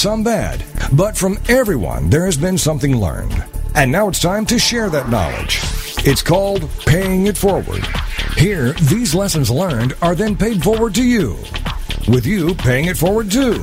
some 0.00 0.24
bad. 0.24 0.64
But 0.94 1.14
from 1.14 1.38
everyone, 1.48 2.08
there 2.08 2.24
has 2.24 2.38
been 2.38 2.56
something 2.56 2.96
learned. 2.96 3.44
And 3.74 3.92
now 3.92 4.08
it's 4.08 4.18
time 4.18 4.46
to 4.46 4.58
share 4.58 4.88
that 4.88 5.10
knowledge. 5.10 5.60
It's 6.06 6.22
called 6.22 6.70
Paying 6.86 7.26
It 7.26 7.36
Forward. 7.36 7.86
Here, 8.34 8.72
these 8.72 9.14
lessons 9.14 9.50
learned 9.50 9.92
are 10.00 10.14
then 10.14 10.36
paid 10.36 10.62
forward 10.62 10.94
to 10.94 11.04
you, 11.04 11.36
with 12.08 12.24
you 12.24 12.54
paying 12.54 12.86
it 12.86 12.96
forward 12.96 13.30
too. 13.30 13.62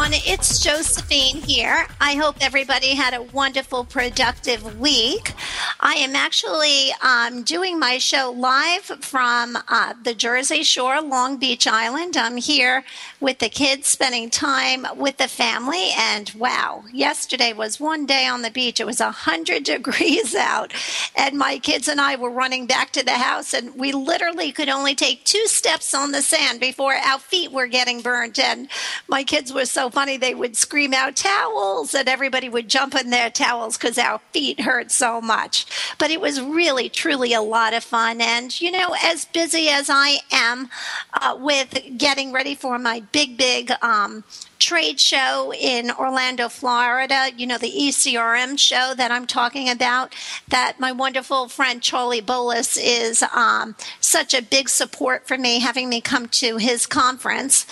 It's 0.00 0.60
Josephine 0.60 1.42
here. 1.42 1.86
I 2.00 2.14
hope 2.14 2.36
everybody 2.40 2.94
had 2.94 3.14
a 3.14 3.22
wonderful, 3.22 3.84
productive 3.84 4.78
week. 4.78 5.32
I 5.80 5.94
am 5.94 6.14
actually 6.14 6.92
um, 7.02 7.42
doing 7.42 7.78
my 7.78 7.98
show 7.98 8.30
live 8.30 8.84
from 8.84 9.58
uh, 9.68 9.94
the 10.02 10.14
Jersey 10.14 10.62
Shore, 10.62 11.02
Long 11.02 11.36
Beach 11.36 11.66
Island. 11.66 12.16
I'm 12.16 12.36
here 12.36 12.84
with 13.20 13.40
the 13.40 13.48
kids, 13.48 13.88
spending 13.88 14.30
time 14.30 14.86
with 14.96 15.16
the 15.16 15.28
family. 15.28 15.88
And 15.98 16.30
wow, 16.30 16.84
yesterday 16.92 17.52
was 17.52 17.80
one 17.80 18.06
day 18.06 18.26
on 18.26 18.42
the 18.42 18.50
beach. 18.50 18.80
It 18.80 18.86
was 18.86 19.00
100 19.00 19.62
degrees 19.64 20.34
out. 20.34 20.72
And 21.16 21.36
my 21.36 21.58
kids 21.58 21.88
and 21.88 22.00
I 22.00 22.16
were 22.16 22.30
running 22.30 22.66
back 22.66 22.92
to 22.92 23.04
the 23.04 23.12
house, 23.12 23.52
and 23.52 23.74
we 23.74 23.92
literally 23.92 24.52
could 24.52 24.68
only 24.68 24.94
take 24.94 25.24
two 25.24 25.46
steps 25.46 25.92
on 25.92 26.12
the 26.12 26.22
sand 26.22 26.60
before 26.60 26.94
our 26.94 27.18
feet 27.18 27.50
were 27.52 27.66
getting 27.66 28.00
burned 28.00 28.38
and 28.38 28.68
my 29.08 29.24
kids 29.24 29.52
were 29.52 29.64
so 29.64 29.87
funny. 29.90 30.16
They 30.16 30.34
would 30.34 30.56
scream 30.56 30.94
out 30.94 31.16
towels, 31.16 31.94
and 31.94 32.08
everybody 32.08 32.48
would 32.48 32.68
jump 32.68 32.94
in 32.94 33.10
their 33.10 33.30
towels 33.30 33.76
because 33.76 33.98
our 33.98 34.20
feet 34.32 34.60
hurt 34.60 34.90
so 34.90 35.20
much. 35.20 35.66
But 35.98 36.10
it 36.10 36.20
was 36.20 36.40
really, 36.40 36.88
truly 36.88 37.32
a 37.32 37.42
lot 37.42 37.74
of 37.74 37.84
fun. 37.84 38.20
And, 38.20 38.58
you 38.60 38.70
know, 38.70 38.94
as 39.02 39.24
busy 39.26 39.68
as 39.68 39.88
I 39.90 40.18
am 40.30 40.68
uh, 41.14 41.36
with 41.38 41.78
getting 41.96 42.32
ready 42.32 42.54
for 42.54 42.78
my 42.78 43.00
big, 43.12 43.36
big 43.36 43.72
um, 43.82 44.24
trade 44.58 44.98
show 44.98 45.52
in 45.52 45.90
Orlando, 45.90 46.48
Florida, 46.48 47.28
you 47.36 47.46
know, 47.46 47.58
the 47.58 47.70
ECRM 47.70 48.58
show 48.58 48.92
that 48.96 49.10
I'm 49.10 49.26
talking 49.26 49.68
about, 49.68 50.14
that 50.48 50.80
my 50.80 50.90
wonderful 50.92 51.48
friend 51.48 51.80
Charlie 51.80 52.20
Bolus 52.20 52.76
is 52.76 53.22
um, 53.34 53.76
such 54.00 54.34
a 54.34 54.42
big 54.42 54.68
support 54.68 55.26
for 55.28 55.38
me, 55.38 55.60
having 55.60 55.88
me 55.88 56.00
come 56.00 56.26
to 56.28 56.56
his 56.56 56.86
conference. 56.86 57.66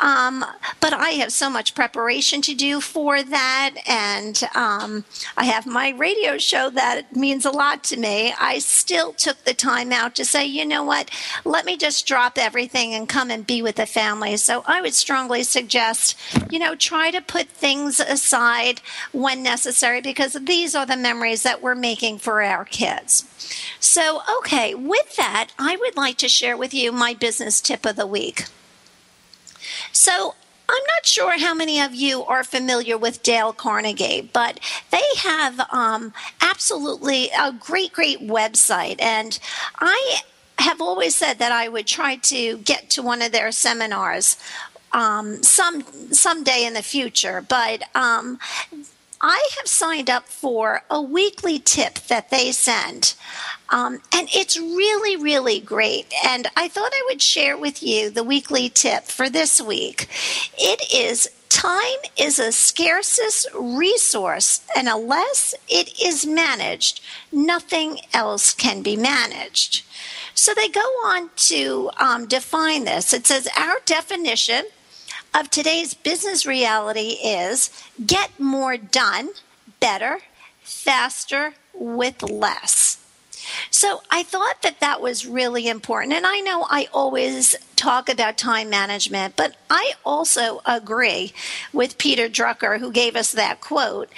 Um, 0.00 0.44
but 0.80 0.92
I 0.92 1.10
have 1.10 1.32
so 1.32 1.48
much 1.48 1.74
preparation 1.74 2.42
to 2.42 2.54
do 2.54 2.80
for 2.80 3.22
that. 3.22 3.74
And 3.86 4.42
um, 4.54 5.04
I 5.36 5.44
have 5.44 5.66
my 5.66 5.90
radio 5.90 6.38
show 6.38 6.70
that 6.70 7.14
means 7.14 7.44
a 7.44 7.50
lot 7.50 7.84
to 7.84 7.96
me. 7.96 8.34
I 8.38 8.58
still 8.58 9.12
took 9.12 9.44
the 9.44 9.54
time 9.54 9.92
out 9.92 10.14
to 10.16 10.24
say, 10.24 10.44
you 10.44 10.66
know 10.66 10.82
what, 10.82 11.10
let 11.44 11.64
me 11.64 11.76
just 11.76 12.06
drop 12.06 12.36
everything 12.36 12.94
and 12.94 13.08
come 13.08 13.30
and 13.30 13.46
be 13.46 13.62
with 13.62 13.76
the 13.76 13.86
family. 13.86 14.36
So 14.36 14.64
I 14.66 14.80
would 14.80 14.94
strongly 14.94 15.44
suggest 15.44 16.16
you 16.50 16.58
know, 16.58 16.74
try 16.74 17.10
to 17.10 17.20
put 17.20 17.48
things 17.48 18.00
aside 18.00 18.80
when 19.12 19.42
necessary 19.42 20.00
because 20.00 20.34
these 20.34 20.74
are 20.74 20.86
the 20.86 20.96
memories 20.96 21.42
that 21.42 21.62
we're 21.62 21.74
making 21.74 22.18
for 22.18 22.42
our 22.42 22.64
kids. 22.64 23.24
So, 23.80 24.22
okay, 24.38 24.74
with 24.74 25.16
that, 25.16 25.50
I 25.58 25.76
would 25.76 25.96
like 25.96 26.16
to 26.18 26.28
share 26.28 26.56
with 26.56 26.72
you 26.74 26.92
my 26.92 27.14
business 27.14 27.60
tip 27.60 27.84
of 27.84 27.96
the 27.96 28.06
week. 28.06 28.44
So, 29.92 30.34
I'm 30.68 30.82
not 30.94 31.04
sure 31.04 31.38
how 31.38 31.52
many 31.52 31.80
of 31.80 31.94
you 31.94 32.24
are 32.24 32.44
familiar 32.44 32.96
with 32.96 33.22
Dale 33.22 33.52
Carnegie, 33.52 34.30
but 34.32 34.58
they 34.90 35.02
have 35.18 35.60
um, 35.70 36.14
absolutely 36.40 37.28
a 37.38 37.52
great, 37.52 37.92
great 37.92 38.20
website. 38.20 39.02
And 39.02 39.38
I 39.80 40.20
have 40.58 40.80
always 40.80 41.14
said 41.14 41.38
that 41.40 41.52
I 41.52 41.68
would 41.68 41.86
try 41.86 42.16
to 42.16 42.58
get 42.58 42.88
to 42.90 43.02
one 43.02 43.20
of 43.20 43.32
their 43.32 43.52
seminars 43.52 44.36
um, 44.92 45.42
some 45.42 45.82
someday 46.12 46.64
in 46.64 46.74
the 46.74 46.82
future. 46.82 47.44
But 47.46 47.82
um, 47.94 48.38
I 49.20 49.48
have 49.58 49.68
signed 49.68 50.10
up 50.10 50.26
for 50.26 50.82
a 50.90 51.00
weekly 51.00 51.58
tip 51.60 51.94
that 52.08 52.30
they 52.30 52.50
send. 52.50 53.14
Um, 53.70 54.02
and 54.12 54.28
it's 54.34 54.58
really, 54.58 55.16
really 55.16 55.60
great. 55.60 56.12
And 56.24 56.48
I 56.56 56.68
thought 56.68 56.92
I 56.92 57.06
would 57.08 57.22
share 57.22 57.56
with 57.56 57.82
you 57.82 58.10
the 58.10 58.24
weekly 58.24 58.68
tip 58.68 59.04
for 59.04 59.30
this 59.30 59.60
week. 59.60 60.08
It 60.58 60.92
is 60.92 61.28
time 61.48 62.00
is 62.16 62.38
a 62.38 62.50
scarcest 62.50 63.46
resource, 63.54 64.62
and 64.74 64.88
unless 64.88 65.54
it 65.68 66.00
is 66.02 66.26
managed, 66.26 67.00
nothing 67.30 67.98
else 68.12 68.52
can 68.54 68.82
be 68.82 68.96
managed. 68.96 69.84
So 70.34 70.54
they 70.54 70.68
go 70.68 70.80
on 71.04 71.30
to 71.36 71.90
um, 71.98 72.26
define 72.26 72.84
this. 72.84 73.12
It 73.12 73.26
says 73.26 73.46
our 73.56 73.76
definition 73.84 74.64
of 75.34 75.50
today's 75.50 75.94
business 75.94 76.46
reality 76.46 77.16
is 77.24 77.70
get 78.04 78.38
more 78.38 78.76
done 78.76 79.30
better, 79.80 80.20
faster, 80.62 81.54
with 81.74 82.22
less. 82.22 82.98
So 83.70 84.02
I 84.10 84.22
thought 84.22 84.62
that 84.62 84.80
that 84.80 85.00
was 85.00 85.26
really 85.26 85.68
important. 85.68 86.12
And 86.12 86.26
I 86.26 86.40
know 86.40 86.66
I 86.70 86.88
always 86.92 87.56
talk 87.76 88.08
about 88.08 88.36
time 88.36 88.70
management, 88.70 89.36
but 89.36 89.56
I 89.68 89.94
also 90.04 90.60
agree 90.64 91.32
with 91.72 91.98
Peter 91.98 92.28
Drucker, 92.28 92.78
who 92.78 92.92
gave 92.92 93.16
us 93.16 93.32
that 93.32 93.60
quote, 93.60 94.10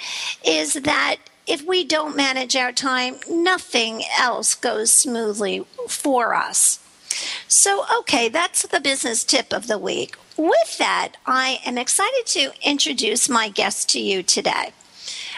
is 0.45 0.73
that 0.73 1.17
if 1.47 1.65
we 1.65 1.83
don't 1.83 2.15
manage 2.15 2.55
our 2.55 2.71
time, 2.71 3.15
nothing 3.29 4.03
else 4.19 4.53
goes 4.55 4.91
smoothly 4.91 5.65
for 5.87 6.33
us. 6.33 6.79
So, 7.47 7.85
okay, 7.99 8.29
that's 8.29 8.63
the 8.63 8.79
business 8.79 9.23
tip 9.23 9.53
of 9.53 9.67
the 9.67 9.77
week. 9.77 10.17
With 10.37 10.77
that, 10.79 11.13
I 11.25 11.61
am 11.65 11.77
excited 11.77 12.25
to 12.27 12.51
introduce 12.61 13.29
my 13.29 13.47
guest 13.47 13.89
to 13.91 14.01
you 14.01 14.21
today. 14.21 14.73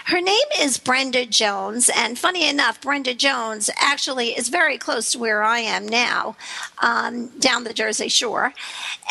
Her 0.05 0.21
name 0.21 0.47
is 0.59 0.79
Brenda 0.79 1.25
Jones, 1.25 1.91
and 1.95 2.17
funny 2.17 2.49
enough, 2.49 2.81
Brenda 2.81 3.13
Jones 3.13 3.69
actually 3.77 4.29
is 4.29 4.49
very 4.49 4.77
close 4.77 5.11
to 5.11 5.19
where 5.19 5.43
I 5.43 5.59
am 5.59 5.87
now, 5.87 6.35
um, 6.81 7.27
down 7.39 7.63
the 7.63 7.73
Jersey 7.73 8.07
Shore. 8.07 8.53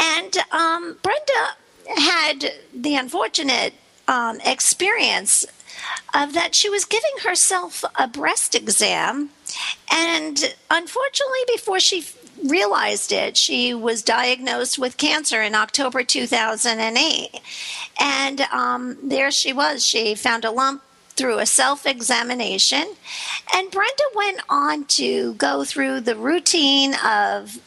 And 0.01 0.37
um, 0.51 0.97
Brenda 1.03 2.01
had 2.01 2.53
the 2.75 2.97
unfortunate 2.97 3.75
um, 4.09 4.41
experience 4.45 5.47
of 6.15 6.33
that 6.33 6.55
she 6.55 6.71
was 6.71 6.85
giving 6.85 7.19
herself 7.23 7.85
a 7.97 8.09
breast 8.09 8.55
exam, 8.55 9.31
and 9.93 10.57
unfortunately, 10.71 11.45
before 11.55 11.79
she 11.79 12.05
realized 12.45 13.13
it, 13.13 13.37
she 13.37 13.75
was 13.75 14.03
diagnosed 14.03 14.79
with 14.79 14.97
cancer 14.97 15.43
in 15.43 15.55
October 15.55 16.03
2008. 16.03 17.41
And 18.01 18.41
um, 18.43 18.99
there 19.03 19.31
she 19.31 19.53
was. 19.53 19.85
She 19.85 20.15
found 20.15 20.45
a 20.45 20.51
lump 20.51 20.83
through 21.17 21.39
a 21.39 21.47
self 21.47 21.87
examination. 21.87 22.95
And 23.55 23.71
Brenda 23.71 24.05
went 24.15 24.41
on 24.49 24.85
to 24.85 25.35
go 25.35 25.65
through 25.65 26.01
the 26.01 26.17
routine 26.17 26.95
of 27.05 27.59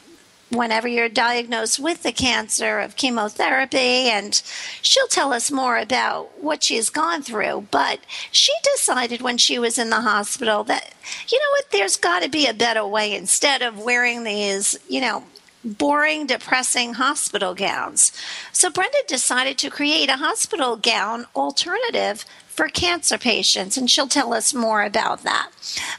whenever 0.50 0.88
you're 0.88 1.10
diagnosed 1.10 1.80
with 1.80 2.04
the 2.04 2.12
cancer 2.12 2.80
of 2.80 2.96
chemotherapy 2.96 4.10
and 4.10 4.42
she'll 4.82 5.08
tell 5.08 5.34
us 5.34 5.52
more 5.52 5.78
about 5.78 6.42
what 6.42 6.64
she's 6.64 6.90
gone 6.90 7.22
through. 7.22 7.68
But 7.72 8.00
she 8.32 8.54
decided 8.76 9.22
when 9.22 9.38
she 9.38 9.60
was 9.60 9.78
in 9.78 9.90
the 9.90 10.02
hospital 10.02 10.64
that 10.66 10.94
you 11.28 11.40
know 11.40 11.50
what 11.52 11.72
there's 11.72 11.98
got 11.98 12.24
to 12.24 12.30
be 12.30 12.48
a 12.48 12.54
better 12.54 12.86
way. 12.86 13.16
Instead 13.16 13.62
of 13.62 13.80
wearing 13.80 14.24
these 14.24 14.78
you 14.88 15.02
know 15.02 15.24
boring 15.64 16.26
depressing 16.26 16.94
hospital 16.94 17.54
gowns. 17.54 18.12
So 18.54 18.70
brenda 18.70 18.98
decided 19.08 19.58
to 19.60 19.70
create 19.70 20.10
a 20.10 20.18
hospital 20.18 20.78
gown 20.78 21.26
alternative 21.36 22.26
for 22.60 22.68
cancer 22.68 23.18
patients, 23.18 23.78
and 23.78 23.90
she'll 23.90 24.06
tell 24.06 24.34
us 24.34 24.54
more 24.54 24.84
about 24.84 25.24
that. 25.24 25.50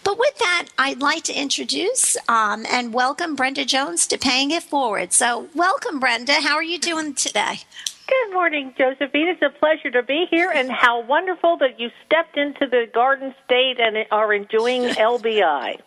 But 0.05 0.19
with 0.19 0.37
that, 0.37 0.67
I'd 0.77 1.01
like 1.01 1.23
to 1.23 1.33
introduce 1.33 2.19
um, 2.29 2.67
and 2.71 2.93
welcome 2.93 3.35
Brenda 3.35 3.65
Jones 3.65 4.07
to 4.09 4.19
Paying 4.19 4.51
It 4.51 4.65
Forward. 4.65 5.15
So, 5.15 5.49
welcome, 5.55 5.99
Brenda. 5.99 6.35
How 6.35 6.57
are 6.57 6.62
you 6.62 6.79
doing 6.79 7.15
today? 7.15 7.61
Good 8.11 8.35
morning, 8.35 8.75
Josephine. 8.77 9.29
It's 9.29 9.43
a 9.43 9.51
pleasure 9.51 9.91
to 9.93 10.03
be 10.03 10.27
here, 10.29 10.51
and 10.51 10.69
how 10.69 11.01
wonderful 11.01 11.57
that 11.59 11.79
you 11.79 11.91
stepped 12.05 12.37
into 12.37 12.67
the 12.67 12.89
Garden 12.93 13.33
State 13.45 13.79
and 13.79 14.05
are 14.11 14.33
enjoying 14.33 14.83
LBI. 14.95 15.79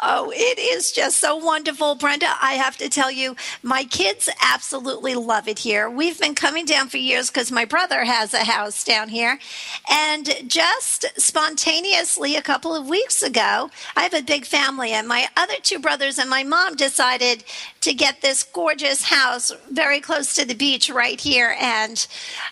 oh, 0.00 0.32
it 0.32 0.58
is 0.60 0.92
just 0.92 1.16
so 1.16 1.34
wonderful, 1.34 1.96
Brenda. 1.96 2.28
I 2.40 2.52
have 2.52 2.76
to 2.76 2.88
tell 2.88 3.10
you, 3.10 3.34
my 3.64 3.82
kids 3.82 4.28
absolutely 4.40 5.16
love 5.16 5.48
it 5.48 5.58
here. 5.58 5.90
We've 5.90 6.20
been 6.20 6.36
coming 6.36 6.66
down 6.66 6.88
for 6.88 6.98
years 6.98 7.30
because 7.30 7.50
my 7.50 7.64
brother 7.64 8.04
has 8.04 8.32
a 8.32 8.44
house 8.44 8.84
down 8.84 9.08
here, 9.08 9.40
and 9.90 10.30
just 10.46 11.06
spontaneously 11.16 12.36
a 12.36 12.42
couple 12.42 12.76
of 12.76 12.88
weeks 12.88 13.24
ago, 13.24 13.70
I 13.96 14.04
have 14.04 14.14
a 14.14 14.22
big 14.22 14.44
family, 14.44 14.92
and 14.92 15.08
my 15.08 15.26
other 15.36 15.54
two 15.60 15.80
brothers 15.80 16.16
and 16.16 16.30
my 16.30 16.44
mom 16.44 16.76
decided 16.76 17.42
to 17.80 17.92
get 17.92 18.20
this 18.20 18.44
gorgeous 18.44 19.04
house 19.04 19.50
very 19.68 20.00
close 20.00 20.34
to 20.36 20.44
the 20.44 20.54
beach 20.54 20.88
right 20.88 21.20
here. 21.20 21.39
And 21.48 22.06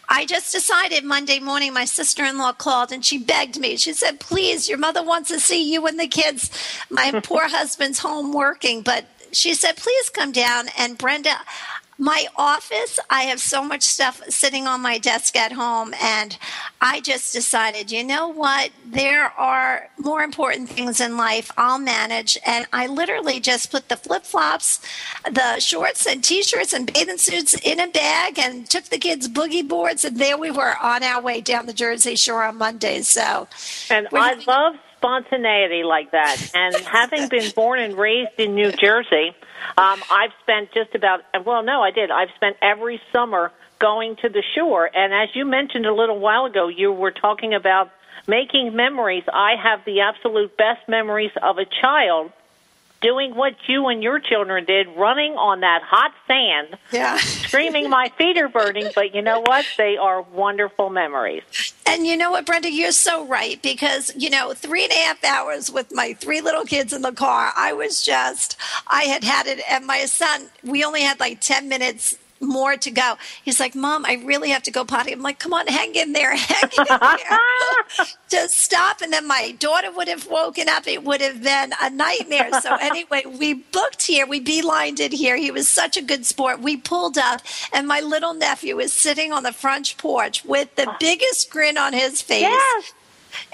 I 0.08 0.26
just 0.26 0.52
decided 0.52 1.04
Monday 1.04 1.38
morning, 1.38 1.72
my 1.72 1.84
sister 1.84 2.24
in 2.24 2.38
law 2.38 2.52
called 2.52 2.92
and 2.92 3.04
she 3.04 3.18
begged 3.18 3.58
me. 3.58 3.76
She 3.76 3.92
said, 3.92 4.20
Please, 4.20 4.68
your 4.68 4.78
mother 4.78 5.02
wants 5.02 5.28
to 5.28 5.40
see 5.40 5.72
you 5.72 5.86
and 5.86 5.98
the 5.98 6.06
kids. 6.06 6.50
My 6.90 7.20
poor 7.24 7.48
husband's 7.48 7.98
home 7.98 8.32
working, 8.32 8.82
but 8.82 9.06
she 9.32 9.54
said, 9.54 9.76
Please 9.76 10.10
come 10.10 10.32
down. 10.32 10.66
And 10.78 10.98
Brenda, 10.98 11.36
my 11.98 12.26
office, 12.36 13.00
I 13.10 13.22
have 13.22 13.40
so 13.40 13.64
much 13.64 13.82
stuff 13.82 14.22
sitting 14.28 14.68
on 14.68 14.80
my 14.80 14.98
desk 14.98 15.34
at 15.34 15.52
home, 15.52 15.92
and 16.00 16.38
I 16.80 17.00
just 17.00 17.32
decided, 17.32 17.90
you 17.90 18.04
know 18.04 18.28
what? 18.28 18.70
There 18.86 19.32
are 19.36 19.90
more 19.98 20.22
important 20.22 20.68
things 20.68 21.00
in 21.00 21.16
life 21.16 21.50
I'll 21.56 21.80
manage. 21.80 22.38
And 22.46 22.66
I 22.72 22.86
literally 22.86 23.40
just 23.40 23.72
put 23.72 23.88
the 23.88 23.96
flip 23.96 24.24
flops, 24.24 24.80
the 25.24 25.58
shorts 25.58 26.06
and 26.06 26.22
t 26.22 26.42
shirts 26.42 26.72
and 26.72 26.90
bathing 26.92 27.18
suits 27.18 27.54
in 27.54 27.80
a 27.80 27.88
bag 27.88 28.38
and 28.38 28.70
took 28.70 28.84
the 28.84 28.98
kids' 28.98 29.28
boogie 29.28 29.66
boards, 29.66 30.04
and 30.04 30.18
there 30.18 30.38
we 30.38 30.52
were 30.52 30.76
on 30.80 31.02
our 31.02 31.20
way 31.20 31.40
down 31.40 31.66
the 31.66 31.72
Jersey 31.72 32.14
Shore 32.14 32.44
on 32.44 32.58
Monday. 32.58 33.02
So, 33.02 33.48
and 33.90 34.06
I 34.12 34.34
love 34.46 34.76
spontaneity 34.98 35.82
like 35.82 36.12
that. 36.12 36.50
And 36.54 36.74
having 36.86 37.28
been 37.28 37.50
born 37.56 37.80
and 37.80 37.96
raised 37.96 38.38
in 38.38 38.54
New 38.54 38.70
Jersey, 38.72 39.34
um, 39.76 40.00
I've 40.10 40.32
spent 40.42 40.72
just 40.72 40.94
about, 40.94 41.20
well, 41.44 41.62
no, 41.62 41.82
I 41.82 41.90
did. 41.90 42.10
I've 42.10 42.30
spent 42.36 42.56
every 42.62 43.00
summer 43.12 43.52
going 43.78 44.16
to 44.22 44.28
the 44.28 44.42
shore. 44.56 44.90
And 44.92 45.12
as 45.12 45.28
you 45.34 45.44
mentioned 45.44 45.86
a 45.86 45.94
little 45.94 46.18
while 46.18 46.46
ago, 46.46 46.68
you 46.68 46.92
were 46.92 47.12
talking 47.12 47.54
about 47.54 47.90
making 48.26 48.74
memories. 48.74 49.24
I 49.32 49.52
have 49.62 49.84
the 49.84 50.00
absolute 50.00 50.56
best 50.56 50.88
memories 50.88 51.30
of 51.42 51.58
a 51.58 51.64
child 51.80 52.32
doing 53.00 53.34
what 53.34 53.54
you 53.66 53.88
and 53.88 54.02
your 54.02 54.18
children 54.18 54.64
did, 54.64 54.88
running 54.96 55.32
on 55.32 55.60
that 55.60 55.82
hot 55.82 56.12
sand, 56.26 56.78
yeah. 56.92 57.16
screaming, 57.18 57.88
My 57.90 58.10
feet 58.16 58.36
are 58.38 58.48
burning. 58.48 58.90
But 58.94 59.14
you 59.14 59.22
know 59.22 59.40
what? 59.40 59.64
They 59.76 59.96
are 59.96 60.22
wonderful 60.22 60.90
memories. 60.90 61.42
And 61.86 62.06
you 62.06 62.16
know 62.16 62.30
what, 62.30 62.46
Brenda, 62.46 62.70
you're 62.70 62.92
so 62.92 63.26
right 63.26 63.60
because, 63.62 64.12
you 64.16 64.30
know, 64.30 64.52
three 64.52 64.84
and 64.84 64.92
a 64.92 64.96
half 64.96 65.24
hours 65.24 65.70
with 65.70 65.92
my 65.92 66.14
three 66.14 66.40
little 66.40 66.64
kids 66.64 66.92
in 66.92 67.02
the 67.02 67.12
car, 67.12 67.52
I 67.56 67.72
was 67.72 68.02
just, 68.04 68.56
I 68.86 69.04
had 69.04 69.24
had 69.24 69.46
it. 69.46 69.60
And 69.70 69.86
my 69.86 70.04
son, 70.04 70.48
we 70.62 70.84
only 70.84 71.02
had 71.02 71.18
like 71.20 71.40
10 71.40 71.68
minutes 71.68 72.18
more 72.40 72.76
to 72.76 72.90
go. 72.90 73.16
He's 73.44 73.60
like, 73.60 73.74
Mom, 73.74 74.04
I 74.04 74.14
really 74.24 74.50
have 74.50 74.62
to 74.64 74.70
go 74.70 74.84
potty. 74.84 75.12
I'm 75.12 75.22
like, 75.22 75.38
come 75.38 75.52
on, 75.52 75.66
hang 75.66 75.94
in 75.94 76.12
there, 76.12 76.34
hang 76.36 76.70
in 76.76 76.84
there. 76.88 78.06
Just 78.28 78.54
stop. 78.54 79.00
And 79.00 79.12
then 79.12 79.26
my 79.26 79.52
daughter 79.58 79.90
would 79.90 80.08
have 80.08 80.26
woken 80.28 80.68
up. 80.68 80.86
It 80.86 81.04
would 81.04 81.20
have 81.20 81.42
been 81.42 81.72
a 81.80 81.90
nightmare. 81.90 82.50
So 82.60 82.74
anyway, 82.80 83.22
we 83.26 83.54
booked 83.54 84.06
here. 84.06 84.26
We 84.26 84.40
beelined 84.42 85.00
it 85.00 85.12
here. 85.12 85.36
He 85.36 85.50
was 85.50 85.68
such 85.68 85.96
a 85.96 86.02
good 86.02 86.26
sport. 86.26 86.60
We 86.60 86.76
pulled 86.76 87.18
up 87.18 87.40
and 87.72 87.86
my 87.86 88.00
little 88.00 88.34
nephew 88.34 88.78
is 88.78 88.92
sitting 88.92 89.32
on 89.32 89.42
the 89.42 89.52
front 89.52 89.94
porch 89.98 90.44
with 90.44 90.74
the 90.76 90.88
ah. 90.88 90.96
biggest 91.00 91.50
grin 91.50 91.78
on 91.78 91.92
his 91.92 92.20
face. 92.20 92.42
Yes. 92.42 92.92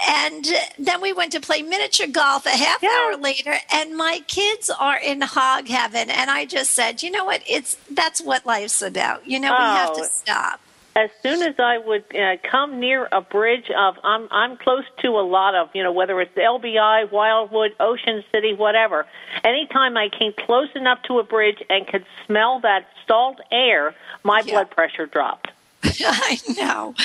And 0.07 0.45
then 0.77 1.01
we 1.01 1.13
went 1.13 1.31
to 1.33 1.39
play 1.39 1.61
miniature 1.61 2.07
golf 2.07 2.45
a 2.45 2.49
half 2.49 2.83
hour 2.83 3.17
later, 3.17 3.55
and 3.71 3.95
my 3.95 4.21
kids 4.27 4.69
are 4.69 4.97
in 4.97 5.21
hog 5.21 5.67
heaven. 5.67 6.09
And 6.09 6.29
I 6.29 6.45
just 6.45 6.71
said, 6.71 7.03
you 7.03 7.11
know 7.11 7.25
what? 7.25 7.41
It's 7.47 7.77
that's 7.89 8.21
what 8.21 8.45
life's 8.45 8.81
about. 8.81 9.27
You 9.27 9.39
know, 9.39 9.55
oh. 9.57 9.57
we 9.57 9.77
have 9.77 9.93
to 9.95 10.01
oh. 10.01 10.09
stop 10.09 10.59
as 10.95 11.09
soon 11.21 11.41
as 11.41 11.55
I 11.59 11.77
would 11.77 12.05
uh, 12.15 12.37
come 12.49 12.79
near 12.79 13.07
a 13.11 13.19
bridge 13.19 13.69
of 13.77 13.95
I'm 14.03 14.27
I'm 14.31 14.57
close 14.57 14.85
to 15.01 15.09
a 15.09 15.25
lot 15.25 15.53
of 15.53 15.69
you 15.73 15.83
know 15.83 15.91
whether 15.91 16.19
it's 16.21 16.33
LBI, 16.35 17.11
Wildwood, 17.11 17.75
Ocean 17.79 18.23
City, 18.31 18.53
whatever. 18.53 19.05
Anytime 19.43 19.97
I 19.97 20.09
came 20.09 20.33
close 20.33 20.69
enough 20.73 21.03
to 21.03 21.19
a 21.19 21.23
bridge 21.23 21.61
and 21.69 21.85
could 21.85 22.05
smell 22.25 22.61
that 22.61 22.87
salt 23.07 23.39
air, 23.51 23.93
my 24.23 24.41
yeah. 24.45 24.53
blood 24.53 24.71
pressure 24.71 25.05
dropped. 25.05 25.51
I 25.83 26.39
know. 26.57 26.95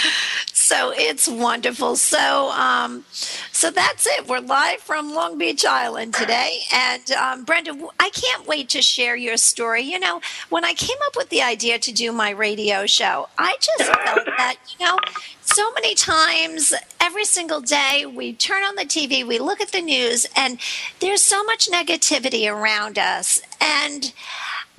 So 0.70 0.92
it's 0.94 1.26
wonderful. 1.26 1.96
So, 1.96 2.50
um, 2.50 3.04
so 3.50 3.72
that's 3.72 4.06
it. 4.06 4.28
We're 4.28 4.38
live 4.38 4.78
from 4.78 5.12
Long 5.12 5.36
Beach 5.36 5.64
Island 5.64 6.14
today, 6.14 6.60
and 6.72 7.10
um, 7.10 7.42
Brenda, 7.42 7.72
I 7.98 8.08
can't 8.10 8.46
wait 8.46 8.68
to 8.68 8.80
share 8.80 9.16
your 9.16 9.36
story. 9.36 9.82
You 9.82 9.98
know, 9.98 10.20
when 10.48 10.64
I 10.64 10.74
came 10.74 10.96
up 11.06 11.16
with 11.16 11.28
the 11.28 11.42
idea 11.42 11.80
to 11.80 11.92
do 11.92 12.12
my 12.12 12.30
radio 12.30 12.86
show, 12.86 13.28
I 13.36 13.56
just 13.60 13.90
felt 13.90 14.26
that 14.26 14.58
you 14.78 14.86
know, 14.86 14.96
so 15.40 15.72
many 15.72 15.96
times 15.96 16.72
every 17.00 17.24
single 17.24 17.60
day 17.60 18.06
we 18.06 18.32
turn 18.32 18.62
on 18.62 18.76
the 18.76 18.84
TV, 18.84 19.26
we 19.26 19.40
look 19.40 19.60
at 19.60 19.72
the 19.72 19.82
news, 19.82 20.24
and 20.36 20.60
there's 21.00 21.20
so 21.20 21.42
much 21.42 21.68
negativity 21.68 22.48
around 22.48 22.96
us, 22.96 23.42
and 23.60 24.12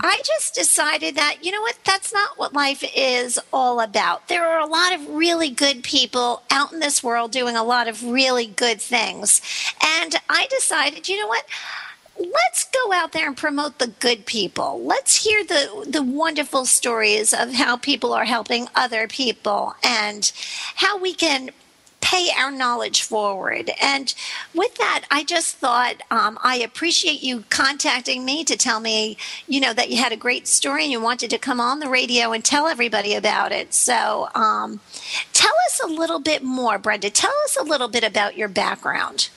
I 0.03 0.21
just 0.25 0.55
decided 0.55 1.15
that, 1.15 1.37
you 1.45 1.51
know 1.51 1.61
what, 1.61 1.77
that's 1.85 2.11
not 2.11 2.37
what 2.37 2.53
life 2.53 2.83
is 2.95 3.39
all 3.53 3.79
about. 3.79 4.27
There 4.27 4.47
are 4.47 4.59
a 4.59 4.65
lot 4.65 4.93
of 4.93 5.07
really 5.09 5.49
good 5.49 5.83
people 5.83 6.41
out 6.49 6.73
in 6.73 6.79
this 6.79 7.03
world 7.03 7.31
doing 7.31 7.55
a 7.55 7.63
lot 7.63 7.87
of 7.87 8.03
really 8.03 8.47
good 8.47 8.81
things. 8.81 9.41
And 9.83 10.15
I 10.27 10.47
decided, 10.49 11.07
you 11.07 11.19
know 11.19 11.27
what? 11.27 11.45
let's 12.19 12.65
go 12.65 12.91
out 12.93 13.13
there 13.13 13.27
and 13.27 13.37
promote 13.37 13.79
the 13.79 13.87
good 13.87 14.25
people. 14.25 14.83
Let's 14.83 15.23
hear 15.23 15.43
the 15.43 15.85
the 15.87 16.03
wonderful 16.03 16.65
stories 16.65 17.33
of 17.33 17.53
how 17.53 17.77
people 17.77 18.13
are 18.13 18.25
helping 18.25 18.67
other 18.75 19.07
people 19.07 19.75
and 19.83 20.31
how 20.75 20.99
we 20.99 21.13
can 21.13 21.51
pay 22.11 22.29
our 22.37 22.51
knowledge 22.51 23.03
forward. 23.03 23.71
And 23.81 24.13
with 24.53 24.75
that, 24.75 25.05
I 25.09 25.23
just 25.23 25.55
thought 25.55 26.01
um, 26.11 26.37
I 26.43 26.57
appreciate 26.57 27.23
you 27.23 27.45
contacting 27.49 28.25
me 28.25 28.43
to 28.43 28.57
tell 28.57 28.81
me, 28.81 29.15
you 29.47 29.61
know, 29.61 29.73
that 29.73 29.89
you 29.89 29.97
had 29.97 30.11
a 30.11 30.17
great 30.17 30.45
story 30.45 30.83
and 30.83 30.91
you 30.91 30.99
wanted 30.99 31.29
to 31.29 31.37
come 31.37 31.61
on 31.61 31.79
the 31.79 31.87
radio 31.87 32.33
and 32.33 32.43
tell 32.43 32.67
everybody 32.67 33.15
about 33.15 33.53
it. 33.53 33.73
So 33.73 34.27
um, 34.35 34.81
tell 35.31 35.53
us 35.67 35.79
a 35.81 35.87
little 35.87 36.19
bit 36.19 36.43
more, 36.43 36.77
Brenda. 36.77 37.09
Tell 37.09 37.33
us 37.45 37.55
a 37.55 37.63
little 37.63 37.87
bit 37.87 38.03
about 38.03 38.35
your 38.35 38.49
background. 38.49 39.29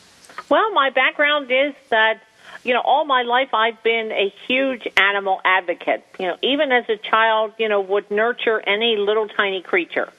Well, 0.49 0.73
my 0.73 0.91
background 0.91 1.53
is 1.53 1.75
that 1.91 2.23
you 2.65 2.73
know, 2.73 2.81
all 2.81 3.05
my 3.05 3.23
life 3.23 3.53
I've 3.53 3.83
been 3.83 4.11
a 4.11 4.33
huge 4.49 4.89
animal 4.97 5.39
advocate. 5.45 6.03
You 6.19 6.29
know, 6.29 6.39
even 6.41 6.73
as 6.73 6.89
a 6.89 6.97
child, 6.97 7.53
you 7.59 7.69
know, 7.69 7.83
would 7.83 8.11
nurture 8.11 8.59
any 8.67 8.97
little 8.97 9.29
tiny 9.29 9.61
creature. 9.61 10.11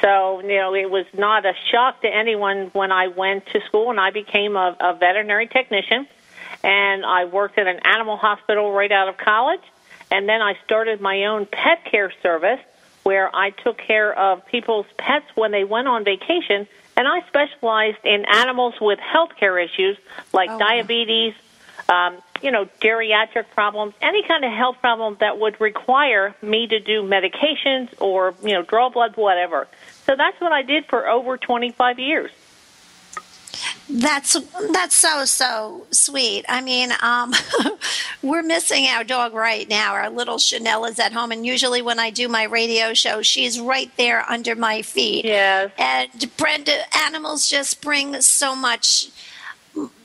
So, 0.00 0.40
you 0.40 0.56
know, 0.56 0.74
it 0.74 0.90
was 0.90 1.06
not 1.16 1.46
a 1.46 1.52
shock 1.70 2.02
to 2.02 2.08
anyone 2.08 2.70
when 2.72 2.92
I 2.92 3.08
went 3.08 3.46
to 3.46 3.60
school 3.62 3.90
and 3.90 4.00
I 4.00 4.10
became 4.10 4.56
a, 4.56 4.76
a 4.80 4.94
veterinary 4.94 5.46
technician. 5.46 6.06
And 6.62 7.04
I 7.04 7.26
worked 7.26 7.58
at 7.58 7.66
an 7.66 7.80
animal 7.84 8.16
hospital 8.16 8.72
right 8.72 8.90
out 8.90 9.08
of 9.08 9.16
college. 9.16 9.60
And 10.10 10.28
then 10.28 10.40
I 10.40 10.54
started 10.64 11.00
my 11.00 11.24
own 11.24 11.46
pet 11.46 11.84
care 11.84 12.12
service 12.22 12.60
where 13.02 13.34
I 13.34 13.50
took 13.50 13.78
care 13.78 14.18
of 14.18 14.44
people's 14.46 14.86
pets 14.96 15.26
when 15.34 15.52
they 15.52 15.64
went 15.64 15.88
on 15.88 16.04
vacation. 16.04 16.66
And 16.96 17.08
I 17.08 17.20
specialized 17.26 17.98
in 18.04 18.24
animals 18.24 18.74
with 18.80 18.98
health 18.98 19.30
care 19.38 19.58
issues 19.58 19.98
like 20.32 20.50
oh, 20.50 20.58
diabetes, 20.58 21.34
um, 21.88 22.16
you 22.42 22.50
know, 22.50 22.66
geriatric 22.80 23.46
problems, 23.54 23.94
any 24.00 24.22
kind 24.22 24.44
of 24.44 24.52
health 24.52 24.76
problem 24.80 25.16
that 25.20 25.38
would 25.38 25.60
require 25.60 26.34
me 26.42 26.66
to 26.66 26.80
do 26.80 27.02
medications 27.02 27.88
or, 28.00 28.34
you 28.42 28.52
know, 28.52 28.62
draw 28.62 28.90
blood, 28.90 29.16
whatever. 29.16 29.66
So 30.06 30.14
that's 30.16 30.40
what 30.40 30.52
I 30.52 30.62
did 30.62 30.86
for 30.86 31.08
over 31.08 31.36
25 31.36 31.98
years. 31.98 32.30
That's 33.88 34.36
that's 34.72 34.94
so 34.94 35.26
so 35.26 35.86
sweet. 35.90 36.44
I 36.48 36.62
mean, 36.62 36.90
um, 37.02 37.34
we're 38.22 38.42
missing 38.42 38.86
our 38.86 39.04
dog 39.04 39.34
right 39.34 39.68
now. 39.68 39.92
Our 39.92 40.08
little 40.08 40.38
Chanel 40.38 40.86
is 40.86 40.98
at 40.98 41.12
home, 41.12 41.30
and 41.32 41.44
usually 41.44 41.82
when 41.82 41.98
I 41.98 42.10
do 42.10 42.26
my 42.26 42.44
radio 42.44 42.94
show, 42.94 43.20
she's 43.20 43.60
right 43.60 43.90
there 43.98 44.24
under 44.28 44.56
my 44.56 44.80
feet. 44.80 45.26
Yes. 45.26 45.70
And 45.78 46.36
Brenda, 46.36 46.96
animals 46.96 47.46
just 47.46 47.82
bring 47.82 48.20
so 48.22 48.56
much 48.56 49.10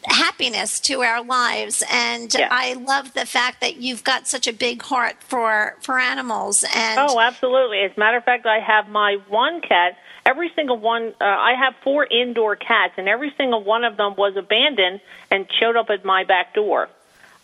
happiness 0.09 0.79
to 0.79 1.01
our 1.01 1.23
lives 1.23 1.83
and 1.91 2.33
Yeah. 2.33 2.47
i 2.51 2.73
love 2.73 3.13
the 3.13 3.25
fact 3.25 3.61
that 3.61 3.77
you've 3.77 4.03
got 4.03 4.27
such 4.27 4.47
a 4.47 4.53
big 4.53 4.81
heart 4.81 5.15
for 5.21 5.75
for 5.81 5.99
animals 5.99 6.63
and 6.75 6.99
Oh, 6.99 7.19
absolutely. 7.19 7.79
As 7.81 7.91
a 7.95 7.99
matter 7.99 8.17
of 8.17 8.23
fact, 8.25 8.45
I 8.45 8.59
have 8.59 8.89
my 8.89 9.17
one 9.29 9.61
cat. 9.61 9.97
Every 10.25 10.51
single 10.55 10.77
one, 10.77 11.13
uh, 11.21 11.23
I 11.25 11.53
have 11.57 11.73
four 11.83 12.05
indoor 12.05 12.55
cats, 12.55 12.93
and 12.97 13.07
every 13.07 13.33
single 13.37 13.63
one 13.63 13.83
of 13.83 13.95
them 13.97 14.15
was 14.17 14.35
abandoned 14.35 14.99
and 15.31 15.47
showed 15.59 15.75
up 15.77 15.89
at 15.89 16.03
my 16.03 16.23
back 16.25 16.53
door. 16.53 16.89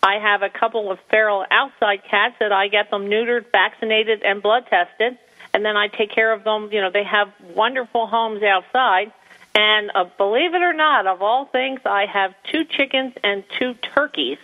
I 0.02 0.18
have 0.18 0.42
a 0.42 0.48
couple 0.50 0.90
of 0.92 0.98
feral 1.10 1.44
outside 1.50 2.02
cats 2.04 2.34
that 2.40 2.52
I 2.52 2.68
get 2.68 2.90
them 2.90 3.06
neutered, 3.08 3.46
vaccinated, 3.50 4.22
and 4.22 4.42
blood 4.42 4.66
tested, 4.68 5.18
and 5.54 5.64
then 5.64 5.76
I 5.76 5.88
take 5.88 6.10
care 6.10 6.32
of 6.32 6.44
them. 6.44 6.68
You 6.70 6.80
know, 6.82 6.90
they 6.90 7.04
have 7.04 7.28
wonderful 7.54 8.06
homes 8.06 8.42
outside. 8.42 9.10
And 9.58 9.90
uh, 9.94 10.04
believe 10.18 10.52
it 10.54 10.60
or 10.62 10.74
not, 10.74 11.06
of 11.06 11.22
all 11.22 11.46
things, 11.46 11.80
I 11.86 12.04
have 12.04 12.34
two 12.52 12.64
chickens 12.64 13.14
and 13.24 13.42
two 13.58 13.72
turkeys 13.74 14.36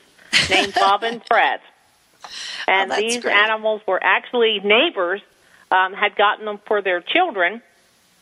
named 0.49 0.73
Bob 0.75 1.03
and 1.03 1.21
Fred. 1.29 1.61
And 2.67 2.91
Oh, 2.91 2.97
these 2.97 3.21
great. 3.21 3.35
animals 3.35 3.83
were 3.87 4.01
actually 4.03 4.61
neighbors, 4.61 5.21
um, 5.71 5.93
had 5.93 6.17
gotten 6.17 6.47
them 6.47 6.59
for 6.67 6.81
their 6.81 7.01
children, 7.03 7.61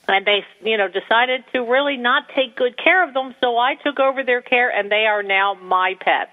and 0.08 0.26
they, 0.26 0.44
you 0.64 0.76
know, 0.78 0.88
decided 0.88 1.44
to 1.52 1.60
really 1.60 1.96
not 1.96 2.28
take 2.34 2.56
good 2.56 2.76
care 2.76 3.06
of 3.06 3.14
them. 3.14 3.36
So 3.40 3.56
I 3.56 3.76
took 3.76 4.00
over 4.00 4.24
their 4.24 4.40
care, 4.42 4.68
and 4.70 4.90
they 4.90 5.06
are 5.06 5.22
now 5.22 5.54
my 5.54 5.94
pets. 6.00 6.32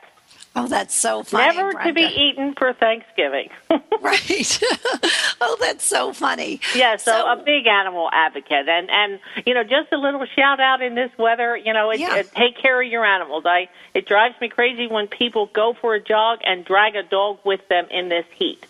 Oh 0.58 0.68
that's 0.68 0.94
so 0.96 1.24
funny 1.24 1.56
Never 1.56 1.74
to 1.84 1.94
be 1.94 2.02
eaten 2.02 2.54
for 2.58 2.74
Thanksgiving. 2.74 3.50
right 4.02 4.60
oh 5.42 5.58
that's 5.60 5.86
so 5.86 6.14
funny 6.14 6.60
yeah, 6.76 6.98
so, 6.98 7.12
a 7.32 7.36
big 7.44 7.68
animal 7.68 8.10
advocate, 8.12 8.68
and 8.68 8.90
and 8.90 9.20
you 9.46 9.54
know, 9.54 9.64
just 9.64 9.92
a 9.92 9.98
little 9.98 10.26
shout 10.36 10.60
out 10.60 10.82
in 10.82 10.96
this 10.96 11.12
weather. 11.18 11.56
You 11.56 11.74
know, 11.74 11.92
it, 11.92 12.00
Yeah. 12.00 12.16
it, 12.18 12.32
take 12.34 12.58
care 12.58 12.82
of 12.82 12.88
your 12.88 13.06
animals. 13.06 13.44
I 13.46 13.70
it 13.94 14.06
drives 14.08 14.40
me 14.42 14.50
crazy 14.50 14.88
when 14.88 15.08
people 15.08 15.48
go 15.48 15.74
for 15.80 15.96
a 15.96 16.02
jog 16.02 16.40
and 16.44 16.66
drag 16.66 16.96
a 16.96 17.04
dog 17.04 17.40
with 17.44 17.68
them 17.70 17.88
in 17.90 18.10
this 18.10 18.26
heat. 18.36 18.66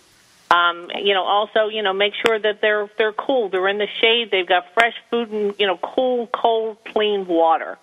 Um, 0.50 0.90
you 0.96 1.14
know, 1.14 1.24
also, 1.24 1.68
you 1.68 1.82
know, 1.82 1.92
make 1.94 2.14
sure 2.26 2.38
that 2.40 2.62
they're 2.62 2.90
they're 2.98 3.14
cool. 3.14 3.50
They're 3.50 3.68
in 3.68 3.78
the 3.80 3.88
shade. 4.02 4.30
They've 4.32 4.48
got 4.48 4.74
fresh 4.74 4.96
food 5.10 5.30
and 5.32 5.54
you 5.60 5.68
know, 5.68 5.78
cool, 5.78 6.28
cold, 6.28 6.78
clean 6.86 7.28
water. 7.28 7.78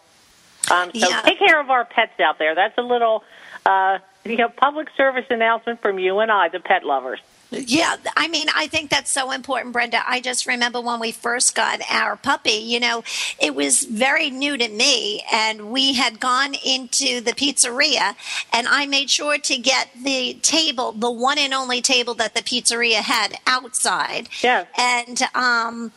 Um, 0.70 0.90
so 0.94 1.08
Yeah. 1.08 1.20
take 1.22 1.38
care 1.38 1.60
of 1.60 1.70
our 1.70 1.84
pets 1.84 2.18
out 2.20 2.38
there. 2.38 2.54
That's 2.54 2.76
a 2.78 2.82
little, 2.82 3.22
uh, 3.66 3.98
you 4.24 4.36
know, 4.36 4.48
public 4.48 4.88
service 4.96 5.26
announcement 5.30 5.80
from 5.80 5.98
you 5.98 6.18
and 6.20 6.30
I, 6.30 6.48
the 6.48 6.60
pet 6.60 6.84
lovers. 6.84 7.20
Yeah, 7.58 7.96
I 8.16 8.28
mean, 8.28 8.46
I 8.54 8.66
think 8.66 8.90
that's 8.90 9.10
so 9.10 9.30
important, 9.30 9.72
Brenda. 9.72 10.02
I 10.06 10.20
just 10.20 10.46
remember 10.46 10.80
when 10.80 11.00
we 11.00 11.12
first 11.12 11.54
got 11.54 11.80
our 11.90 12.16
puppy, 12.16 12.50
you 12.52 12.80
know, 12.80 13.02
it 13.38 13.54
was 13.54 13.84
very 13.84 14.30
new 14.30 14.56
to 14.56 14.68
me, 14.68 15.22
and 15.32 15.70
we 15.70 15.94
had 15.94 16.20
gone 16.20 16.54
into 16.64 17.20
the 17.20 17.32
pizzeria, 17.32 18.14
and 18.52 18.68
I 18.68 18.86
made 18.86 19.10
sure 19.10 19.38
to 19.38 19.56
get 19.58 19.90
the 20.02 20.34
table, 20.34 20.92
the 20.92 21.10
one 21.10 21.38
and 21.38 21.54
only 21.54 21.80
table 21.80 22.14
that 22.14 22.34
the 22.34 22.42
pizzeria 22.42 23.00
had 23.00 23.38
outside. 23.46 24.28
Yeah. 24.42 24.66
And 24.78 25.22
um, 25.34 25.92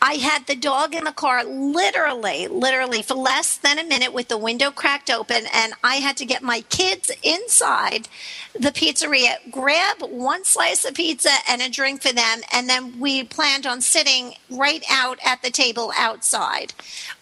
I 0.00 0.14
had 0.14 0.46
the 0.46 0.56
dog 0.56 0.94
in 0.94 1.04
the 1.04 1.12
car 1.12 1.44
literally, 1.44 2.48
literally 2.48 3.02
for 3.02 3.14
less 3.14 3.56
than 3.56 3.78
a 3.78 3.84
minute 3.84 4.12
with 4.12 4.28
the 4.28 4.38
window 4.38 4.70
cracked 4.70 5.10
open, 5.10 5.44
and 5.52 5.74
I 5.82 5.96
had 5.96 6.16
to 6.18 6.24
get 6.26 6.42
my 6.42 6.62
kids 6.62 7.10
inside 7.22 8.08
the 8.54 8.70
pizzeria, 8.70 9.36
grab 9.50 10.00
one 10.00 10.44
slice 10.44 10.84
of 10.84 10.94
pizza 10.94 11.30
and 11.48 11.60
a 11.60 11.68
drink 11.68 12.02
for 12.02 12.12
them, 12.12 12.40
and 12.52 12.68
then 12.68 13.00
we 13.00 13.24
planned 13.24 13.66
on 13.66 13.80
sitting 13.80 14.34
right 14.50 14.84
out 14.90 15.18
at 15.24 15.42
the 15.42 15.50
table 15.50 15.92
outside. 15.96 16.72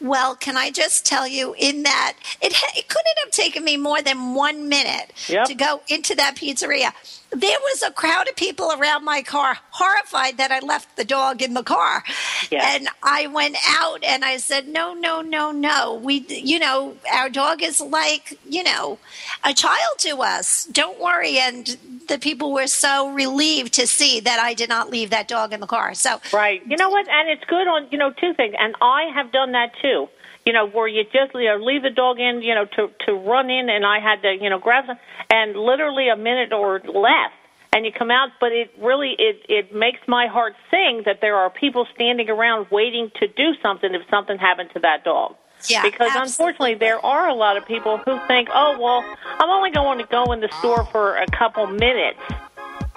Well, 0.01 0.35
can 0.37 0.57
I 0.57 0.71
just 0.71 1.07
tell 1.07 1.27
you, 1.27 1.55
in 1.59 1.85
that 1.85 2.15
it, 2.41 2.53
it 2.77 2.89
couldn't 2.89 3.19
have 3.25 3.31
taken 3.33 3.65
me 3.65 3.77
more 3.77 4.03
than 4.03 4.35
one 4.35 4.69
minute 4.69 5.12
Yep. 5.29 5.47
to 5.47 5.55
go 5.55 5.81
into 5.89 6.15
that 6.17 6.37
pizzeria. 6.37 6.93
There 7.33 7.59
was 7.73 7.83
a 7.83 7.91
crowd 7.91 8.29
of 8.29 8.37
people 8.37 8.71
around 8.73 9.05
my 9.05 9.23
car, 9.23 9.59
horrified 9.71 10.37
that 10.37 10.53
I 10.53 10.59
left 10.61 10.97
the 10.97 11.05
dog 11.05 11.41
in 11.41 11.55
the 11.55 11.62
car. 11.62 12.05
Yeah. 12.51 12.75
And 12.75 12.89
I 13.03 13.27
went 13.27 13.57
out 13.69 14.05
and 14.05 14.25
I 14.25 14.37
said, 14.37 14.69
"No, 14.69 14.93
no, 14.93 15.23
no, 15.23 15.51
no. 15.51 15.95
We, 15.95 16.27
you 16.29 16.59
know, 16.59 16.97
our 17.11 17.31
dog 17.31 17.62
is 17.62 17.81
like, 17.81 18.39
you 18.47 18.62
know, 18.62 18.99
a 19.45 19.55
child 19.55 19.99
to 20.01 20.19
us. 20.23 20.65
Don't 20.67 21.01
worry." 21.01 21.39
And 21.39 21.77
the 22.09 22.19
people 22.19 22.53
were 22.53 22.67
so 22.67 23.11
relieved 23.11 23.73
to 23.75 23.87
see 23.87 24.21
that 24.21 24.39
I 24.39 24.53
did 24.55 24.69
not 24.69 24.91
leave 24.91 25.11
that 25.11 25.29
dog 25.29 25.53
in 25.53 25.61
the 25.61 25.67
car. 25.67 25.95
So, 25.95 26.21
Right. 26.33 26.62
You 26.67 26.77
know 26.77 26.91
what? 26.91 27.09
And 27.09 27.31
it's 27.31 27.45
good 27.45 27.67
on 27.67 27.89
you 27.91 27.99
know 27.99 28.11
two 28.12 28.35
things. 28.35 28.55
And 28.59 28.75
I 28.83 29.05
have 29.15 29.33
done 29.33 29.53
that 29.53 29.73
too. 29.81 30.09
You 30.45 30.53
know, 30.53 30.67
where 30.69 30.89
you 30.89 31.05
just 31.05 31.35
you 31.35 31.45
know 31.47 31.59
leave 31.65 31.83
the 31.83 31.91
dog 31.91 32.19
in, 32.19 32.43
you 32.43 32.55
know, 32.55 32.65
to 32.77 32.91
to 33.07 33.13
run 33.13 33.49
in, 33.51 33.69
and 33.69 33.85
I 33.87 34.01
had 34.01 34.23
to 34.23 34.37
you 34.41 34.51
know 34.51 34.59
grab 34.59 34.85
some, 34.87 34.99
and 35.31 35.55
literally 35.57 36.09
a 36.09 36.17
minute 36.17 36.53
or 36.53 36.81
less, 36.81 37.31
and 37.73 37.87
you 37.87 37.93
come 37.93 38.11
out. 38.11 38.31
But 38.41 38.53
it 38.53 38.73
really 38.81 39.15
it 39.19 39.47
it 39.49 39.75
makes 39.75 40.01
my 40.09 40.27
heart 40.27 40.55
sing 40.71 41.03
that 41.07 41.21
there 41.21 41.37
are 41.37 41.49
people 41.51 41.87
standing 41.95 42.29
around 42.29 42.67
waiting 42.71 43.11
to 43.21 43.29
do 43.29 43.53
something 43.63 43.95
if 43.95 44.03
something 44.11 44.37
happened 44.39 44.71
to 44.75 44.81
that 44.81 45.05
dog. 45.05 45.37
Yeah, 45.69 45.83
because 45.83 46.11
absolutely. 46.11 46.23
unfortunately 46.27 46.75
there 46.75 46.99
are 47.07 47.29
a 47.29 47.35
lot 47.35 47.57
of 47.57 47.65
people 47.65 47.99
who 47.99 48.19
think, 48.27 48.49
oh 48.53 48.77
well, 48.81 49.05
I'm 49.39 49.49
only 49.49 49.71
going 49.71 49.99
to 49.99 50.07
go 50.07 50.33
in 50.33 50.41
the 50.41 50.51
store 50.59 50.85
for 50.87 51.17
a 51.19 51.27
couple 51.31 51.69
minutes 51.69 52.19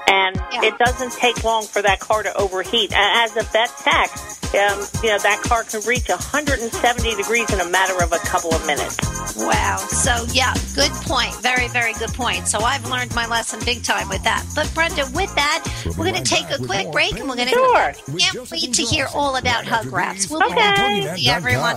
and 0.08 0.36
Yeah. 0.52 0.64
it 0.66 0.78
doesn't 0.78 1.12
take 1.14 1.44
long 1.44 1.66
for 1.66 1.82
that 1.82 2.00
car 2.00 2.24
to 2.24 2.36
overheat. 2.38 2.92
And 2.94 3.30
as 3.30 3.38
a 3.38 3.44
vet 3.52 3.70
tech, 3.80 4.10
um, 4.58 4.80
you 5.04 5.10
know 5.10 5.20
that 5.20 5.42
car 5.44 5.64
can 5.64 5.82
reach 5.88 6.08
170 6.10 7.16
degrees 7.16 7.52
in 7.54 7.60
a 7.60 7.70
matter 7.70 8.02
of 8.04 8.12
a 8.14 8.20
couple 8.20 8.54
of 8.54 8.66
minutes. 8.66 8.98
wow. 9.38 9.78
So, 9.78 10.26
yeah, 10.32 10.54
good 10.76 10.92
point. 11.04 11.34
Very, 11.42 11.68
very 11.70 11.94
good 11.94 12.14
point. 12.14 12.48
So, 12.48 12.60
I've 12.60 12.88
learned 12.90 13.14
my 13.16 13.28
lesson 13.28 13.60
big 13.66 13.84
time 13.84 14.08
with 14.10 14.24
that. 14.24 14.46
But, 14.56 14.72
Brenda, 14.74 15.06
with 15.14 15.34
that, 15.36 15.64
we're 15.98 16.06
going 16.10 16.24
to 16.24 16.24
take 16.24 16.50
a 16.52 16.58
quick 16.64 16.92
break 16.92 17.14
and 17.20 17.28
we're 17.28 17.36
going 17.36 17.50
to 17.50 17.54
Sure. 17.54 17.94
can't 18.18 18.52
wait 18.52 18.74
to 18.74 18.82
hear 18.84 19.08
all 19.14 19.36
about 19.38 19.66
hug 19.66 19.88
wraps. 19.88 20.30
We'll 20.30 20.40
be 20.42 20.46
Okay. 20.48 20.56
back. 20.56 21.18
See 21.18 21.30
everyone. 21.30 21.76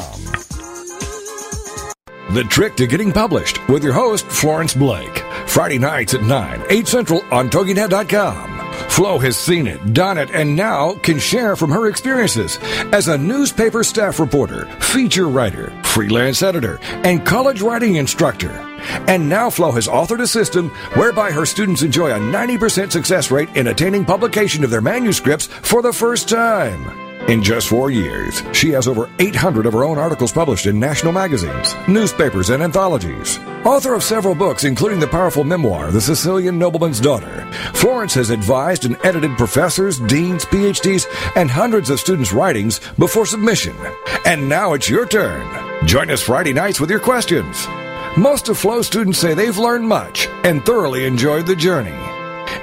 The 2.34 2.44
Trick 2.44 2.76
to 2.76 2.86
Getting 2.86 3.10
Published 3.12 3.66
with 3.68 3.82
your 3.82 3.94
host, 3.94 4.26
Florence 4.26 4.74
Blake. 4.74 5.18
Friday 5.46 5.78
nights 5.78 6.12
at 6.14 6.22
9, 6.22 6.62
8 6.68 6.86
Central 6.86 7.22
on 7.32 7.48
TogiNet.com. 7.48 8.57
Flo 8.98 9.16
has 9.20 9.36
seen 9.36 9.68
it, 9.68 9.94
done 9.94 10.18
it, 10.18 10.28
and 10.32 10.56
now 10.56 10.92
can 11.04 11.20
share 11.20 11.54
from 11.54 11.70
her 11.70 11.86
experiences 11.86 12.58
as 12.92 13.06
a 13.06 13.16
newspaper 13.16 13.84
staff 13.84 14.18
reporter, 14.18 14.66
feature 14.80 15.28
writer, 15.28 15.70
freelance 15.84 16.42
editor, 16.42 16.80
and 17.04 17.24
college 17.24 17.62
writing 17.62 17.94
instructor. 17.94 18.50
And 19.06 19.28
now 19.28 19.50
Flo 19.50 19.70
has 19.70 19.86
authored 19.86 20.20
a 20.20 20.26
system 20.26 20.70
whereby 20.94 21.30
her 21.30 21.46
students 21.46 21.82
enjoy 21.82 22.10
a 22.10 22.18
90% 22.18 22.90
success 22.90 23.30
rate 23.30 23.54
in 23.54 23.68
attaining 23.68 24.04
publication 24.04 24.64
of 24.64 24.70
their 24.70 24.80
manuscripts 24.80 25.46
for 25.46 25.80
the 25.80 25.92
first 25.92 26.28
time. 26.28 27.07
In 27.28 27.42
just 27.42 27.68
four 27.68 27.90
years, 27.90 28.42
she 28.54 28.70
has 28.70 28.88
over 28.88 29.10
800 29.18 29.66
of 29.66 29.74
her 29.74 29.84
own 29.84 29.98
articles 29.98 30.32
published 30.32 30.64
in 30.64 30.80
national 30.80 31.12
magazines, 31.12 31.74
newspapers, 31.86 32.48
and 32.48 32.62
anthologies. 32.62 33.38
Author 33.66 33.92
of 33.92 34.02
several 34.02 34.34
books, 34.34 34.64
including 34.64 34.98
the 34.98 35.08
powerful 35.08 35.44
memoir, 35.44 35.90
The 35.90 36.00
Sicilian 36.00 36.58
Nobleman's 36.58 37.00
Daughter, 37.00 37.46
Florence 37.74 38.14
has 38.14 38.30
advised 38.30 38.86
and 38.86 38.96
edited 39.04 39.36
professors, 39.36 39.98
deans, 40.00 40.46
PhDs, 40.46 41.04
and 41.36 41.50
hundreds 41.50 41.90
of 41.90 42.00
students' 42.00 42.32
writings 42.32 42.80
before 42.98 43.26
submission. 43.26 43.76
And 44.24 44.48
now 44.48 44.72
it's 44.72 44.88
your 44.88 45.06
turn. 45.06 45.86
Join 45.86 46.08
us 46.08 46.22
Friday 46.22 46.54
nights 46.54 46.80
with 46.80 46.88
your 46.88 46.98
questions. 46.98 47.66
Most 48.16 48.48
of 48.48 48.56
Flo 48.56 48.80
students 48.80 49.18
say 49.18 49.34
they've 49.34 49.58
learned 49.58 49.86
much 49.86 50.28
and 50.44 50.64
thoroughly 50.64 51.04
enjoyed 51.04 51.46
the 51.46 51.56
journey. 51.56 51.92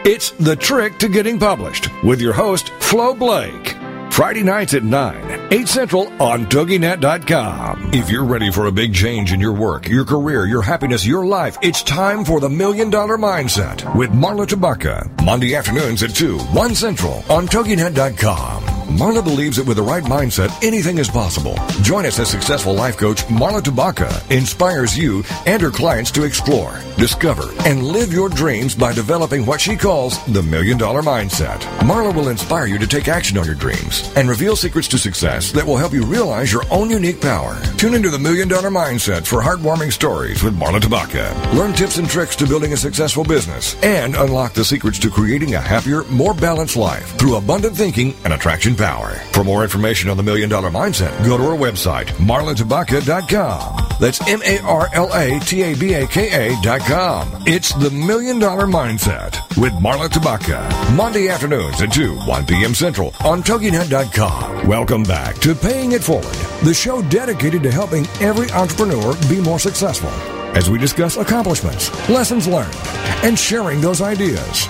It's 0.10 0.32
The 0.32 0.56
Trick 0.56 0.98
to 1.00 1.08
Getting 1.08 1.38
Published 1.38 1.88
with 2.04 2.20
your 2.20 2.34
host, 2.34 2.70
Flo 2.80 3.14
Blake. 3.14 3.76
Friday 4.16 4.44
nights 4.44 4.74
at 4.74 4.86
9, 4.86 5.52
8 5.52 5.68
Central 5.68 6.08
on 6.24 6.46
TogiNet.com. 6.46 7.94
If 7.94 8.10
you're 8.10 8.24
ready 8.24 8.50
for 8.50 8.68
a 8.68 8.72
big 8.72 8.94
change 8.94 9.34
in 9.34 9.42
your 9.42 9.52
work, 9.52 9.90
your 9.90 10.06
career, 10.06 10.46
your 10.46 10.62
happiness, 10.62 11.06
your 11.06 11.26
life, 11.26 11.58
it's 11.62 11.84
time 11.84 12.24
for 12.24 12.40
the 12.40 12.48
Million 12.48 12.90
Dollar 12.90 13.18
Mindset 13.18 13.94
with 13.94 14.12
Marla 14.12 14.46
Tabaka. 14.46 15.26
Monday 15.26 15.54
afternoons 15.54 16.02
at 16.02 16.16
2, 16.16 16.38
1 16.40 16.76
Central 16.76 17.16
on 17.30 17.46
TogiNet.com. 17.46 18.64
Marla 18.96 19.22
believes 19.22 19.58
that 19.58 19.68
with 19.68 19.76
the 19.76 19.84
right 19.84 20.04
mindset, 20.04 20.64
anything 20.64 21.00
is 21.00 21.10
possible. 21.10 21.60
Join 21.82 22.06
us 22.06 22.20
as 22.20 22.30
successful 22.30 22.74
life 22.74 22.96
coach 22.96 23.24
Marla 23.24 23.60
Tabaka 23.60 24.32
inspires 24.32 24.98
you 24.98 25.24
and 25.46 25.62
her 25.62 25.72
clients 25.72 26.12
to 26.12 26.24
explore, 26.24 26.80
discover, 26.98 27.50
and 27.66 27.84
live 27.84 28.14
your 28.14 28.30
dreams 28.30 28.76
by 28.76 28.94
developing 28.94 29.46
what 29.46 29.60
she 29.60 29.76
calls 29.76 30.24
the 30.28 30.44
Million 30.44 30.78
Dollar 30.78 31.02
Mindset. 31.02 31.60
Marla 31.80 32.16
will 32.16 32.30
inspire 32.30 32.68
you 32.68 32.78
to 32.78 32.88
take 32.88 33.10
action 33.10 33.38
on 33.38 33.46
your 33.46 33.56
dreams 33.56 34.05
and 34.16 34.30
reveal 34.30 34.56
secrets 34.56 34.88
to 34.90 34.98
success 34.98 35.52
that 35.52 35.66
will 35.66 35.78
help 35.78 35.94
you 35.94 36.04
realize 36.06 36.52
your 36.52 36.64
own 36.72 36.90
unique 36.90 37.22
power. 37.22 37.56
Tune 37.78 37.94
into 37.94 38.10
the 38.10 38.18
Million 38.18 38.48
Dollar 38.48 38.70
Mindset 38.70 39.28
for 39.28 39.42
heartwarming 39.42 39.92
stories 39.92 40.42
with 40.42 40.58
Marla 40.58 40.80
Tabaka. 40.80 41.54
Learn 41.54 41.74
tips 41.74 41.98
and 41.98 42.10
tricks 42.10 42.36
to 42.38 42.48
building 42.48 42.72
a 42.72 42.78
successful 42.78 43.24
business 43.26 43.76
and 43.84 44.16
unlock 44.16 44.54
the 44.54 44.64
secrets 44.64 44.98
to 45.00 45.10
creating 45.10 45.56
a 45.56 45.60
happier, 45.62 46.04
more 46.06 46.34
balanced 46.34 46.78
life 46.78 47.18
through 47.20 47.36
abundant 47.36 47.76
thinking 47.76 48.16
and 48.24 48.34
attraction 48.34 48.76
power. 48.76 49.16
For 49.34 49.44
more 49.44 49.62
information 49.64 50.10
on 50.10 50.16
the 50.16 50.24
Million 50.24 50.50
Dollar 50.50 50.72
Mindset, 50.72 51.24
go 51.26 51.38
to 51.38 51.44
our 51.44 51.58
website, 51.58 52.06
marlatabaka.com. 52.16 53.82
That's 54.00 54.26
M 54.28 54.42
A 54.44 54.60
R 54.62 54.90
L 54.94 55.10
A 55.14 55.40
T 55.42 55.62
A 55.64 55.76
B 55.76 55.94
A 55.94 56.08
K 56.08 56.52
A 56.52 56.62
dot 56.62 56.82
com. 56.82 57.30
It's 57.46 57.74
the 57.74 57.92
Million 57.92 58.40
Dollar 58.40 58.66
Mindset 58.68 59.36
with 59.62 59.74
Marla 59.74 60.08
Tabaka. 60.08 60.96
Monday 60.96 61.28
afternoons 61.30 61.82
at 61.82 61.94
2, 61.94 62.16
1 62.16 62.46
p.m. 62.46 62.74
Central 62.74 63.14
on 63.24 63.44
TogiNet.com. 63.44 64.68
Welcome 64.68 65.04
back 65.04 65.36
to 65.40 65.54
Paying 65.56 65.92
It 65.94 66.04
Forward, 66.04 66.26
the 66.64 66.74
show 66.74 67.02
dedicated 67.04 67.65
to 67.66 67.72
helping 67.72 68.06
every 68.22 68.50
entrepreneur 68.52 69.16
be 69.28 69.42
more 69.42 69.60
successful 69.60 70.10
as 70.56 70.70
we 70.70 70.80
discuss 70.80 71.18
accomplishments, 71.18 71.92
lessons 72.10 72.48
learned, 72.48 72.76
and 73.24 73.38
sharing 73.38 73.82
those 73.82 74.02
ideas. 74.02 74.68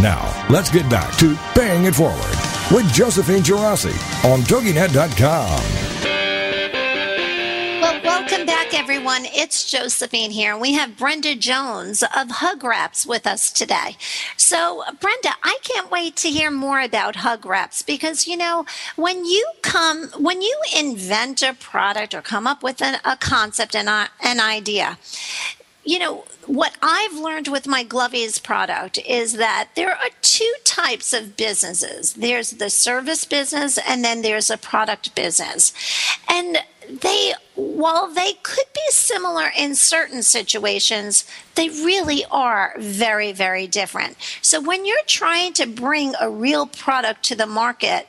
Now, 0.00 0.32
let's 0.48 0.70
get 0.70 0.88
back 0.88 1.16
to 1.18 1.36
Paying 1.54 1.84
It 1.84 1.94
Forward 1.94 2.36
with 2.70 2.90
Josephine 2.92 3.42
Geraci 3.42 3.94
on 4.24 4.40
TogiNet.com. 4.42 5.77
Welcome 8.08 8.46
back, 8.46 8.72
everyone. 8.72 9.26
It's 9.26 9.70
Josephine 9.70 10.30
here. 10.30 10.56
We 10.56 10.72
have 10.72 10.96
Brenda 10.96 11.34
Jones 11.34 12.02
of 12.02 12.30
Hug 12.30 12.64
Wraps 12.64 13.06
with 13.06 13.26
us 13.26 13.52
today. 13.52 13.98
So, 14.38 14.82
Brenda, 14.98 15.34
I 15.42 15.58
can't 15.62 15.90
wait 15.90 16.16
to 16.16 16.30
hear 16.30 16.50
more 16.50 16.80
about 16.80 17.16
Hug 17.16 17.44
Wraps 17.44 17.82
because, 17.82 18.26
you 18.26 18.38
know, 18.38 18.64
when 18.96 19.26
you 19.26 19.46
come, 19.60 20.08
when 20.18 20.40
you 20.40 20.58
invent 20.74 21.42
a 21.42 21.52
product 21.52 22.14
or 22.14 22.22
come 22.22 22.46
up 22.46 22.62
with 22.62 22.80
an, 22.80 22.98
a 23.04 23.14
concept 23.18 23.76
and 23.76 23.90
a, 23.90 24.08
an 24.22 24.40
idea, 24.40 24.96
you 25.84 25.98
know, 25.98 26.24
what 26.46 26.76
I've 26.80 27.14
learned 27.14 27.48
with 27.48 27.66
my 27.66 27.84
Glovies 27.84 28.42
product 28.42 28.98
is 29.06 29.34
that 29.34 29.68
there 29.74 29.92
are 29.92 30.10
two 30.22 30.54
types 30.64 31.12
of 31.12 31.36
businesses. 31.36 32.14
There's 32.14 32.52
the 32.52 32.70
service 32.70 33.26
business 33.26 33.78
and 33.86 34.02
then 34.02 34.22
there's 34.22 34.50
a 34.50 34.56
product 34.56 35.14
business. 35.14 35.74
And 36.26 36.58
they 36.88 37.34
while 37.54 38.12
they 38.12 38.34
could 38.42 38.66
be 38.74 38.80
similar 38.90 39.50
in 39.56 39.74
certain 39.74 40.22
situations, 40.22 41.24
they 41.54 41.68
really 41.68 42.24
are 42.30 42.74
very, 42.78 43.32
very 43.32 43.66
different. 43.66 44.16
So 44.42 44.60
when 44.60 44.86
you're 44.86 44.98
trying 45.06 45.52
to 45.54 45.66
bring 45.66 46.14
a 46.20 46.30
real 46.30 46.66
product 46.66 47.24
to 47.24 47.36
the 47.36 47.46
market, 47.46 48.06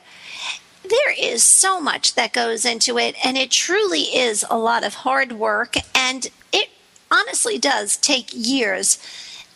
there 0.88 1.14
is 1.18 1.44
so 1.44 1.80
much 1.80 2.16
that 2.16 2.34
goes 2.34 2.66
into 2.66 2.98
it, 2.98 3.16
and 3.24 3.38
it 3.38 3.52
truly 3.52 4.02
is 4.02 4.46
a 4.50 4.58
lot 4.58 4.84
of 4.84 4.96
hard 4.96 5.34
work, 5.34 5.76
and 5.96 6.28
it 6.52 6.70
honestly 7.12 7.58
does 7.58 7.98
take 7.98 8.30
years 8.34 8.98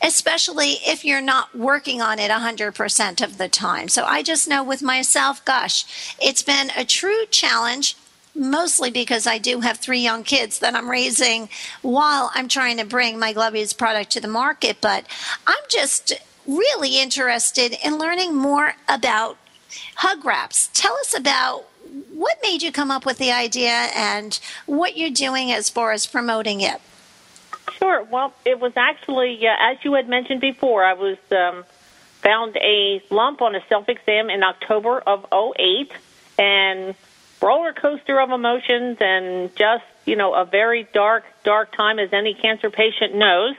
especially 0.03 0.72
if 0.86 1.06
you're 1.06 1.22
not 1.22 1.56
working 1.56 2.01
on 2.01 2.20
it 2.20 2.30
100% 2.30 3.24
of 3.24 3.38
the 3.38 3.48
time. 3.48 3.88
So 3.88 4.03
I 4.03 4.22
just 4.22 4.50
know 4.50 4.62
with 4.62 4.82
myself, 4.82 5.44
gosh, 5.46 6.15
it's 6.22 6.44
been 6.44 6.72
a 6.75 6.84
true 6.84 7.25
challenge. 7.32 7.96
Mostly 8.35 8.89
because 8.89 9.27
I 9.27 9.37
do 9.37 9.59
have 9.59 9.77
three 9.77 9.99
young 9.99 10.23
kids 10.23 10.59
that 10.59 10.75
I'm 10.75 10.89
raising 10.89 11.49
while 11.81 12.31
I'm 12.33 12.47
trying 12.47 12.77
to 12.77 12.85
bring 12.85 13.19
my 13.19 13.33
Glovies 13.33 13.77
product 13.77 14.11
to 14.11 14.19
the 14.19 14.27
market. 14.27 14.77
But 14.81 15.05
I'm 15.45 15.63
just 15.69 16.13
really 16.47 16.99
interested 16.99 17.77
in 17.83 17.97
learning 17.97 18.35
more 18.35 18.73
about 18.87 19.37
hug 19.95 20.25
wraps. 20.25 20.69
Tell 20.73 20.93
us 20.97 21.15
about 21.15 21.65
what 22.11 22.37
made 22.41 22.63
you 22.63 22.71
come 22.71 22.91
up 22.91 23.05
with 23.05 23.17
the 23.17 23.31
idea 23.31 23.89
and 23.95 24.39
what 24.65 24.97
you're 24.97 25.09
doing 25.09 25.51
as 25.51 25.69
far 25.69 25.91
as 25.91 26.05
promoting 26.05 26.61
it. 26.61 26.81
Sure. 27.77 28.03
Well, 28.03 28.33
it 28.45 28.59
was 28.59 28.73
actually, 28.75 29.47
uh, 29.47 29.55
as 29.59 29.77
you 29.83 29.93
had 29.93 30.09
mentioned 30.09 30.41
before, 30.41 30.83
I 30.83 30.93
was 30.93 31.17
um, 31.31 31.63
found 32.21 32.57
a 32.57 33.03
lump 33.09 33.41
on 33.41 33.55
a 33.55 33.63
self 33.67 33.89
exam 33.89 34.29
in 34.29 34.43
October 34.43 34.99
of 34.99 35.25
08 35.31 35.91
and 36.37 36.95
roller 37.43 37.73
coaster 37.73 38.19
of 38.19 38.31
emotions 38.31 38.97
and 39.01 39.55
just, 39.55 39.83
you 40.05 40.15
know, 40.15 40.33
a 40.33 40.45
very 40.45 40.88
dark, 40.93 41.25
dark 41.43 41.75
time 41.75 42.00
as 42.00 42.13
any 42.13 42.33
cancer 42.33 42.69
patient 42.69 43.13
knows. 43.13 43.55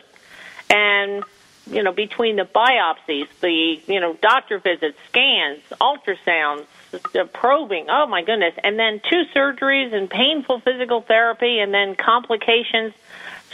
And, 0.71 1.23
you 1.71 1.83
know, 1.83 1.93
between 1.93 2.37
the 2.37 2.45
biopsies, 2.45 3.29
the, 3.41 3.81
you 3.87 4.01
know, 4.01 4.15
doctor 4.15 4.59
visits, 4.59 4.99
scans, 5.09 5.61
ultrasounds, 5.81 6.67
the 7.13 7.29
probing, 7.33 7.87
oh 7.89 8.07
my 8.07 8.23
goodness, 8.23 8.55
and 8.63 8.79
then 8.79 9.01
two 9.11 9.25
surgeries 9.35 9.93
and 9.93 10.09
painful 10.09 10.61
physical 10.61 11.01
therapy 11.01 11.59
and 11.59 11.75
then 11.75 11.95
complications 11.95 12.95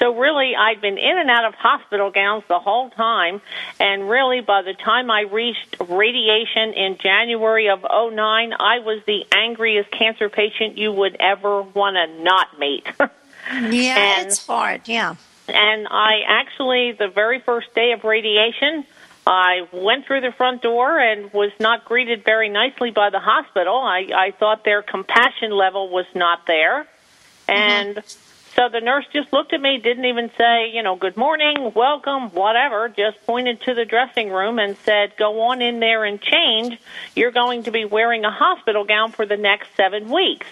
so 0.00 0.16
really, 0.16 0.56
I'd 0.56 0.80
been 0.80 0.96
in 0.96 1.18
and 1.18 1.28
out 1.28 1.44
of 1.44 1.54
hospital 1.54 2.10
gowns 2.10 2.42
the 2.48 2.58
whole 2.58 2.88
time, 2.88 3.42
and 3.78 4.08
really, 4.08 4.40
by 4.40 4.62
the 4.62 4.72
time 4.72 5.10
I 5.10 5.20
reached 5.20 5.76
radiation 5.78 6.72
in 6.72 6.96
January 6.96 7.68
of 7.68 7.82
'09, 7.82 8.54
I 8.58 8.78
was 8.78 9.02
the 9.06 9.26
angriest 9.30 9.90
cancer 9.90 10.30
patient 10.30 10.78
you 10.78 10.90
would 10.90 11.16
ever 11.20 11.60
want 11.60 11.96
to 11.96 12.22
not 12.22 12.58
meet. 12.58 12.86
yeah, 13.00 14.16
and, 14.16 14.26
it's 14.26 14.46
hard. 14.46 14.88
Yeah. 14.88 15.16
And 15.48 15.86
I 15.90 16.20
actually, 16.26 16.92
the 16.92 17.08
very 17.08 17.40
first 17.40 17.74
day 17.74 17.92
of 17.92 18.02
radiation, 18.02 18.86
I 19.26 19.68
went 19.70 20.06
through 20.06 20.22
the 20.22 20.32
front 20.32 20.62
door 20.62 20.98
and 20.98 21.30
was 21.34 21.50
not 21.60 21.84
greeted 21.84 22.24
very 22.24 22.48
nicely 22.48 22.90
by 22.90 23.10
the 23.10 23.20
hospital. 23.20 23.76
I, 23.76 24.08
I 24.14 24.30
thought 24.30 24.64
their 24.64 24.80
compassion 24.80 25.50
level 25.50 25.90
was 25.90 26.06
not 26.14 26.46
there. 26.46 26.86
And 27.46 27.96
mm-hmm 27.96 28.29
so 28.56 28.68
the 28.68 28.80
nurse 28.80 29.06
just 29.12 29.32
looked 29.32 29.52
at 29.52 29.60
me, 29.60 29.78
didn't 29.78 30.04
even 30.04 30.30
say, 30.36 30.70
you 30.72 30.82
know, 30.82 30.96
good 30.96 31.16
morning, 31.16 31.72
welcome, 31.74 32.30
whatever, 32.30 32.88
just 32.88 33.24
pointed 33.24 33.60
to 33.62 33.74
the 33.74 33.84
dressing 33.84 34.30
room 34.30 34.58
and 34.58 34.76
said, 34.78 35.16
go 35.16 35.42
on 35.42 35.62
in 35.62 35.80
there 35.80 36.04
and 36.04 36.20
change. 36.20 36.78
You're 37.14 37.30
going 37.30 37.64
to 37.64 37.70
be 37.70 37.84
wearing 37.84 38.24
a 38.24 38.30
hospital 38.30 38.84
gown 38.84 39.12
for 39.12 39.24
the 39.24 39.36
next 39.36 39.68
seven 39.76 40.10
weeks. 40.10 40.46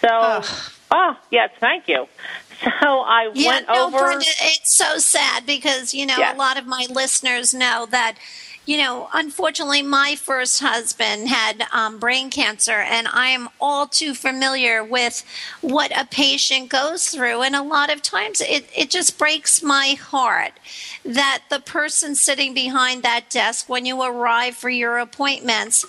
So, 0.00 0.08
oh, 0.10 0.72
oh 0.90 1.16
yes, 1.30 1.50
thank 1.60 1.88
you. 1.88 2.06
So 2.80 3.00
I 3.00 3.30
yeah, 3.34 3.48
went 3.48 3.68
no, 3.68 3.86
over. 3.86 3.98
Brenda, 3.98 4.24
it's 4.24 4.72
so 4.72 4.98
sad 4.98 5.44
because, 5.44 5.92
you 5.92 6.06
know, 6.06 6.14
yes. 6.16 6.34
a 6.34 6.38
lot 6.38 6.56
of 6.56 6.66
my 6.66 6.86
listeners 6.88 7.52
know 7.52 7.86
that 7.90 8.14
you 8.66 8.78
know, 8.78 9.08
unfortunately, 9.12 9.82
my 9.82 10.16
first 10.16 10.60
husband 10.60 11.28
had 11.28 11.66
um, 11.72 11.98
brain 11.98 12.30
cancer, 12.30 12.72
and 12.72 13.06
I 13.08 13.28
am 13.28 13.48
all 13.60 13.86
too 13.86 14.14
familiar 14.14 14.82
with 14.82 15.24
what 15.60 15.92
a 15.96 16.06
patient 16.06 16.70
goes 16.70 17.08
through. 17.08 17.42
And 17.42 17.54
a 17.54 17.62
lot 17.62 17.92
of 17.92 18.00
times 18.00 18.40
it, 18.40 18.68
it 18.74 18.90
just 18.90 19.18
breaks 19.18 19.62
my 19.62 19.96
heart 20.00 20.52
that 21.04 21.42
the 21.50 21.60
person 21.60 22.14
sitting 22.14 22.54
behind 22.54 23.02
that 23.02 23.28
desk 23.28 23.68
when 23.68 23.84
you 23.84 24.02
arrive 24.02 24.54
for 24.54 24.70
your 24.70 24.98
appointments 24.98 25.84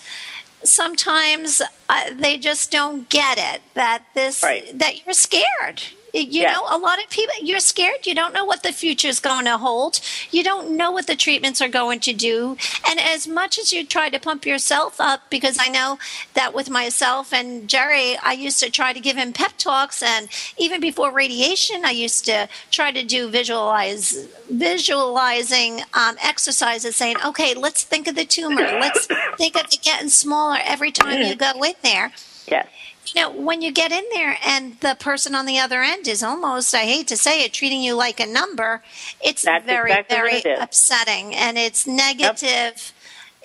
sometimes 0.64 1.62
uh, 1.90 2.10
they 2.12 2.38
just 2.38 2.72
don't 2.72 3.08
get 3.10 3.38
it 3.38 3.62
that 3.76 4.04
this 4.16 4.42
right. 4.42 4.78
that 4.78 5.06
you're 5.06 5.14
scared 5.14 5.84
you 6.22 6.44
yeah. 6.44 6.54
know, 6.54 6.64
a 6.70 6.78
lot 6.78 7.04
of 7.04 7.10
people, 7.10 7.36
you're 7.42 7.60
scared. 7.60 8.06
You 8.06 8.16
don't 8.16 8.34
know 8.34 8.46
what 8.46 8.64
the 8.64 8.72
future 8.72 9.08
is 9.08 9.20
going 9.20 9.46
to 9.46 9.58
hold. 9.58 10.00
You 10.32 10.44
don't 10.44 10.72
know 10.72 10.92
what 10.92 11.08
the 11.08 11.16
treatments 11.16 11.62
are 11.62 11.68
going 11.68 12.00
to 12.02 12.14
do. 12.14 12.58
And 12.88 13.00
as 13.00 13.28
much 13.28 13.60
as 13.60 13.74
you 13.74 13.86
try 13.86 14.10
to 14.10 14.20
pump 14.20 14.46
yourself 14.46 15.00
up, 15.00 15.22
because 15.30 15.58
I 15.60 15.68
know 15.68 16.00
that 16.34 16.54
with 16.54 16.70
myself 16.70 17.34
and 17.34 17.68
Jerry, 17.68 18.18
I 18.18 18.34
used 18.34 18.60
to 18.62 18.70
try 18.70 18.94
to 18.94 19.00
give 19.00 19.18
him 19.18 19.34
pep 19.34 19.54
talks. 19.58 20.02
And 20.02 20.30
even 20.58 20.80
before 20.80 21.12
radiation, 21.12 21.84
I 21.84 21.92
used 21.92 22.26
to 22.26 22.48
try 22.72 22.92
to 22.92 23.04
do 23.04 23.30
visualize, 23.30 24.28
visualizing 24.50 25.82
um, 25.94 26.16
exercises 26.24 26.96
saying, 26.96 27.18
okay, 27.26 27.54
let's 27.54 27.84
think 27.84 28.08
of 28.08 28.16
the 28.16 28.26
tumor. 28.26 28.62
Let's 28.62 29.08
think 29.38 29.56
of 29.56 29.66
it 29.72 29.82
getting 29.82 30.10
smaller 30.10 30.60
every 30.64 30.92
time 30.92 31.22
you 31.22 31.36
go 31.36 31.52
in 31.64 31.74
there. 31.84 32.12
Yes 32.48 32.68
you 33.16 33.22
know, 33.22 33.32
when 33.32 33.62
you 33.62 33.72
get 33.72 33.92
in 33.92 34.04
there 34.14 34.38
and 34.46 34.80
the 34.82 34.96
person 35.00 35.36
on 35.36 35.46
the 35.46 35.60
other 35.60 35.82
end 35.82 36.08
is 36.08 36.22
almost, 36.22 36.76
I 36.76 36.84
hate 36.84 37.08
to 37.08 37.18
say 37.18 37.44
it, 37.44 37.54
treating 37.54 37.82
you 37.82 37.96
like 37.96 38.20
a 38.20 38.26
number, 38.26 38.84
it's 39.24 39.44
That's 39.44 39.66
very, 39.66 39.92
exactly 39.92 40.16
very 40.16 40.34
it 40.34 40.60
upsetting. 40.60 41.34
And 41.34 41.58
it's 41.58 41.88
negative. 41.88 42.42
Yep. 42.44 42.80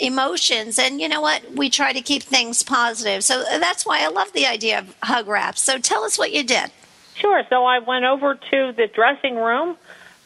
Emotions, 0.03 0.79
and 0.79 0.99
you 0.99 1.11
know 1.11 1.21
what? 1.21 1.43
We 1.53 1.69
try 1.69 1.93
to 1.93 2.01
keep 2.01 2.23
things 2.23 2.63
positive. 2.63 3.23
So 3.23 3.43
uh, 3.43 3.59
that's 3.59 3.85
why 3.85 4.03
I 4.03 4.09
love 4.09 4.33
the 4.33 4.47
idea 4.47 4.79
of 4.79 4.97
hug 5.03 5.29
wraps. 5.29 5.61
So 5.61 5.77
tell 5.77 6.05
us 6.05 6.17
what 6.17 6.33
you 6.33 6.43
did. 6.43 6.71
Sure. 7.17 7.43
So 7.51 7.67
I 7.67 7.81
went 7.81 8.07
over 8.07 8.35
to 8.35 8.73
the 8.73 8.87
dressing 8.87 9.37
room, 9.37 9.77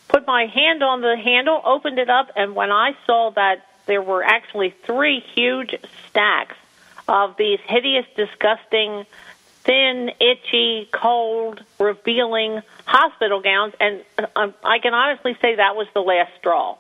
put 0.06 0.28
my 0.28 0.46
hand 0.46 0.84
on 0.84 1.00
the 1.00 1.16
handle, 1.16 1.60
opened 1.64 1.98
it 1.98 2.08
up, 2.08 2.30
and 2.36 2.54
when 2.54 2.70
I 2.70 2.96
saw 3.04 3.30
that 3.30 3.66
there 3.86 4.00
were 4.00 4.22
actually 4.22 4.72
three 4.84 5.18
huge 5.18 5.74
stacks 6.08 6.54
of 7.08 7.36
these 7.36 7.58
hideous, 7.66 8.06
disgusting, 8.14 9.06
thin, 9.64 10.10
itchy, 10.20 10.88
cold, 10.92 11.62
revealing 11.78 12.62
hospital 12.84 13.40
gowns. 13.40 13.74
And 13.80 14.04
um, 14.36 14.54
I 14.62 14.78
can 14.78 14.94
honestly 14.94 15.36
say 15.40 15.56
that 15.56 15.74
was 15.74 15.86
the 15.94 16.00
last 16.00 16.32
straw. 16.38 16.76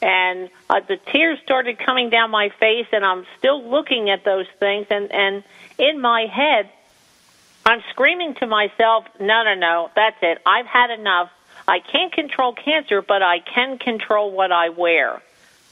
And 0.00 0.50
uh, 0.68 0.80
the 0.80 0.96
tears 0.96 1.38
started 1.44 1.78
coming 1.78 2.10
down 2.10 2.30
my 2.30 2.48
face, 2.48 2.86
and 2.90 3.04
I'm 3.04 3.24
still 3.38 3.62
looking 3.62 4.10
at 4.10 4.24
those 4.24 4.46
things. 4.58 4.86
And, 4.90 5.12
and 5.12 5.44
in 5.78 6.00
my 6.00 6.26
head, 6.26 6.70
I'm 7.64 7.82
screaming 7.90 8.34
to 8.36 8.46
myself, 8.46 9.06
no, 9.20 9.44
no, 9.44 9.54
no, 9.54 9.90
that's 9.94 10.16
it. 10.22 10.38
I've 10.44 10.66
had 10.66 10.90
enough. 10.90 11.30
I 11.68 11.78
can't 11.78 12.12
control 12.12 12.52
cancer, 12.52 13.02
but 13.02 13.22
I 13.22 13.38
can 13.38 13.78
control 13.78 14.32
what 14.32 14.50
I 14.50 14.70
wear. 14.70 15.22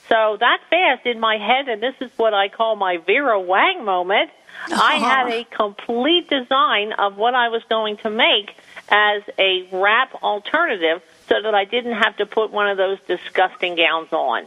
So 0.08 0.36
that 0.38 0.60
fast 0.70 1.06
in 1.06 1.18
my 1.18 1.38
head, 1.38 1.68
and 1.68 1.82
this 1.82 1.94
is 2.00 2.10
what 2.16 2.34
I 2.34 2.48
call 2.48 2.76
my 2.76 2.98
Vera 2.98 3.40
Wang 3.40 3.84
moment. 3.84 4.30
I 4.72 4.96
had 4.96 5.28
a 5.28 5.44
complete 5.44 6.28
design 6.28 6.92
of 6.92 7.16
what 7.16 7.34
I 7.34 7.48
was 7.48 7.62
going 7.68 7.96
to 7.98 8.10
make, 8.10 8.54
as 8.90 9.22
a 9.38 9.68
wrap 9.72 10.14
alternative 10.22 11.02
so 11.28 11.36
that 11.42 11.54
I 11.54 11.64
didn't 11.64 11.94
have 11.94 12.16
to 12.16 12.26
put 12.26 12.50
one 12.50 12.68
of 12.68 12.76
those 12.76 12.98
disgusting 13.06 13.76
gowns 13.76 14.12
on. 14.12 14.46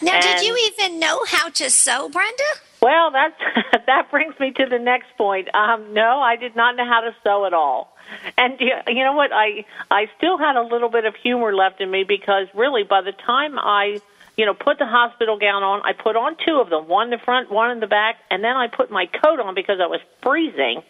Now, 0.00 0.14
And- 0.14 0.22
did 0.22 0.46
you 0.46 0.56
even 0.72 1.00
know 1.00 1.24
how 1.26 1.48
to 1.50 1.68
sew, 1.70 2.08
Brenda? 2.08 2.44
Well, 2.80 3.10
that's 3.10 3.34
that 3.86 4.10
brings 4.10 4.38
me 4.40 4.52
to 4.52 4.66
the 4.66 4.78
next 4.78 5.08
point. 5.18 5.54
Um, 5.54 5.92
no, 5.92 6.20
I 6.20 6.36
did 6.36 6.56
not 6.56 6.76
know 6.76 6.86
how 6.86 7.00
to 7.00 7.14
sew 7.22 7.44
at 7.44 7.52
all. 7.52 7.94
And 8.38 8.58
you 8.58 8.72
you 8.88 9.04
know 9.04 9.12
what? 9.12 9.32
I 9.32 9.64
I 9.90 10.08
still 10.16 10.38
had 10.38 10.56
a 10.56 10.62
little 10.62 10.88
bit 10.88 11.04
of 11.04 11.14
humor 11.14 11.54
left 11.54 11.80
in 11.80 11.90
me 11.90 12.04
because 12.04 12.46
really, 12.54 12.82
by 12.82 13.02
the 13.02 13.12
time 13.12 13.58
I 13.58 14.00
you 14.40 14.46
know 14.46 14.54
put 14.54 14.76
the 14.78 14.86
hospital 14.86 15.36
gown 15.38 15.62
on, 15.62 15.76
I 15.84 15.92
put 15.92 16.16
on 16.16 16.30
two 16.46 16.56
of 16.62 16.68
them, 16.70 16.88
one 16.88 17.04
in 17.08 17.10
the 17.18 17.24
front, 17.28 17.50
one 17.50 17.70
in 17.74 17.80
the 17.80 17.86
back, 18.00 18.16
and 18.30 18.38
then 18.42 18.56
I 18.56 18.66
put 18.68 18.90
my 18.90 19.06
coat 19.06 19.38
on 19.40 19.54
because 19.54 19.78
I 19.80 19.86
was 19.86 20.00
freezing. 20.22 20.82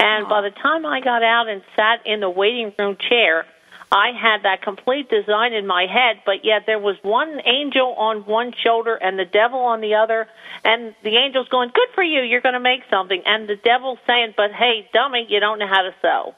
And 0.00 0.20
by 0.28 0.40
the 0.40 0.50
time 0.50 0.84
I 0.86 1.00
got 1.00 1.22
out 1.22 1.46
and 1.48 1.62
sat 1.76 2.06
in 2.06 2.18
the 2.20 2.28
waiting 2.42 2.72
room 2.78 2.96
chair, 3.08 3.46
I 3.92 4.06
had 4.26 4.42
that 4.42 4.60
complete 4.62 5.08
design 5.08 5.52
in 5.52 5.66
my 5.68 5.86
head, 5.86 6.14
but 6.26 6.44
yet 6.44 6.62
there 6.66 6.80
was 6.80 6.96
one 7.02 7.40
angel 7.58 7.88
on 8.08 8.24
one 8.38 8.52
shoulder 8.64 8.94
and 8.96 9.18
the 9.18 9.24
devil 9.24 9.60
on 9.60 9.80
the 9.80 9.94
other, 9.94 10.26
and 10.64 10.94
the 11.04 11.16
angel's 11.18 11.48
going, 11.48 11.70
"Good 11.72 11.90
for 11.94 12.02
you, 12.02 12.22
you're 12.22 12.40
going 12.48 12.54
to 12.62 12.66
make 12.72 12.82
something," 12.90 13.22
and 13.24 13.46
the 13.48 13.56
devil's 13.56 13.98
saying, 14.06 14.34
"But 14.36 14.50
hey, 14.52 14.88
dummy, 14.92 15.26
you 15.28 15.38
don't 15.38 15.58
know 15.60 15.68
how 15.68 15.82
to 15.82 15.94
sew." 16.02 16.34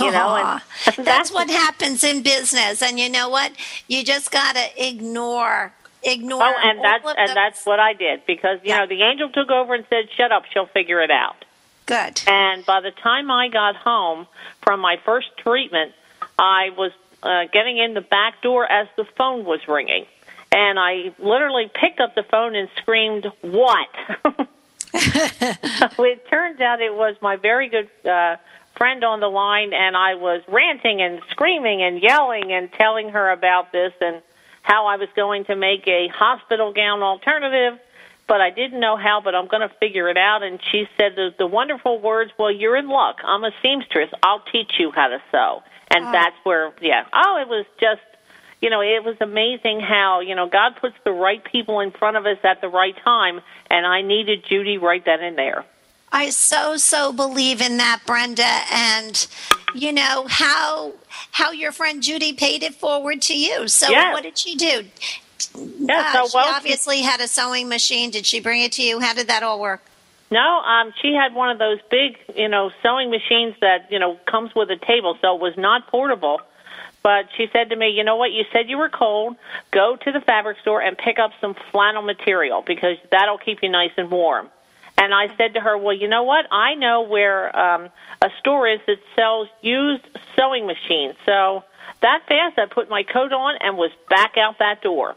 You 0.00 0.10
know, 0.10 0.34
and 0.36 0.60
that's- 0.86 1.04
that's 1.10 1.32
what 1.32 1.48
happens 1.50 2.02
in 2.04 2.22
business. 2.22 2.80
And 2.82 2.98
you 2.98 3.08
know 3.10 3.28
what? 3.28 3.52
You 3.88 4.02
just 4.04 4.30
got 4.30 4.54
to 4.56 4.66
ignore, 4.88 5.72
ignore. 6.02 6.42
Oh, 6.42 6.54
and 6.62 6.82
that's 6.82 7.04
and 7.16 7.36
that's 7.36 7.66
what 7.66 7.78
I 7.80 7.92
did 7.92 8.26
because 8.26 8.58
you 8.62 8.70
Yeah. 8.70 8.80
know 8.80 8.86
the 8.86 9.02
angel 9.02 9.28
took 9.30 9.50
over 9.50 9.74
and 9.74 9.84
said, 9.90 10.10
"Shut 10.16 10.32
up, 10.32 10.44
she'll 10.52 10.66
figure 10.66 11.00
it 11.00 11.10
out." 11.10 11.44
good. 11.86 12.22
And 12.28 12.64
by 12.64 12.80
the 12.80 12.92
time 12.92 13.30
I 13.32 13.48
got 13.48 13.74
home 13.74 14.28
from 14.62 14.78
my 14.80 14.96
first 15.04 15.26
treatment, 15.38 15.92
I 16.38 16.70
was 16.76 16.92
uh, 17.22 17.46
getting 17.52 17.78
in 17.78 17.94
the 17.94 18.00
back 18.00 18.40
door 18.42 18.64
as 18.70 18.86
the 18.96 19.04
phone 19.16 19.44
was 19.44 19.66
ringing. 19.66 20.06
And 20.52 20.78
I 20.78 21.12
literally 21.18 21.68
picked 21.72 21.98
up 22.00 22.14
the 22.14 22.22
phone 22.22 22.54
and 22.54 22.68
screamed, 22.76 23.26
What? 23.40 23.88
so 24.94 26.04
it 26.04 26.28
turns 26.28 26.60
out 26.60 26.80
it 26.80 26.94
was 26.94 27.16
my 27.20 27.36
very 27.36 27.68
good 27.68 27.88
uh, 28.08 28.36
friend 28.76 29.04
on 29.04 29.20
the 29.20 29.28
line, 29.28 29.72
and 29.72 29.96
I 29.96 30.14
was 30.14 30.42
ranting 30.48 31.00
and 31.02 31.20
screaming 31.30 31.82
and 31.82 32.00
yelling 32.02 32.52
and 32.52 32.72
telling 32.72 33.10
her 33.10 33.30
about 33.30 33.72
this 33.72 33.92
and 34.00 34.22
how 34.70 34.86
I 34.86 34.96
was 34.96 35.08
going 35.16 35.44
to 35.46 35.56
make 35.56 35.86
a 35.88 36.06
hospital 36.08 36.72
gown 36.72 37.02
alternative 37.02 37.78
but 38.30 38.40
I 38.40 38.50
didn't 38.50 38.78
know 38.78 38.96
how, 38.96 39.20
but 39.24 39.34
I'm 39.34 39.48
going 39.48 39.68
to 39.68 39.74
figure 39.80 40.08
it 40.08 40.16
out. 40.16 40.44
And 40.44 40.60
she 40.70 40.84
said 40.96 41.16
the, 41.16 41.30
the 41.36 41.48
wonderful 41.48 42.00
words, 42.00 42.30
Well, 42.38 42.52
you're 42.52 42.76
in 42.76 42.88
luck. 42.88 43.16
I'm 43.24 43.42
a 43.42 43.50
seamstress. 43.60 44.08
I'll 44.22 44.44
teach 44.52 44.70
you 44.78 44.92
how 44.94 45.08
to 45.08 45.18
sew. 45.32 45.64
And 45.92 46.04
Oh. 46.04 46.12
that's 46.12 46.36
where, 46.44 46.72
yeah. 46.80 47.06
Oh, 47.12 47.38
it 47.42 47.48
was 47.48 47.66
just, 47.80 48.06
you 48.62 48.70
know, 48.70 48.82
it 48.82 49.02
was 49.02 49.16
amazing 49.20 49.80
how, 49.80 50.20
you 50.20 50.36
know, 50.36 50.46
God 50.46 50.76
puts 50.80 50.94
the 51.04 51.10
right 51.10 51.42
people 51.42 51.80
in 51.80 51.90
front 51.90 52.16
of 52.18 52.24
us 52.24 52.38
at 52.44 52.60
the 52.60 52.68
right 52.68 52.94
time. 53.02 53.40
And 53.68 53.84
I 53.84 54.02
needed 54.02 54.44
Judy 54.48 54.78
right 54.78 55.04
then 55.04 55.18
and 55.20 55.36
there. 55.36 55.64
I 56.12 56.30
so 56.30 56.76
so 56.76 57.12
believe 57.12 57.60
in 57.60 57.76
that, 57.76 58.00
Brenda, 58.06 58.62
and 58.72 59.26
you 59.74 59.92
know 59.92 60.26
how 60.28 60.92
how 61.32 61.52
your 61.52 61.72
friend 61.72 62.02
Judy 62.02 62.32
paid 62.32 62.62
it 62.62 62.74
forward 62.74 63.22
to 63.22 63.38
you. 63.38 63.68
So 63.68 63.88
Yes. 63.90 64.12
what 64.12 64.22
did 64.22 64.36
she 64.38 64.56
do? 64.56 64.84
Yeah, 65.54 66.00
Uh, 66.00 66.26
so, 66.26 66.38
well, 66.38 66.46
she 66.46 66.54
obviously 66.54 67.02
had 67.02 67.20
a 67.20 67.28
sewing 67.28 67.68
machine. 67.68 68.10
Did 68.10 68.26
she 68.26 68.40
bring 68.40 68.62
it 68.62 68.72
to 68.72 68.82
you? 68.82 69.00
How 69.00 69.14
did 69.14 69.28
that 69.28 69.42
all 69.42 69.58
work? 69.60 69.82
No, 70.30 70.60
um, 70.60 70.92
she 71.00 71.12
had 71.14 71.34
one 71.34 71.50
of 71.50 71.58
those 71.58 71.78
big, 71.90 72.16
you 72.36 72.48
know, 72.48 72.70
sewing 72.82 73.10
machines 73.10 73.54
that 73.60 73.90
you 73.90 73.98
know 73.98 74.16
comes 74.26 74.54
with 74.54 74.70
a 74.70 74.76
table, 74.76 75.16
so 75.20 75.34
it 75.36 75.40
was 75.40 75.56
not 75.56 75.86
portable. 75.88 76.40
But 77.02 77.26
she 77.36 77.48
said 77.52 77.70
to 77.70 77.76
me, 77.76 77.88
"You 77.88 78.04
know 78.04 78.16
what? 78.16 78.30
You 78.32 78.44
said 78.52 78.68
you 78.68 78.76
were 78.78 78.90
cold. 78.90 79.36
Go 79.70 79.96
to 79.96 80.12
the 80.12 80.20
fabric 80.20 80.58
store 80.60 80.82
and 80.82 80.98
pick 80.98 81.18
up 81.18 81.32
some 81.40 81.54
flannel 81.70 82.02
material 82.02 82.62
because 82.66 82.98
that'll 83.10 83.38
keep 83.38 83.62
you 83.62 83.68
nice 83.68 83.92
and 83.96 84.10
warm." 84.10 84.50
And 85.02 85.14
I 85.14 85.34
said 85.36 85.54
to 85.54 85.60
her, 85.60 85.78
"Well, 85.78 85.96
you 85.96 86.08
know 86.08 86.22
what? 86.24 86.44
I 86.52 86.74
know 86.74 87.00
where 87.02 87.56
um, 87.58 87.88
a 88.22 88.28
store 88.38 88.68
is 88.68 88.80
that 88.86 88.98
sells 89.16 89.48
used 89.62 90.04
sewing 90.36 90.66
machines. 90.66 91.14
So 91.24 91.64
that 92.02 92.20
fast, 92.28 92.58
I 92.58 92.66
put 92.66 92.90
my 92.90 93.02
coat 93.02 93.32
on 93.32 93.56
and 93.60 93.76
was 93.78 93.90
back 94.10 94.36
out 94.36 94.58
that 94.58 94.82
door." 94.82 95.16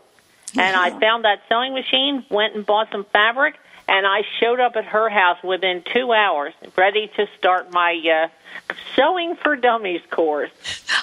And 0.56 0.76
I 0.76 0.92
found 1.00 1.26
that 1.26 1.42
sewing 1.50 1.74
machine, 1.74 2.26
went 2.30 2.56
and 2.56 2.64
bought 2.66 2.88
some 2.92 3.06
fabric, 3.06 3.56
and 3.88 4.06
I 4.06 4.22
showed 4.40 4.60
up 4.60 4.76
at 4.76 4.86
her 4.86 5.10
house 5.10 5.42
within 5.44 5.84
two 5.94 6.14
hours, 6.14 6.54
ready 6.78 7.12
to 7.18 7.26
start 7.40 7.72
my 7.74 7.92
uh, 8.30 8.74
sewing 8.96 9.36
for 9.36 9.56
dummies 9.56 10.02
course. 10.12 10.52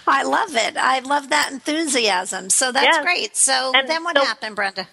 I 0.07 0.23
love 0.23 0.55
it. 0.55 0.77
I 0.77 1.01
love 1.01 1.31
that 1.31 1.51
enthusiasm. 1.51 2.49
So 2.49 2.71
that's 2.71 2.87
Yes. 2.87 3.03
great. 3.05 3.37
So 3.37 3.73
And 3.75 3.89
then 3.89 4.05
what 4.05 4.17
so- 4.17 4.25
happened, 4.25 4.55
Brenda? 4.57 4.87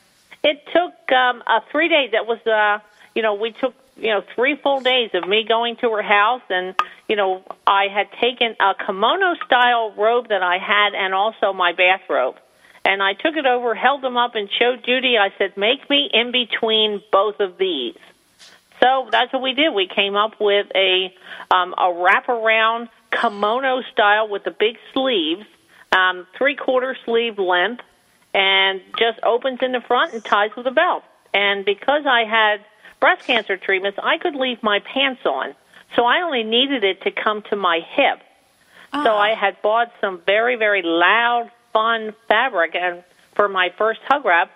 It 0.43 0.65
took 0.73 1.11
um, 1.15 1.43
a 1.45 1.61
three 1.71 1.87
days. 1.87 2.11
That 2.13 2.25
was, 2.25 2.39
uh, 2.47 2.79
you 3.17 3.23
know, 3.23 3.33
we 3.33 3.51
took 3.51 3.73
you 3.95 4.09
know 4.09 4.21
three 4.35 4.55
full 4.61 4.79
days 4.79 5.09
of 5.15 5.27
me 5.27 5.43
going 5.43 5.75
to 5.77 5.89
her 5.89 6.03
house, 6.03 6.43
and 6.51 6.75
you 7.09 7.15
know, 7.15 7.43
I 7.65 7.87
had 7.91 8.11
taken 8.21 8.55
a 8.59 8.75
kimono 8.85 9.33
style 9.43 9.91
robe 9.97 10.29
that 10.29 10.43
I 10.43 10.59
had, 10.59 10.93
and 10.93 11.15
also 11.15 11.51
my 11.51 11.73
bathrobe. 11.73 12.35
And 12.85 13.01
I 13.01 13.13
took 13.13 13.35
it 13.35 13.47
over, 13.47 13.73
held 13.73 14.03
them 14.03 14.17
up, 14.17 14.35
and 14.35 14.47
showed 14.59 14.85
Judy. 14.85 15.17
I 15.17 15.33
said, 15.39 15.57
"Make 15.57 15.89
me 15.89 16.07
in 16.13 16.31
between 16.31 17.01
both 17.11 17.39
of 17.39 17.57
these." 17.57 17.97
So 18.83 19.09
that's 19.11 19.33
what 19.33 19.41
we 19.41 19.55
did. 19.55 19.73
We 19.73 19.87
came 19.87 20.15
up 20.15 20.39
with 20.39 20.67
a 20.75 21.11
um, 21.49 21.73
a 21.73 21.89
wraparound 21.89 22.89
kimono 23.11 23.81
style 23.93 24.29
with 24.29 24.43
the 24.43 24.51
big 24.51 24.77
sleeves, 24.93 25.47
um, 25.91 26.27
three 26.37 26.55
quarter 26.55 26.95
sleeve 27.03 27.39
length, 27.39 27.81
and 28.35 28.79
just 28.99 29.17
opens 29.23 29.63
in 29.63 29.71
the 29.71 29.81
front 29.81 30.13
and 30.13 30.23
ties 30.23 30.51
with 30.55 30.67
a 30.67 30.71
belt. 30.71 31.01
And 31.33 31.65
because 31.65 32.03
I 32.05 32.23
had 32.23 32.63
breast 32.99 33.23
cancer 33.25 33.57
treatments, 33.57 33.99
I 34.01 34.17
could 34.17 34.35
leave 34.35 34.61
my 34.63 34.79
pants 34.79 35.25
on, 35.25 35.55
so 35.95 36.05
I 36.05 36.21
only 36.21 36.43
needed 36.43 36.83
it 36.83 37.01
to 37.03 37.11
come 37.11 37.41
to 37.43 37.55
my 37.55 37.79
hip. 37.79 38.19
So 38.93 39.15
I 39.15 39.35
had 39.35 39.61
bought 39.61 39.91
some 40.01 40.21
very 40.25 40.55
very 40.55 40.81
loud, 40.81 41.51
fun 41.73 42.13
fabric 42.27 42.73
and 42.73 43.03
for 43.35 43.47
my 43.47 43.69
first 43.77 43.99
hug 44.07 44.25
wrap, 44.25 44.49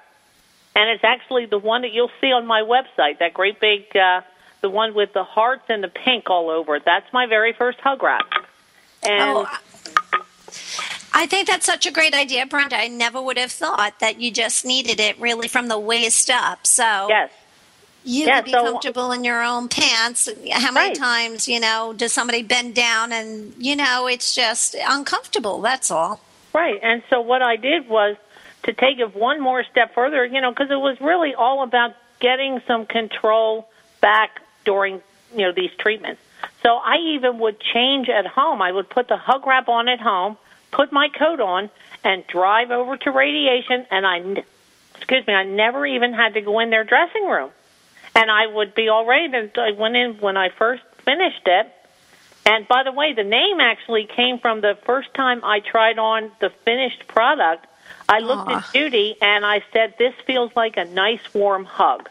and 0.76 0.90
it's 0.90 1.04
actually 1.04 1.46
the 1.46 1.60
one 1.60 1.82
that 1.84 1.92
you'll 1.92 2.12
see 2.20 2.32
on 2.32 2.46
my 2.48 2.62
website. 2.62 3.20
That 3.20 3.34
great 3.34 3.60
big, 3.60 3.96
uh, 3.96 4.22
the 4.62 4.70
one 4.70 4.94
with 4.94 5.14
the 5.14 5.24
hearts 5.24 5.64
and 5.70 5.84
the 5.84 5.90
pink 5.90 6.30
all 6.30 6.50
over. 6.50 6.80
That's 6.80 7.12
my 7.14 7.28
very 7.28 7.54
first 7.54 7.80
hug 7.82 8.02
wrap. 8.02 8.26
And 9.04 9.22
Oh, 9.22 9.60
I 11.14 11.26
think 11.28 11.48
that's 11.48 11.66
such 11.66 11.86
a 11.86 11.92
great 11.92 12.14
idea, 12.14 12.46
Brenda. 12.46 12.78
I 12.78 12.88
never 12.88 13.22
would 13.22 13.38
have 13.38 13.52
thought 13.52 14.00
that 14.00 14.20
you 14.22 14.32
just 14.32 14.66
needed 14.66 15.00
it 15.00 15.20
really 15.20 15.48
from 15.48 15.68
the 15.68 15.78
waist 15.80 16.30
up. 16.30 16.66
So 16.66 17.08
yes, 17.10 17.32
you 18.04 18.26
Yeah, 18.26 18.38
could 18.38 18.46
be 18.46 18.52
so- 18.52 18.64
comfortable 18.64 19.12
in 19.12 19.24
your 19.24 19.44
own 19.44 19.68
pants. 19.68 20.28
How 20.52 20.72
many 20.72 20.90
Right. 20.90 20.96
times, 20.96 21.48
you 21.48 21.60
know, 21.60 21.94
does 21.96 22.14
somebody 22.14 22.42
bend 22.44 22.76
down 22.76 23.12
and, 23.12 23.54
you 23.58 23.76
know, 23.76 24.08
it's 24.08 24.34
just 24.34 24.76
uncomfortable. 24.88 25.62
That's 25.62 25.92
all. 25.92 26.20
right. 26.54 26.80
And 26.84 27.02
so 27.10 27.22
what 27.22 27.42
I 27.42 27.56
did 27.56 27.88
was 27.88 28.18
to 28.64 28.74
take 28.74 29.00
it 29.00 29.16
one 29.16 29.40
more 29.40 29.64
step 29.64 29.94
further. 29.94 30.26
You 30.26 30.42
know, 30.42 30.52
because 30.52 30.70
it 30.70 30.80
was 30.80 31.00
really 31.02 31.34
all 31.34 31.64
about 31.64 31.94
getting 32.20 32.62
some 32.68 32.86
control 32.86 33.68
back 34.02 34.42
during 34.66 35.02
you 35.36 35.46
know 35.46 35.52
these 35.52 35.72
treatments. 35.80 36.22
So 36.62 36.76
I 36.76 36.98
even 36.98 37.40
would 37.40 37.60
change 37.60 38.10
at 38.10 38.28
home. 38.28 38.62
I 38.62 38.72
would 38.72 38.90
put 38.90 39.08
the 39.08 39.18
hug 39.18 39.48
wrap 39.48 39.70
on 39.70 39.88
at 39.88 40.00
home, 40.00 40.38
put 40.72 40.92
my 40.92 41.08
coat 41.10 41.40
on, 41.40 41.70
and 42.04 42.26
drive 42.28 42.70
over 42.72 42.98
to 42.98 43.12
radiation. 43.12 43.86
And 43.90 44.06
I, 44.06 44.44
excuse 44.96 45.26
me, 45.26 45.34
I 45.34 45.44
never 45.44 45.86
even 45.86 46.14
had 46.14 46.34
to 46.36 46.42
go 46.42 46.60
in 46.60 46.70
their 46.70 46.84
dressing 46.84 47.26
room. 47.28 47.50
And 48.16 48.30
I 48.30 48.48
would 48.48 48.76
be 48.76 48.90
all 48.90 49.06
right. 49.06 49.34
And 49.34 49.52
I 49.58 49.72
went 49.72 49.96
in 49.96 50.16
when 50.20 50.38
I 50.38 50.50
first 50.50 50.84
finished 51.06 51.46
it. 51.46 51.72
And 52.46 52.68
by 52.68 52.84
the 52.84 52.92
way, 52.92 53.14
the 53.14 53.24
name 53.24 53.60
actually 53.60 54.06
came 54.06 54.40
from 54.40 54.62
the 54.62 54.78
first 54.84 55.14
time 55.14 55.44
I 55.44 55.60
tried 55.60 56.00
on 56.00 56.32
the 56.40 56.50
finished 56.50 57.08
product. 57.08 57.68
I 58.10 58.20
looked 58.20 58.50
Aw. 58.50 58.58
at 58.58 58.74
Judy 58.74 59.16
and 59.22 59.46
I 59.46 59.64
said, 59.72 59.94
"This 59.98 60.14
feels 60.26 60.52
like 60.56 60.76
a 60.78 60.86
nice 60.86 61.22
warm 61.34 61.66
hug." 61.66 62.10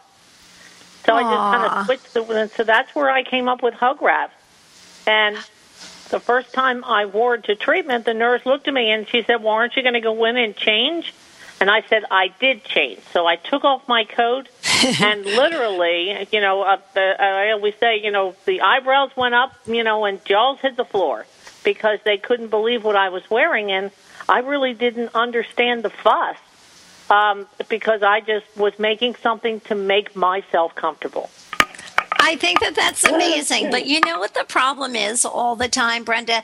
So 1.05 1.15
I 1.15 1.23
just 1.23 1.35
kind 1.35 1.71
of 1.71 1.85
switched 1.85 2.13
the. 2.13 2.47
So 2.55 2.63
that's 2.63 2.95
where 2.95 3.09
I 3.09 3.23
came 3.23 3.47
up 3.49 3.61
with 3.61 3.73
hug 3.73 4.01
wrap. 4.01 4.31
And 5.05 5.35
the 6.09 6.19
first 6.19 6.53
time 6.53 6.83
I 6.83 7.05
wore 7.05 7.35
it 7.35 7.43
to 7.45 7.55
treatment, 7.55 8.05
the 8.05 8.13
nurse 8.13 8.45
looked 8.45 8.67
at 8.67 8.73
me 8.73 8.91
and 8.91 9.07
she 9.07 9.23
said, 9.23 9.43
"Well, 9.43 9.53
aren't 9.53 9.75
you 9.75 9.81
going 9.81 9.95
to 9.95 10.01
go 10.01 10.25
in 10.25 10.37
and 10.37 10.55
change?" 10.55 11.13
And 11.61 11.69
I 11.69 11.81
said, 11.87 12.03
"I 12.11 12.33
did 12.39 12.65
change." 12.65 12.99
So 13.13 13.25
I 13.27 13.37
took 13.37 13.63
off 13.63 13.87
my 13.87 14.03
coat, 14.03 14.49
and 15.01 15.23
literally, 15.23 16.27
you 16.31 16.41
know, 16.41 16.63
uh, 16.63 16.77
the, 16.93 17.21
I 17.21 17.51
always 17.51 17.75
say, 17.79 18.01
you 18.03 18.11
know, 18.11 18.35
the 18.45 18.59
eyebrows 18.61 19.11
went 19.15 19.35
up, 19.35 19.53
you 19.65 19.83
know, 19.83 20.03
and 20.03 20.23
jaws 20.25 20.59
hit 20.59 20.75
the 20.75 20.85
floor 20.85 21.25
because 21.63 21.99
they 22.03 22.17
couldn't 22.17 22.49
believe 22.49 22.83
what 22.83 22.95
I 22.95 23.09
was 23.09 23.23
wearing, 23.29 23.71
and 23.71 23.91
I 24.27 24.39
really 24.39 24.73
didn't 24.73 25.11
understand 25.15 25.83
the 25.83 25.91
fuss 25.91 26.37
um, 27.11 27.47
because 27.69 28.01
I 28.01 28.21
just 28.21 28.45
was 28.57 28.77
making 28.79 29.15
something 29.15 29.59
to 29.61 29.75
make 29.75 30.15
myself 30.15 30.73
comfortable. 30.73 31.29
I 32.23 32.35
think 32.35 32.59
that 32.59 32.75
that's 32.75 33.03
amazing. 33.03 33.71
But 33.71 33.87
you 33.87 33.99
know 34.01 34.19
what 34.19 34.33
the 34.35 34.43
problem 34.43 34.95
is 34.95 35.25
all 35.25 35.55
the 35.55 35.67
time, 35.67 36.03
Brenda? 36.03 36.43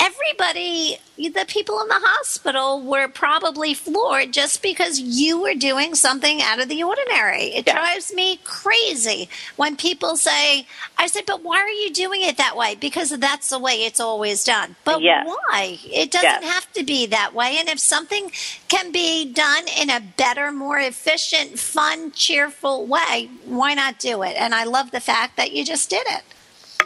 Everybody, 0.00 0.98
the 1.16 1.44
people 1.48 1.80
in 1.80 1.88
the 1.88 2.00
hospital 2.00 2.82
were 2.82 3.08
probably 3.08 3.74
floored 3.74 4.32
just 4.32 4.62
because 4.62 5.00
you 5.00 5.40
were 5.40 5.54
doing 5.54 5.94
something 5.94 6.42
out 6.42 6.60
of 6.60 6.68
the 6.68 6.82
ordinary. 6.82 7.54
It 7.54 7.66
Yeah. 7.66 7.74
drives 7.74 8.12
me 8.12 8.38
crazy 8.44 9.28
when 9.56 9.76
people 9.76 10.16
say, 10.16 10.66
I 10.98 11.06
said, 11.06 11.26
but 11.26 11.42
why 11.42 11.58
are 11.58 11.68
you 11.70 11.90
doing 11.90 12.22
it 12.22 12.36
that 12.38 12.56
way? 12.56 12.74
Because 12.74 13.10
that's 13.10 13.48
the 13.48 13.58
way 13.58 13.84
it's 13.84 14.00
always 14.00 14.44
done. 14.44 14.76
But 14.84 15.00
why? 15.24 15.78
It 15.84 16.10
doesn't 16.10 16.44
have 16.44 16.72
to 16.74 16.82
be 16.82 17.06
that 17.06 17.34
way. 17.34 17.56
And 17.58 17.68
if 17.68 17.78
something 17.78 18.32
can 18.68 18.92
be 18.92 19.24
done 19.32 19.64
in 19.80 19.90
a 19.90 20.00
better, 20.00 20.52
more 20.52 20.78
efficient, 20.78 21.58
fun, 21.58 22.12
cheerful 22.12 22.86
way, 22.86 23.30
why 23.44 23.74
not 23.74 23.98
do 23.98 24.22
it? 24.22 24.36
And 24.36 24.54
I 24.54 24.64
love 24.64 24.90
the 24.90 25.00
fact 25.00 25.36
that 25.36 25.52
you 25.52 25.64
just 25.64 25.90
did 25.90 26.06
it. 26.08 26.22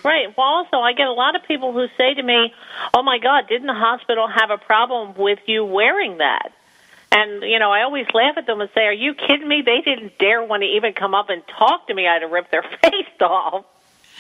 Right. 0.05 0.37
Well, 0.37 0.47
also, 0.47 0.79
I 0.79 0.93
get 0.93 1.07
a 1.07 1.13
lot 1.13 1.37
of 1.37 1.43
people 1.45 1.73
who 1.73 1.87
say 1.97 2.15
to 2.15 2.23
me, 2.23 2.53
"Oh 2.95 3.03
my 3.03 3.19
God, 3.19 3.49
didn't 3.49 3.67
the 3.67 3.75
hospital 3.75 4.29
have 4.29 4.51
a 4.51 4.59
problem 4.59 5.15
with 5.17 5.41
you 5.47 5.65
wearing 5.65 6.19
that?" 6.19 6.53
And 7.11 7.43
you 7.43 7.59
know, 7.59 7.71
I 7.73 7.83
always 7.83 8.07
laugh 8.13 8.37
at 8.37 8.47
them 8.47 8.61
and 8.61 8.71
say, 8.75 8.83
"Are 8.83 8.93
you 8.93 9.15
kidding 9.15 9.49
me? 9.49 9.63
They 9.63 9.81
didn't 9.81 10.19
dare 10.19 10.43
want 10.43 10.63
to 10.63 10.69
even 10.69 10.93
come 10.93 11.15
up 11.15 11.31
and 11.31 11.43
talk 11.47 11.87
to 11.89 11.95
me. 11.95 12.07
I'd 12.07 12.23
have 12.23 12.31
ripped 12.31 12.51
their 12.51 12.63
face 12.83 13.21
off." 13.21 13.65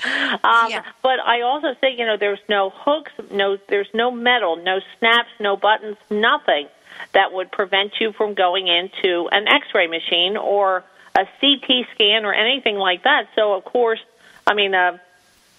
Um, 0.04 0.70
Yeah. 0.70 0.84
But 1.02 1.20
I 1.20 1.40
also 1.42 1.74
say, 1.80 1.94
you 1.96 2.06
know, 2.06 2.16
there's 2.16 2.40
no 2.48 2.70
hooks, 2.70 3.12
no, 3.30 3.58
there's 3.68 3.88
no 3.94 4.10
metal, 4.10 4.56
no 4.56 4.80
snaps, 4.98 5.30
no 5.40 5.56
buttons, 5.56 5.96
nothing 6.10 6.68
that 7.12 7.32
would 7.32 7.50
prevent 7.50 7.92
you 8.00 8.12
from 8.12 8.34
going 8.34 8.68
into 8.68 9.28
an 9.32 9.48
X-ray 9.48 9.86
machine 9.86 10.36
or 10.36 10.84
a 11.16 11.26
CT 11.40 11.86
scan 11.94 12.24
or 12.24 12.32
anything 12.32 12.76
like 12.76 13.04
that. 13.04 13.28
So, 13.34 13.54
of 13.54 13.64
course, 13.64 14.00
I 14.46 14.54
mean, 14.54 14.74
uh, 14.74 14.98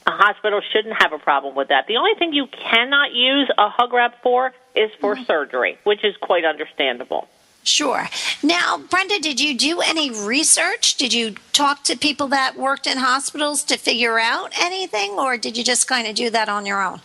a 0.08 0.12
hospital 0.12 0.62
shouldn't 0.72 1.02
have 1.02 1.14
a 1.14 1.20
problem 1.20 1.56
with 1.56 1.68
that. 1.70 1.88
The 1.88 1.98
only 1.98 2.14
thing 2.16 2.34
you 2.34 2.48
cannot 2.48 3.14
use 3.14 3.50
a 3.58 3.70
hug 3.70 3.94
wrap 3.94 4.22
for 4.24 4.54
is 4.76 4.92
for 5.00 5.16
mm-hmm. 5.16 5.26
surgery, 5.26 5.78
which 5.84 6.04
is 6.04 6.16
quite 6.18 6.46
understandable. 6.46 7.28
Sure. 7.64 8.08
Now, 8.42 8.78
Brenda, 8.78 9.20
did 9.20 9.40
you 9.40 9.56
do 9.56 9.82
any 9.82 10.10
research? 10.10 10.96
Did 10.96 11.14
you 11.14 11.36
talk 11.54 11.84
to 11.84 11.98
people 11.98 12.28
that 12.30 12.56
worked 12.58 12.88
in 12.88 12.98
hospitals 12.98 13.64
to 13.66 13.78
figure 13.78 14.18
out 14.18 14.52
anything, 14.60 15.12
or 15.12 15.38
did 15.38 15.58
you 15.58 15.64
just 15.64 15.88
kind 15.88 16.08
of 16.08 16.16
do 16.16 16.30
that 16.30 16.50
on 16.50 16.66
your 16.66 16.82
own? 16.82 17.02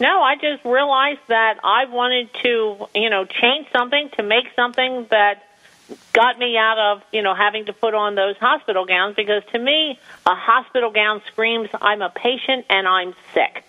No, 0.00 0.20
I 0.22 0.34
just 0.34 0.64
realized 0.64 1.20
that 1.28 1.60
I 1.62 1.84
wanted 1.84 2.30
to, 2.42 2.88
you 2.94 3.10
know, 3.10 3.24
change 3.24 3.68
something 3.70 4.10
to 4.16 4.22
make 4.24 4.46
something 4.56 5.06
that 5.10 5.44
got 6.12 6.38
me 6.38 6.56
out 6.56 6.78
of, 6.78 7.02
you 7.12 7.22
know, 7.22 7.34
having 7.34 7.66
to 7.66 7.72
put 7.72 7.94
on 7.94 8.14
those 8.14 8.36
hospital 8.36 8.84
gowns 8.84 9.16
because 9.16 9.42
to 9.52 9.58
me, 9.58 9.98
a 10.26 10.34
hospital 10.34 10.90
gown 10.90 11.22
screams 11.26 11.68
I'm 11.80 12.02
a 12.02 12.10
patient 12.10 12.66
and 12.68 12.86
I'm 12.86 13.14
sick. 13.34 13.64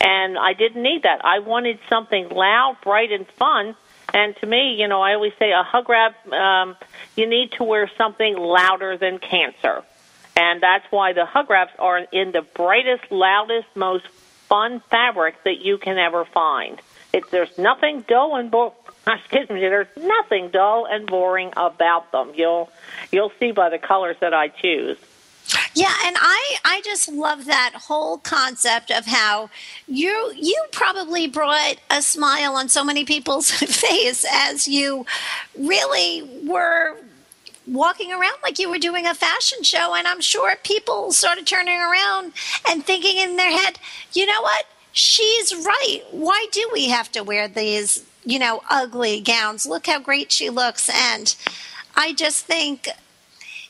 And 0.00 0.36
I 0.38 0.52
didn't 0.52 0.82
need 0.82 1.04
that. 1.04 1.24
I 1.24 1.38
wanted 1.38 1.78
something 1.88 2.28
loud, 2.28 2.76
bright, 2.82 3.10
and 3.12 3.26
fun. 3.26 3.74
And 4.12 4.36
to 4.36 4.46
me, 4.46 4.74
you 4.78 4.86
know, 4.86 5.00
I 5.00 5.14
always 5.14 5.32
say 5.38 5.52
a 5.52 5.62
hug 5.62 5.88
wrap, 5.88 6.14
um, 6.32 6.76
you 7.16 7.26
need 7.26 7.52
to 7.52 7.64
wear 7.64 7.90
something 7.96 8.36
louder 8.36 8.96
than 8.96 9.18
cancer. 9.18 9.82
And 10.36 10.60
that's 10.60 10.84
why 10.90 11.12
the 11.12 11.24
hug 11.24 11.48
wraps 11.48 11.72
are 11.78 11.98
in 11.98 12.32
the 12.32 12.42
brightest, 12.42 13.10
loudest, 13.10 13.68
most 13.74 14.06
fun 14.48 14.80
fabric 14.90 15.42
that 15.44 15.64
you 15.64 15.78
can 15.78 15.96
ever 15.96 16.24
find. 16.24 16.80
It, 17.14 17.30
there's 17.30 17.56
nothing 17.56 18.04
dull 18.08 18.34
and 18.34 18.50
bo- 18.50 18.74
excuse 19.06 19.48
me, 19.48 19.60
there's 19.60 19.86
nothing 19.96 20.48
dull 20.48 20.84
and 20.84 21.06
boring 21.06 21.52
about 21.56 22.10
them. 22.10 22.32
You'll 22.34 22.70
you'll 23.12 23.32
see 23.38 23.52
by 23.52 23.68
the 23.70 23.78
colors 23.78 24.16
that 24.20 24.34
I 24.34 24.48
choose. 24.48 24.98
Yeah, 25.74 25.94
and 26.04 26.16
I 26.18 26.56
I 26.64 26.80
just 26.84 27.08
love 27.08 27.44
that 27.44 27.72
whole 27.86 28.18
concept 28.18 28.90
of 28.90 29.06
how 29.06 29.48
you 29.86 30.32
you 30.34 30.60
probably 30.72 31.28
brought 31.28 31.76
a 31.88 32.02
smile 32.02 32.56
on 32.56 32.68
so 32.68 32.82
many 32.82 33.04
people's 33.04 33.48
face 33.84 34.26
as 34.28 34.66
you 34.66 35.06
really 35.56 36.28
were 36.44 36.96
walking 37.68 38.12
around 38.12 38.36
like 38.42 38.58
you 38.58 38.68
were 38.68 38.78
doing 38.78 39.06
a 39.06 39.14
fashion 39.14 39.62
show 39.62 39.94
and 39.94 40.06
I'm 40.06 40.20
sure 40.20 40.54
people 40.64 41.12
started 41.12 41.46
turning 41.46 41.78
around 41.80 42.32
and 42.68 42.84
thinking 42.84 43.18
in 43.18 43.36
their 43.36 43.50
head, 43.50 43.78
"You 44.12 44.26
know 44.26 44.42
what? 44.42 44.66
She's 44.94 45.54
right. 45.54 46.00
Why 46.10 46.46
do 46.50 46.68
we 46.72 46.88
have 46.88 47.12
to 47.12 47.22
wear 47.22 47.46
these, 47.48 48.04
you 48.24 48.38
know, 48.38 48.62
ugly 48.70 49.20
gowns? 49.20 49.66
Look 49.66 49.86
how 49.86 49.98
great 49.98 50.32
she 50.32 50.48
looks." 50.48 50.88
And 50.88 51.34
I 51.94 52.14
just 52.14 52.46
think 52.46 52.88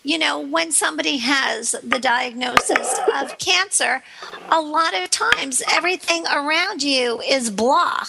you 0.05 0.19
know, 0.19 0.39
when 0.39 0.71
somebody 0.71 1.17
has 1.17 1.73
the 1.83 1.99
diagnosis 1.99 3.01
of 3.15 3.39
cancer, 3.39 4.03
a 4.51 4.61
lot 4.61 4.95
of 4.95 5.09
times 5.11 5.63
everything 5.73 6.27
around 6.27 6.83
you 6.83 7.23
is 7.23 7.51
blah. 7.51 8.05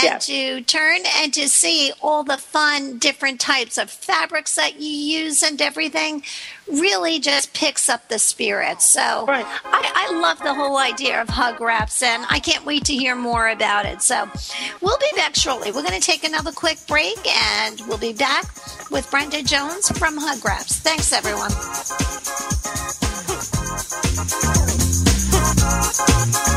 And 0.00 0.04
Yes. 0.04 0.26
to 0.26 0.60
turn 0.62 1.00
and 1.16 1.34
to 1.34 1.48
see 1.48 1.92
all 2.00 2.22
the 2.22 2.36
fun, 2.38 2.98
different 2.98 3.40
types 3.40 3.76
of 3.78 3.90
fabrics 3.90 4.54
that 4.54 4.80
you 4.80 4.88
use 4.90 5.42
and 5.42 5.60
everything 5.60 6.22
really 6.70 7.18
just 7.18 7.52
picks 7.52 7.88
up 7.88 8.08
the 8.08 8.18
spirit. 8.18 8.80
So 8.80 9.24
Right. 9.26 9.44
I, 9.64 10.08
I 10.10 10.20
love 10.20 10.38
the 10.38 10.54
whole 10.54 10.76
idea 10.78 11.20
of 11.20 11.28
hug 11.28 11.60
wraps, 11.60 12.02
and 12.02 12.24
I 12.30 12.38
can't 12.38 12.64
wait 12.64 12.84
to 12.84 12.92
hear 12.94 13.16
more 13.16 13.48
about 13.48 13.86
it. 13.86 14.02
So 14.02 14.30
we'll 14.80 14.98
be 14.98 15.10
back 15.16 15.34
shortly. 15.34 15.72
We're 15.72 15.82
going 15.82 15.98
to 16.00 16.06
take 16.06 16.24
another 16.24 16.52
quick 16.52 16.78
break, 16.86 17.18
and 17.26 17.80
we'll 17.88 17.98
be 17.98 18.12
back 18.12 18.44
with 18.90 19.10
Brenda 19.10 19.42
Jones 19.42 19.88
from 19.98 20.16
Hug 20.16 20.44
Wraps. 20.44 20.78
Thanks, 20.78 21.12
everyone. 21.12 21.50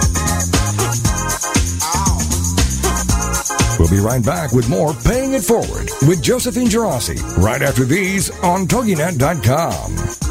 We'll 3.81 3.89
be 3.89 3.99
right 3.99 4.23
back 4.23 4.51
with 4.51 4.69
more 4.69 4.93
Paying 4.93 5.33
It 5.33 5.43
Forward 5.43 5.89
with 6.07 6.21
Josephine 6.21 6.67
Geraci 6.67 7.17
right 7.37 7.63
after 7.63 7.83
these 7.83 8.29
on 8.41 8.67
TogiNet.com. 8.67 10.30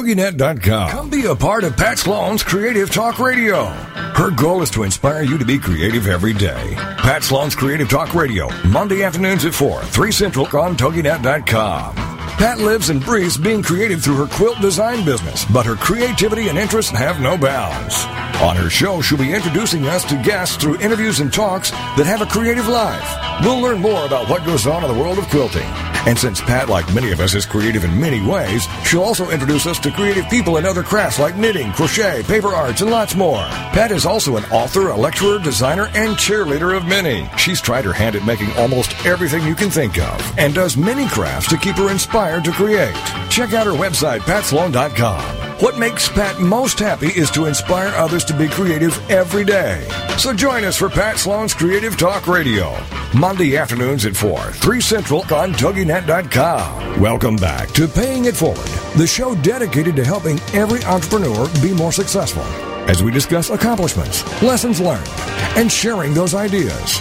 TogiNet.com. 0.00 0.90
Come 0.90 1.10
be 1.10 1.26
a 1.26 1.34
part 1.34 1.62
of 1.62 1.76
Pat 1.76 1.98
Sloan's 1.98 2.42
Creative 2.42 2.90
Talk 2.90 3.18
Radio. 3.18 3.66
Her 3.66 4.30
goal 4.30 4.62
is 4.62 4.70
to 4.70 4.84
inspire 4.84 5.22
you 5.22 5.36
to 5.36 5.44
be 5.44 5.58
creative 5.58 6.06
every 6.06 6.32
day. 6.32 6.72
Pat 6.74 7.22
Sloan's 7.22 7.54
Creative 7.54 7.86
Talk 7.86 8.14
Radio, 8.14 8.48
Monday 8.68 9.02
afternoons 9.02 9.44
at 9.44 9.52
4, 9.52 9.82
3 9.82 10.10
Central 10.10 10.46
on 10.58 10.74
TogiNet.com. 10.74 11.94
Pat 11.94 12.58
lives 12.60 12.88
and 12.88 13.04
breathes 13.04 13.36
being 13.36 13.62
creative 13.62 14.02
through 14.02 14.16
her 14.16 14.26
quilt 14.26 14.58
design 14.62 15.04
business, 15.04 15.44
but 15.52 15.66
her 15.66 15.76
creativity 15.76 16.48
and 16.48 16.56
interests 16.56 16.90
have 16.90 17.20
no 17.20 17.36
bounds. 17.36 18.02
On 18.40 18.56
her 18.56 18.70
show, 18.70 19.02
she'll 19.02 19.18
be 19.18 19.34
introducing 19.34 19.86
us 19.86 20.02
to 20.04 20.22
guests 20.22 20.56
through 20.56 20.80
interviews 20.80 21.20
and 21.20 21.30
talks 21.30 21.72
that 21.72 22.06
have 22.06 22.22
a 22.22 22.26
creative 22.26 22.68
life. 22.68 23.44
We'll 23.44 23.60
learn 23.60 23.80
more 23.80 24.06
about 24.06 24.30
what 24.30 24.46
goes 24.46 24.66
on 24.66 24.82
in 24.82 24.90
the 24.94 24.98
world 24.98 25.18
of 25.18 25.28
quilting. 25.28 25.89
And 26.06 26.18
since 26.18 26.40
Pat, 26.40 26.68
like 26.68 26.92
many 26.94 27.12
of 27.12 27.20
us, 27.20 27.34
is 27.34 27.46
creative 27.46 27.84
in 27.84 28.00
many 28.00 28.24
ways, 28.24 28.66
she'll 28.84 29.02
also 29.02 29.30
introduce 29.30 29.66
us 29.66 29.78
to 29.80 29.90
creative 29.90 30.28
people 30.28 30.56
in 30.56 30.64
other 30.64 30.82
crafts 30.82 31.18
like 31.18 31.36
knitting, 31.36 31.72
crochet, 31.72 32.22
paper 32.22 32.48
arts, 32.48 32.80
and 32.80 32.90
lots 32.90 33.14
more. 33.14 33.44
Pat 33.72 33.90
is 33.90 34.06
also 34.06 34.36
an 34.36 34.44
author, 34.46 34.88
a 34.88 34.96
lecturer, 34.96 35.38
designer, 35.38 35.88
and 35.94 36.16
cheerleader 36.16 36.76
of 36.76 36.86
many. 36.86 37.28
She's 37.36 37.60
tried 37.60 37.84
her 37.84 37.92
hand 37.92 38.16
at 38.16 38.24
making 38.24 38.52
almost 38.52 38.94
everything 39.04 39.46
you 39.46 39.54
can 39.54 39.70
think 39.70 39.98
of 39.98 40.38
and 40.38 40.54
does 40.54 40.76
many 40.76 41.06
crafts 41.08 41.48
to 41.50 41.56
keep 41.56 41.76
her 41.76 41.90
inspired 41.90 42.44
to 42.44 42.52
create. 42.52 42.94
Check 43.28 43.52
out 43.52 43.66
her 43.66 43.72
website, 43.72 44.20
patsloan.com. 44.20 45.49
What 45.60 45.78
makes 45.78 46.08
Pat 46.08 46.40
most 46.40 46.78
happy 46.78 47.08
is 47.08 47.30
to 47.32 47.44
inspire 47.44 47.88
others 47.88 48.24
to 48.24 48.32
be 48.32 48.48
creative 48.48 48.98
every 49.10 49.44
day. 49.44 49.86
So 50.16 50.32
join 50.32 50.64
us 50.64 50.74
for 50.74 50.88
Pat 50.88 51.18
Sloan's 51.18 51.52
Creative 51.52 51.98
Talk 51.98 52.26
Radio, 52.26 52.74
Monday 53.14 53.58
afternoons 53.58 54.06
at 54.06 54.16
4, 54.16 54.40
3 54.40 54.80
Central 54.80 55.20
on 55.20 55.52
TogiNet.com. 55.52 56.98
Welcome 56.98 57.36
back 57.36 57.68
to 57.72 57.86
Paying 57.86 58.24
It 58.24 58.34
Forward, 58.36 58.70
the 58.96 59.06
show 59.06 59.34
dedicated 59.42 59.96
to 59.96 60.04
helping 60.04 60.40
every 60.54 60.82
entrepreneur 60.84 61.46
be 61.60 61.74
more 61.74 61.92
successful 61.92 62.44
as 62.88 63.02
we 63.02 63.10
discuss 63.10 63.50
accomplishments, 63.50 64.24
lessons 64.42 64.80
learned, 64.80 65.10
and 65.58 65.70
sharing 65.70 66.14
those 66.14 66.32
ideas. 66.32 67.00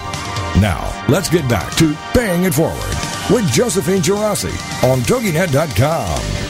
Now, 0.59 1.05
let's 1.07 1.29
get 1.29 1.47
back 1.47 1.73
to 1.77 1.95
Paying 2.13 2.43
It 2.43 2.53
Forward 2.53 2.75
with 3.31 3.49
Josephine 3.53 4.01
Geraci 4.01 4.51
on 4.83 4.99
TogiNet.com. 4.99 6.48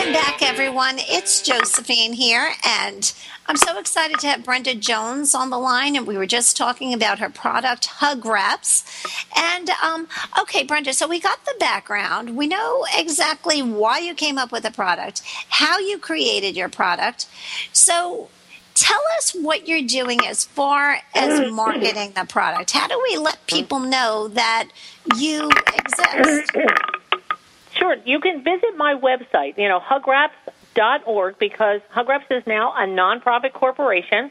Welcome 0.00 0.14
back, 0.14 0.40
everyone. 0.40 0.94
It's 0.96 1.42
Josephine 1.42 2.14
here, 2.14 2.54
and 2.66 3.12
I'm 3.46 3.56
so 3.56 3.78
excited 3.78 4.18
to 4.20 4.28
have 4.28 4.42
Brenda 4.42 4.74
Jones 4.74 5.34
on 5.34 5.50
the 5.50 5.58
line. 5.58 5.94
And 5.94 6.06
we 6.06 6.16
were 6.16 6.24
just 6.24 6.56
talking 6.56 6.94
about 6.94 7.18
her 7.18 7.28
product, 7.28 7.84
Hug 7.84 8.24
Wraps. 8.24 8.82
And 9.36 9.68
um, 9.68 10.08
okay, 10.38 10.64
Brenda, 10.64 10.94
so 10.94 11.06
we 11.06 11.20
got 11.20 11.44
the 11.44 11.54
background. 11.60 12.34
We 12.34 12.46
know 12.46 12.86
exactly 12.96 13.60
why 13.60 13.98
you 13.98 14.14
came 14.14 14.38
up 14.38 14.52
with 14.52 14.62
the 14.62 14.70
product, 14.70 15.20
how 15.50 15.78
you 15.78 15.98
created 15.98 16.56
your 16.56 16.70
product. 16.70 17.26
So 17.74 18.30
tell 18.74 19.02
us 19.18 19.32
what 19.32 19.68
you're 19.68 19.86
doing 19.86 20.20
as 20.26 20.46
far 20.46 21.00
as 21.14 21.52
marketing 21.52 22.12
the 22.16 22.24
product. 22.24 22.70
How 22.70 22.88
do 22.88 22.98
we 23.10 23.18
let 23.18 23.46
people 23.46 23.80
know 23.80 24.28
that 24.28 24.70
you 25.18 25.50
exist? 25.76 26.52
Sure. 27.80 27.96
You 28.04 28.20
can 28.20 28.44
visit 28.44 28.76
my 28.76 28.94
website, 28.94 29.56
you 29.56 29.66
know, 29.66 29.80
hugwraps.org, 29.80 31.38
because 31.38 31.80
Hugwraps 31.94 32.30
is 32.30 32.46
now 32.46 32.72
a 32.72 32.86
nonprofit 32.86 33.54
corporation. 33.54 34.30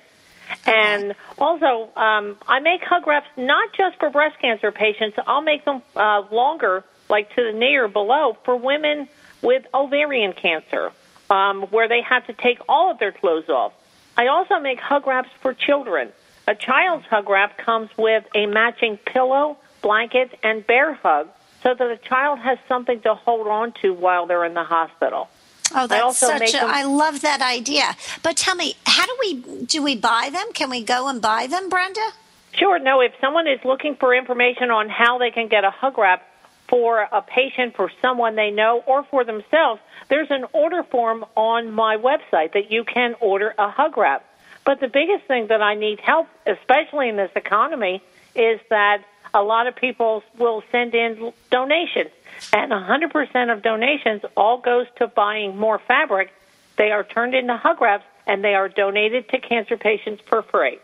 And 0.65 1.15
also, 1.37 1.89
um, 1.95 2.37
I 2.47 2.59
make 2.59 2.83
hug 2.83 3.07
wraps 3.07 3.27
not 3.37 3.73
just 3.73 3.97
for 3.97 4.09
breast 4.09 4.39
cancer 4.39 4.71
patients. 4.71 5.17
I'll 5.25 5.41
make 5.41 5.65
them 5.65 5.81
uh, 5.95 6.23
longer, 6.31 6.83
like 7.09 7.33
to 7.35 7.43
the 7.43 7.57
knee 7.57 7.75
or 7.75 7.87
below, 7.87 8.37
for 8.45 8.55
women 8.55 9.07
with 9.41 9.65
ovarian 9.73 10.33
cancer, 10.33 10.91
um, 11.29 11.63
where 11.63 11.87
they 11.87 12.01
have 12.01 12.27
to 12.27 12.33
take 12.33 12.59
all 12.67 12.91
of 12.91 12.99
their 12.99 13.11
clothes 13.11 13.49
off. 13.49 13.73
I 14.15 14.27
also 14.27 14.59
make 14.59 14.79
hug 14.79 15.07
wraps 15.07 15.29
for 15.41 15.53
children. 15.53 16.11
A 16.47 16.55
child's 16.55 17.05
hug 17.05 17.29
wrap 17.29 17.57
comes 17.57 17.89
with 17.97 18.25
a 18.35 18.45
matching 18.45 18.97
pillow, 18.97 19.57
blanket, 19.81 20.37
and 20.43 20.65
bear 20.65 20.93
hug 20.93 21.29
so 21.63 21.73
that 21.73 21.89
a 21.89 21.97
child 21.97 22.39
has 22.39 22.57
something 22.67 23.01
to 23.01 23.15
hold 23.15 23.47
on 23.47 23.73
to 23.81 23.93
while 23.93 24.25
they're 24.25 24.45
in 24.45 24.53
the 24.53 24.63
hospital. 24.63 25.29
Oh, 25.73 25.87
that's 25.87 26.17
such 26.17 26.49
a, 26.49 26.51
them, 26.51 26.69
I 26.69 26.83
love 26.83 27.21
that 27.21 27.41
idea. 27.41 27.95
But 28.23 28.37
tell 28.37 28.55
me, 28.55 28.75
how 28.85 29.05
do 29.05 29.15
we 29.19 29.65
do 29.65 29.83
we 29.83 29.95
buy 29.95 30.29
them? 30.31 30.51
Can 30.53 30.69
we 30.69 30.83
go 30.83 31.07
and 31.07 31.21
buy 31.21 31.47
them, 31.47 31.69
Brenda? 31.69 32.07
Sure. 32.53 32.79
No, 32.79 33.01
if 33.01 33.13
someone 33.21 33.47
is 33.47 33.59
looking 33.63 33.95
for 33.95 34.13
information 34.15 34.71
on 34.71 34.89
how 34.89 35.19
they 35.19 35.31
can 35.31 35.47
get 35.47 35.63
a 35.63 35.69
hug 35.69 35.97
wrap 35.97 36.25
for 36.67 37.07
a 37.11 37.21
patient, 37.21 37.75
for 37.75 37.91
someone 38.01 38.35
they 38.35 38.51
know, 38.51 38.83
or 38.85 39.03
for 39.03 39.23
themselves, 39.23 39.81
there's 40.09 40.29
an 40.31 40.45
order 40.53 40.83
form 40.83 41.25
on 41.35 41.71
my 41.71 41.97
website 41.97 42.53
that 42.53 42.71
you 42.71 42.83
can 42.83 43.15
order 43.19 43.53
a 43.57 43.69
hug 43.69 43.97
wrap. 43.97 44.25
But 44.65 44.79
the 44.79 44.87
biggest 44.87 45.25
thing 45.25 45.47
that 45.47 45.61
I 45.61 45.75
need 45.75 45.99
help, 45.99 46.27
especially 46.45 47.09
in 47.09 47.15
this 47.15 47.31
economy, 47.35 48.03
is 48.35 48.59
that 48.69 49.03
a 49.33 49.41
lot 49.41 49.67
of 49.67 49.75
people 49.75 50.23
will 50.37 50.63
send 50.71 50.95
in 50.95 51.33
donations, 51.51 52.11
and 52.53 52.71
100% 52.71 53.53
of 53.53 53.61
donations 53.61 54.21
all 54.35 54.59
goes 54.59 54.87
to 54.97 55.07
buying 55.07 55.57
more 55.57 55.79
fabric. 55.79 56.31
They 56.77 56.91
are 56.91 57.03
turned 57.03 57.35
into 57.35 57.57
hug 57.57 57.81
wraps, 57.81 58.05
and 58.25 58.43
they 58.43 58.55
are 58.55 58.69
donated 58.69 59.29
to 59.29 59.39
cancer 59.39 59.77
patients 59.77 60.21
for 60.25 60.41
free. 60.43 60.79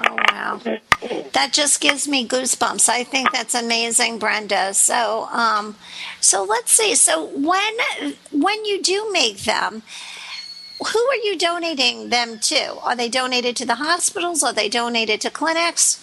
Oh 0.00 0.16
wow, 0.32 0.60
that 1.32 1.50
just 1.52 1.80
gives 1.80 2.08
me 2.08 2.26
goosebumps. 2.26 2.88
I 2.88 3.04
think 3.04 3.30
that's 3.30 3.54
amazing, 3.54 4.18
Brenda. 4.18 4.74
So, 4.74 5.28
um, 5.30 5.76
so 6.20 6.42
let's 6.42 6.72
see. 6.72 6.94
So 6.94 7.26
when 7.26 7.74
when 8.32 8.64
you 8.64 8.82
do 8.82 9.08
make 9.12 9.42
them, 9.44 9.82
who 10.78 10.98
are 10.98 11.16
you 11.16 11.38
donating 11.38 12.08
them 12.08 12.38
to? 12.40 12.76
Are 12.82 12.96
they 12.96 13.08
donated 13.08 13.54
to 13.56 13.66
the 13.66 13.76
hospitals? 13.76 14.42
Are 14.42 14.52
they 14.52 14.68
donated 14.68 15.20
to 15.20 15.30
clinics? 15.30 16.00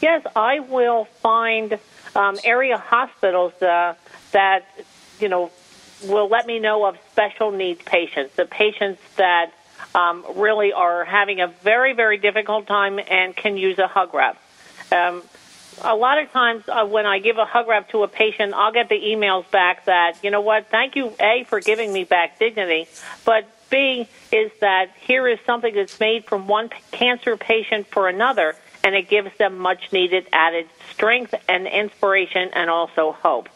Yes, 0.00 0.22
I 0.36 0.60
will 0.60 1.04
find 1.04 1.78
um, 2.14 2.38
area 2.44 2.78
hospitals 2.78 3.52
uh, 3.62 3.94
that 4.32 4.66
you 5.20 5.28
know 5.28 5.50
will 6.04 6.28
let 6.28 6.46
me 6.46 6.58
know 6.58 6.84
of 6.84 6.98
special 7.12 7.50
needs 7.50 7.80
patients, 7.82 8.34
the 8.36 8.44
patients 8.44 9.00
that 9.16 9.52
um, 9.94 10.24
really 10.36 10.72
are 10.72 11.04
having 11.04 11.40
a 11.40 11.48
very 11.48 11.92
very 11.92 12.18
difficult 12.18 12.66
time 12.66 12.98
and 12.98 13.34
can 13.34 13.56
use 13.56 13.78
a 13.78 13.86
hug 13.86 14.12
wrap. 14.14 14.40
Um, 14.92 15.22
a 15.82 15.96
lot 15.96 16.18
of 16.18 16.30
times 16.30 16.64
uh, 16.68 16.86
when 16.86 17.06
I 17.06 17.18
give 17.18 17.38
a 17.38 17.44
hug 17.44 17.66
wrap 17.68 17.88
to 17.90 18.02
a 18.02 18.08
patient, 18.08 18.54
I'll 18.54 18.72
get 18.72 18.88
the 18.88 19.00
emails 19.00 19.50
back 19.50 19.86
that, 19.86 20.22
you 20.22 20.30
know 20.30 20.40
what, 20.40 20.68
thank 20.68 20.94
you, 20.94 21.12
A, 21.18 21.44
for 21.48 21.60
giving 21.60 21.92
me 21.92 22.04
back 22.04 22.38
dignity, 22.38 22.86
but 23.24 23.48
B, 23.70 24.08
is 24.30 24.52
that 24.60 24.90
here 25.00 25.26
is 25.26 25.40
something 25.44 25.74
that's 25.74 25.98
made 25.98 26.26
from 26.26 26.46
one 26.46 26.70
cancer 26.92 27.36
patient 27.36 27.88
for 27.88 28.08
another 28.08 28.54
and 28.84 28.94
it 28.94 29.08
gives 29.08 29.36
them 29.38 29.58
much 29.58 29.92
needed 29.92 30.28
added 30.32 30.68
strength 30.92 31.34
and 31.48 31.66
inspiration 31.66 32.50
and 32.52 32.70
also 32.70 33.12
hope. 33.12 33.48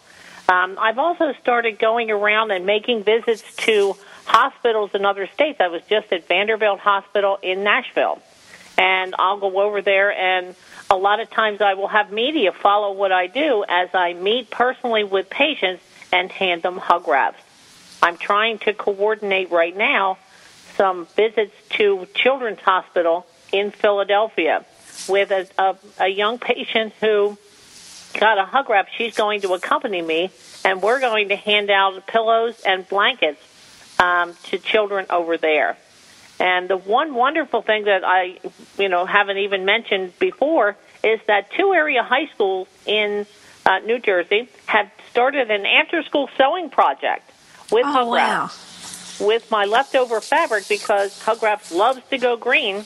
Um, 0.48 0.78
I've 0.80 0.98
also 0.98 1.34
started 1.42 1.78
going 1.78 2.10
around 2.10 2.50
and 2.50 2.64
making 2.64 3.04
visits 3.04 3.54
to 3.56 3.94
hospitals 4.24 4.94
in 4.94 5.04
other 5.04 5.26
states. 5.26 5.60
I 5.60 5.68
was 5.68 5.82
just 5.90 6.10
at 6.10 6.26
Vanderbilt 6.26 6.80
Hospital 6.80 7.38
in 7.42 7.62
Nashville, 7.62 8.22
and 8.78 9.14
I'll 9.18 9.38
go 9.38 9.60
over 9.60 9.82
there 9.82 10.10
and 10.10 10.56
a 10.90 10.96
lot 10.96 11.20
of 11.20 11.28
times 11.28 11.60
I 11.60 11.74
will 11.74 11.88
have 11.88 12.10
media 12.10 12.50
follow 12.50 12.92
what 12.92 13.12
I 13.12 13.26
do 13.26 13.62
as 13.68 13.90
I 13.92 14.14
meet 14.14 14.50
personally 14.50 15.04
with 15.04 15.28
patients 15.28 15.82
and 16.10 16.32
hand 16.32 16.62
them 16.62 16.78
hug 16.78 17.06
wraps. 17.06 17.42
I'm 18.02 18.16
trying 18.16 18.58
to 18.60 18.72
coordinate 18.72 19.50
right 19.50 19.76
now 19.76 20.16
some 20.76 21.04
visits 21.14 21.52
to 21.70 22.06
Children's 22.14 22.60
Hospital 22.60 23.26
in 23.52 23.70
Philadelphia 23.70 24.64
with 25.08 25.30
a, 25.30 25.48
a, 25.58 25.76
a 26.00 26.08
young 26.08 26.38
patient 26.38 26.92
who 27.00 27.36
got 28.18 28.38
a 28.38 28.44
hug 28.44 28.68
wrap. 28.70 28.88
She's 28.96 29.16
going 29.16 29.42
to 29.42 29.54
accompany 29.54 30.02
me, 30.02 30.30
and 30.64 30.82
we're 30.82 31.00
going 31.00 31.28
to 31.28 31.36
hand 31.36 31.70
out 31.70 32.06
pillows 32.06 32.60
and 32.66 32.88
blankets 32.88 33.40
um, 33.98 34.34
to 34.44 34.58
children 34.58 35.06
over 35.10 35.36
there. 35.36 35.76
And 36.40 36.68
the 36.68 36.76
one 36.76 37.14
wonderful 37.14 37.62
thing 37.62 37.84
that 37.84 38.04
I, 38.04 38.38
you 38.78 38.88
know, 38.88 39.04
haven't 39.06 39.38
even 39.38 39.64
mentioned 39.64 40.18
before 40.18 40.76
is 41.02 41.20
that 41.26 41.50
two 41.52 41.72
area 41.72 42.02
high 42.02 42.26
schools 42.34 42.68
in 42.86 43.26
uh, 43.66 43.80
New 43.80 43.98
Jersey 43.98 44.48
have 44.66 44.90
started 45.10 45.50
an 45.50 45.66
after-school 45.66 46.30
sewing 46.36 46.70
project 46.70 47.30
with 47.70 47.84
oh, 47.86 47.92
hug 47.92 48.08
wow. 48.08 48.50
With 49.20 49.50
my 49.50 49.64
leftover 49.64 50.20
fabric 50.20 50.68
because 50.68 51.20
Hug 51.22 51.42
Wraps 51.42 51.72
loves 51.72 52.00
to 52.10 52.18
go 52.18 52.36
green. 52.36 52.84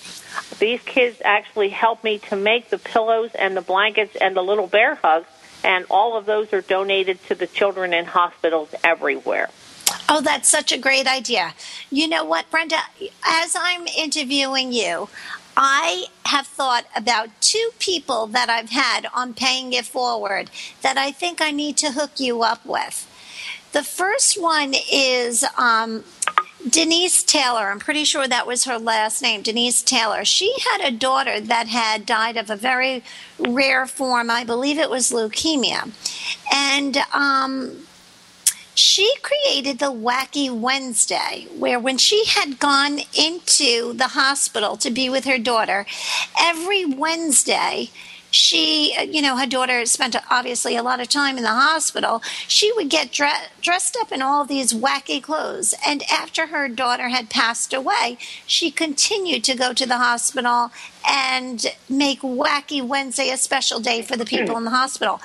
These 0.58 0.82
kids 0.82 1.20
actually 1.24 1.70
help 1.70 2.02
me 2.04 2.18
to 2.30 2.36
make 2.36 2.70
the 2.70 2.78
pillows 2.78 3.30
and 3.34 3.56
the 3.56 3.60
blankets 3.60 4.16
and 4.16 4.36
the 4.36 4.42
little 4.42 4.66
bear 4.66 4.94
hugs, 4.96 5.28
and 5.64 5.84
all 5.90 6.16
of 6.16 6.26
those 6.26 6.52
are 6.52 6.60
donated 6.60 7.22
to 7.28 7.34
the 7.34 7.46
children 7.46 7.92
in 7.92 8.04
hospitals 8.06 8.74
everywhere. 8.82 9.50
Oh, 10.08 10.20
that's 10.20 10.48
such 10.48 10.72
a 10.72 10.78
great 10.78 11.06
idea. 11.06 11.54
You 11.90 12.08
know 12.08 12.24
what, 12.24 12.50
Brenda? 12.50 12.78
As 13.26 13.54
I'm 13.58 13.86
interviewing 13.86 14.72
you, 14.72 15.08
I 15.56 16.06
have 16.24 16.46
thought 16.46 16.84
about 16.96 17.28
two 17.40 17.70
people 17.78 18.26
that 18.28 18.48
I've 18.48 18.70
had 18.70 19.06
on 19.14 19.34
Paying 19.34 19.72
It 19.72 19.84
Forward 19.84 20.50
that 20.80 20.96
I 20.96 21.12
think 21.12 21.40
I 21.40 21.50
need 21.50 21.76
to 21.78 21.92
hook 21.92 22.12
you 22.18 22.42
up 22.42 22.64
with. 22.64 23.08
The 23.72 23.82
first 23.82 24.40
one 24.40 24.74
is 24.90 25.44
um, 25.56 26.04
Denise 26.68 27.22
Taylor. 27.22 27.70
I'm 27.70 27.80
pretty 27.80 28.04
sure 28.04 28.28
that 28.28 28.46
was 28.46 28.64
her 28.64 28.78
last 28.78 29.20
name, 29.20 29.42
Denise 29.42 29.82
Taylor. 29.82 30.24
She 30.24 30.54
had 30.72 30.80
a 30.80 30.96
daughter 30.96 31.40
that 31.40 31.68
had 31.68 32.06
died 32.06 32.36
of 32.36 32.50
a 32.50 32.56
very 32.56 33.02
rare 33.38 33.86
form. 33.86 34.30
I 34.30 34.44
believe 34.44 34.78
it 34.78 34.90
was 34.90 35.10
leukemia. 35.10 35.90
And 36.52 36.98
um, 37.12 37.86
she 38.74 39.12
created 39.22 39.78
the 39.78 39.92
Wacky 39.92 40.50
Wednesday, 40.50 41.46
where 41.58 41.80
when 41.80 41.98
she 41.98 42.24
had 42.26 42.58
gone 42.58 43.00
into 43.12 43.92
the 43.92 44.08
hospital 44.08 44.76
to 44.78 44.90
be 44.90 45.10
with 45.10 45.24
her 45.24 45.38
daughter, 45.38 45.84
every 46.38 46.84
Wednesday, 46.84 47.90
she, 48.32 48.94
uh, 48.98 49.02
you 49.02 49.22
know, 49.22 49.36
her 49.36 49.46
daughter 49.46 49.84
spent 49.86 50.16
obviously 50.30 50.76
a 50.76 50.82
lot 50.82 51.00
of 51.00 51.08
time 51.08 51.36
in 51.36 51.42
the 51.42 51.50
hospital. 51.50 52.20
She 52.48 52.72
would 52.72 52.88
get 52.88 53.12
dre- 53.12 53.48
dressed 53.60 53.96
up 54.00 54.10
in 54.10 54.22
all 54.22 54.44
these 54.44 54.72
wacky 54.72 55.22
clothes. 55.22 55.74
And 55.86 56.02
after 56.10 56.46
her 56.46 56.68
daughter 56.68 57.08
had 57.10 57.30
passed 57.30 57.72
away, 57.72 58.18
she 58.46 58.70
continued 58.70 59.44
to 59.44 59.54
go 59.54 59.72
to 59.72 59.86
the 59.86 59.98
hospital 59.98 60.70
and 61.08 61.64
make 61.88 62.20
Wacky 62.22 62.82
Wednesday 62.82 63.30
a 63.30 63.36
special 63.36 63.80
day 63.80 64.02
for 64.02 64.16
the 64.16 64.24
people 64.24 64.56
in 64.56 64.64
the 64.64 64.70
hospital. 64.70 65.20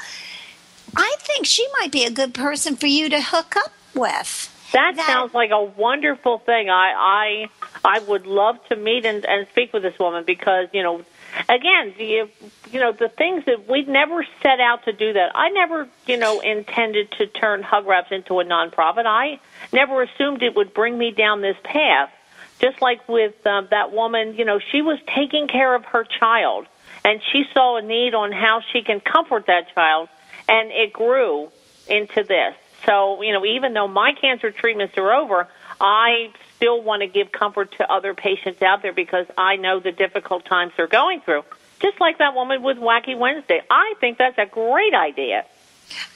I 0.95 1.15
think 1.19 1.45
she 1.45 1.67
might 1.79 1.91
be 1.91 2.03
a 2.03 2.11
good 2.11 2.33
person 2.33 2.75
for 2.75 2.87
you 2.87 3.09
to 3.09 3.21
hook 3.21 3.55
up 3.55 3.71
with. 3.93 4.53
That, 4.73 4.95
That- 4.97 5.05
sounds 5.07 5.33
like 5.33 5.51
a 5.51 5.63
wonderful 5.63 6.39
thing. 6.39 6.69
I 6.69 6.91
I 6.93 7.49
I 7.85 7.99
would 7.99 8.27
love 8.27 8.57
to 8.67 8.75
meet 8.75 9.05
and, 9.05 9.25
and 9.25 9.47
speak 9.49 9.71
with 9.71 9.83
this 9.83 9.97
woman 9.97 10.23
because 10.25 10.67
you 10.73 10.83
know, 10.83 11.03
again, 11.49 11.93
you 11.97 12.29
you 12.71 12.79
know 12.79 12.91
the 12.91 13.09
things 13.09 13.45
that 13.45 13.69
we 13.69 13.83
never 13.83 14.25
set 14.41 14.59
out 14.59 14.85
to 14.85 14.93
do 14.93 15.13
that. 15.13 15.31
I 15.35 15.49
never 15.49 15.87
you 16.05 16.17
know 16.17 16.39
intended 16.39 17.11
to 17.13 17.27
turn 17.27 17.63
Hug 17.63 17.85
Wraps 17.85 18.11
into 18.11 18.39
a 18.39 18.43
nonprofit. 18.43 19.05
I 19.05 19.39
never 19.71 20.01
assumed 20.01 20.43
it 20.43 20.55
would 20.55 20.73
bring 20.73 20.97
me 20.97 21.11
down 21.11 21.41
this 21.41 21.57
path. 21.63 22.11
Just 22.59 22.81
like 22.81 23.07
with 23.07 23.45
um, 23.45 23.67
that 23.69 23.91
woman, 23.91 24.33
you 24.33 24.43
know, 24.43 24.59
she 24.59 24.81
was 24.81 24.97
taking 25.15 25.47
care 25.47 25.75
of 25.75 25.85
her 25.85 26.03
child, 26.03 26.65
and 27.05 27.21
she 27.31 27.43
saw 27.53 27.77
a 27.77 27.81
need 27.83 28.15
on 28.15 28.31
how 28.31 28.61
she 28.73 28.81
can 28.81 28.99
comfort 28.99 29.45
that 29.45 29.73
child, 29.75 30.09
and 30.49 30.71
it 30.71 30.91
grew 30.91 31.51
into 31.87 32.23
this. 32.23 32.55
So, 32.85 33.21
you 33.21 33.33
know, 33.33 33.45
even 33.45 33.73
though 33.73 33.87
my 33.87 34.13
cancer 34.13 34.51
treatments 34.51 34.97
are 34.97 35.13
over, 35.13 35.47
I 35.79 36.31
still 36.57 36.81
want 36.81 37.01
to 37.03 37.07
give 37.07 37.31
comfort 37.31 37.71
to 37.77 37.89
other 37.91 38.13
patients 38.13 38.61
out 38.61 38.81
there 38.81 38.91
because 38.93 39.27
I 39.37 39.55
know 39.55 39.79
the 39.79 39.91
difficult 39.91 40.43
times 40.45 40.73
they're 40.75 40.87
going 40.87 41.21
through. 41.21 41.43
Just 41.79 42.01
like 42.01 42.17
that 42.17 42.33
woman 42.33 42.63
with 42.63 42.77
Wacky 42.77 43.17
Wednesday. 43.17 43.61
I 43.69 43.93
think 44.01 44.17
that's 44.17 44.37
a 44.39 44.47
great 44.47 44.93
idea. 44.95 45.45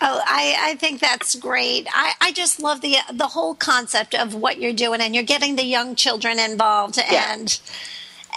Oh, 0.00 0.20
I, 0.26 0.56
I 0.72 0.74
think 0.76 1.00
that's 1.00 1.34
great. 1.34 1.86
I, 1.92 2.12
I 2.20 2.32
just 2.32 2.60
love 2.60 2.80
the 2.80 2.96
the 3.12 3.28
whole 3.28 3.54
concept 3.54 4.14
of 4.14 4.34
what 4.34 4.58
you're 4.60 4.72
doing, 4.72 5.00
and 5.00 5.14
you're 5.14 5.24
getting 5.24 5.56
the 5.56 5.64
young 5.64 5.94
children 5.94 6.38
involved 6.38 6.96
Yeah. 6.98 7.32
and 7.34 7.58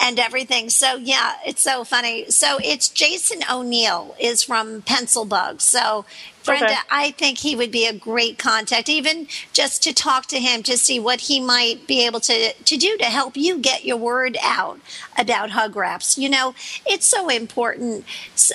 and 0.02 0.18
everything. 0.20 0.70
So 0.70 0.96
yeah, 0.96 1.34
it's 1.46 1.62
so 1.62 1.84
funny. 1.84 2.26
So 2.30 2.58
it's 2.64 2.88
Jason 2.88 3.42
O'Neill 3.52 4.16
is 4.20 4.44
from 4.44 4.82
Pencil 4.84 5.26
Bug. 5.26 5.60
So 5.60 6.06
Brenda, 6.46 6.66
Okay. 6.68 6.76
I 6.90 7.12
think 7.12 7.40
he 7.40 7.54
would 7.56 7.70
be 7.72 7.86
a 7.86 7.92
great 7.94 8.38
contact, 8.40 8.88
even 8.88 9.28
just 9.52 9.84
to 9.84 9.94
talk 9.94 10.26
to 10.28 10.40
him 10.40 10.64
to 10.64 10.78
see 10.78 10.98
what 11.00 11.22
he 11.22 11.42
might 11.42 11.86
be 11.86 12.06
able 12.06 12.22
to 12.22 12.54
to 12.54 12.78
do 12.78 12.98
to 12.98 13.06
help 13.06 13.36
you 13.36 13.58
get 13.60 13.84
your 13.84 13.98
word 13.98 14.38
out 14.42 14.80
about 15.18 15.50
hug 15.52 15.76
wraps. 15.76 16.18
You 16.18 16.30
know, 16.30 16.56
it's 16.86 17.06
so 17.06 17.28
important. 17.28 18.06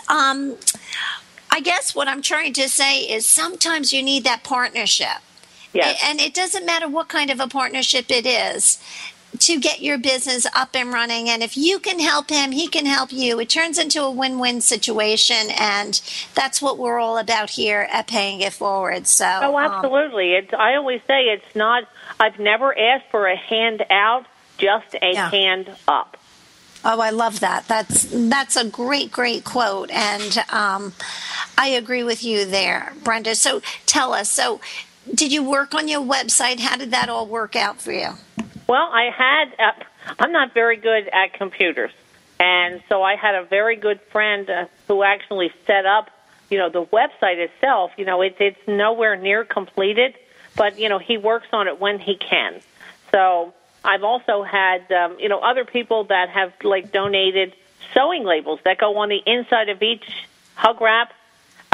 Um, 0.09 0.57
I 1.55 1.61
guess 1.61 1.95
what 1.95 2.09
I'm 2.09 2.21
trying 2.21 2.53
to 2.55 2.69
say 2.69 3.03
is 3.03 3.25
sometimes 3.27 3.93
you 3.93 4.03
need 4.03 4.25
that 4.25 4.43
partnership. 4.43 5.19
Yes. 5.73 6.01
And 6.05 6.21
it 6.21 6.35
doesn't 6.35 6.67
matter 6.67 6.89
what 6.89 7.07
kind 7.09 7.31
of 7.31 7.39
a 7.39 7.47
partnership 7.47 8.07
it 8.11 8.27
is 8.27 8.83
to 9.39 9.61
get 9.61 9.81
your 9.81 9.97
business 9.97 10.47
up 10.53 10.71
and 10.75 10.93
running. 10.93 11.29
And 11.29 11.45
if 11.45 11.57
you 11.57 11.79
can 11.79 12.01
help 12.01 12.29
him, 12.29 12.51
he 12.51 12.67
can 12.67 12.87
help 12.87 13.13
you. 13.13 13.39
It 13.39 13.51
turns 13.51 13.79
into 13.79 14.03
a 14.03 14.11
win 14.11 14.41
win 14.41 14.61
situation. 14.63 15.49
And 15.57 16.01
that's 16.35 16.61
what 16.61 16.77
we're 16.77 16.99
all 16.99 17.19
about 17.19 17.51
here 17.51 17.87
at 17.93 18.09
Paying 18.09 18.41
It 18.41 18.53
Forward. 18.53 19.07
So, 19.07 19.25
Oh, 19.43 19.57
um, 19.57 19.71
absolutely. 19.71 20.33
It's, 20.35 20.53
I 20.53 20.75
always 20.75 21.03
say 21.07 21.27
it's 21.27 21.55
not, 21.55 21.85
I've 22.19 22.41
never 22.41 22.77
asked 22.77 23.07
for 23.13 23.29
a 23.29 23.37
hand 23.37 23.85
out, 23.91 24.27
just 24.59 24.95
a 25.01 25.13
Yeah. 25.13 25.31
hand 25.31 25.71
up. 25.87 26.17
Oh, 26.87 27.01
I 27.01 27.09
love 27.11 27.41
that. 27.41 27.67
That's 27.67 28.07
that's 28.11 28.57
a 28.57 28.65
great, 28.67 29.11
great 29.11 29.43
quote, 29.43 29.91
and 29.91 30.45
um, 30.51 30.93
I 31.57 31.69
agree 31.69 32.03
with 32.03 32.25
you 32.25 32.45
there, 32.45 32.93
Brenda. 33.03 33.35
So 33.35 33.61
tell 33.87 34.13
us. 34.13 34.31
So, 34.31 34.61
did 35.15 35.33
you 35.33 35.43
work 35.43 35.75
on 35.75 35.89
your 35.89 36.01
website? 36.01 36.61
How 36.61 36.77
did 36.77 36.91
that 36.93 37.09
all 37.09 37.27
work 37.27 37.55
out 37.57 37.81
for 37.81 37.93
you? 37.93 38.09
Well, 38.67 38.89
I 38.91 39.11
had, 39.11 39.55
uh, 39.59 40.15
I'm 40.19 40.33
not 40.33 40.55
very 40.55 40.77
good 40.77 41.09
at 41.13 41.35
computers. 41.35 41.93
And 42.41 42.83
so 42.89 43.03
I 43.03 43.15
had 43.15 43.35
a 43.35 43.45
very 43.45 43.77
good 43.77 44.01
friend 44.11 44.49
uh, 44.49 44.67
who 44.89 45.03
actually 45.03 45.53
set 45.67 45.87
up, 45.87 46.11
you 46.51 46.59
know, 46.59 46.71
the 46.71 46.85
website 46.85 47.37
itself. 47.37 47.93
You 47.97 48.05
know, 48.05 48.23
it's 48.23 48.37
it's 48.41 48.59
nowhere 48.67 49.17
near 49.17 49.45
completed, 49.45 50.15
but, 50.57 50.79
you 50.79 50.89
know, 50.89 50.99
he 50.99 51.19
works 51.19 51.49
on 51.53 51.69
it 51.69 51.81
when 51.81 51.99
he 51.99 52.17
can. 52.17 52.61
So 53.11 53.53
I've 53.85 54.03
also 54.03 54.43
had, 54.43 54.91
um, 54.91 55.19
you 55.21 55.29
know, 55.29 55.39
other 55.39 55.65
people 55.65 56.05
that 56.05 56.31
have, 56.31 56.53
like, 56.63 56.91
donated 56.91 57.55
sewing 57.93 58.25
labels 58.25 58.61
that 58.65 58.79
go 58.79 58.97
on 58.99 59.11
the 59.11 59.23
inside 59.27 59.69
of 59.69 59.83
each 59.83 60.05
hug 60.55 60.81
wrap. 60.81 61.13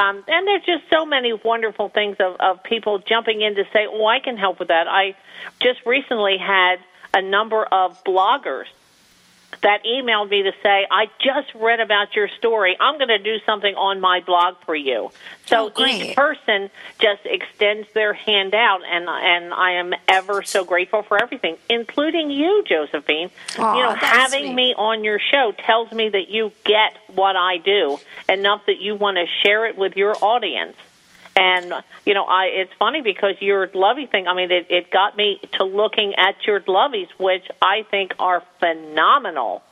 Um, 0.01 0.24
and 0.26 0.46
there's 0.46 0.64
just 0.64 0.84
so 0.90 1.05
many 1.05 1.34
wonderful 1.34 1.90
things 1.90 2.16
of, 2.20 2.36
of 2.40 2.62
people 2.62 3.01
jumping 3.01 3.42
in 3.42 3.55
to 3.57 3.64
say, 3.70 3.86
oh, 3.86 4.07
I 4.07 4.18
can 4.18 4.38
help 4.38 4.59
with 4.59 4.68
that. 4.68 4.88
I 4.88 5.14
just 5.61 5.84
recently 5.84 6.38
had 6.38 6.76
a 7.12 7.20
number 7.20 7.62
of 7.64 8.03
bloggers 8.05 8.64
that 9.62 9.84
emailed 9.84 10.30
me 10.30 10.42
to 10.42 10.53
say, 10.62 10.86
I 10.90 11.07
just 11.20 11.55
read 11.55 11.80
about 11.80 12.14
your 12.14 12.28
story. 12.38 12.76
I'm 12.80 12.96
going 12.98 13.09
to 13.09 13.18
do 13.18 13.36
something 13.44 13.74
on 13.74 14.01
my 14.01 14.20
blog 14.20 14.57
for 14.64 14.74
you. 14.74 15.11
So 15.46 15.70
Oh, 15.74 15.86
each 15.86 16.14
person 16.16 16.70
just 17.01 17.22
extends 17.24 17.88
their 17.92 18.12
hand 18.12 18.55
out, 18.55 18.80
and 18.88 19.09
and 19.09 19.53
I 19.53 19.72
am 19.72 19.92
ever 20.09 20.42
so 20.42 20.64
grateful 20.64 21.03
for 21.03 21.20
everything, 21.20 21.57
including 21.68 22.30
you, 22.30 22.62
Josephine. 22.66 23.30
Aw, 23.59 23.76
you 23.76 23.82
know, 23.82 23.94
having 23.94 24.44
sweet. 24.44 24.55
me 24.55 24.74
on 24.74 25.03
your 25.05 25.18
show 25.18 25.53
tells 25.66 25.90
me 25.92 26.09
that 26.09 26.28
you 26.28 26.53
get 26.64 26.96
what 27.09 27.36
I 27.36 27.59
do 27.59 27.98
enough 28.28 28.66
that 28.66 28.80
you 28.80 28.94
want 28.94 29.16
to 29.16 29.26
share 29.42 29.66
it 29.66 29.76
with 29.76 29.96
your 29.96 30.14
audience. 30.22 30.76
And 31.41 31.72
you 32.05 32.12
know, 32.12 32.24
I 32.24 32.51
it's 32.53 32.72
funny 32.78 33.01
because 33.01 33.36
your 33.41 33.70
lovey 33.72 34.05
thing. 34.05 34.28
I 34.28 34.34
mean, 34.34 34.53
it, 34.53 34.66
it 34.68 34.91
got 34.91 35.16
me 35.16 35.41
to 35.55 35.64
looking 35.64 36.14
at 36.16 36.34
your 36.47 36.61
loveys, 36.61 37.09
which 37.16 37.49
I 37.62 37.84
think 37.91 38.12
are 38.18 38.43
phenomenal. 38.59 39.62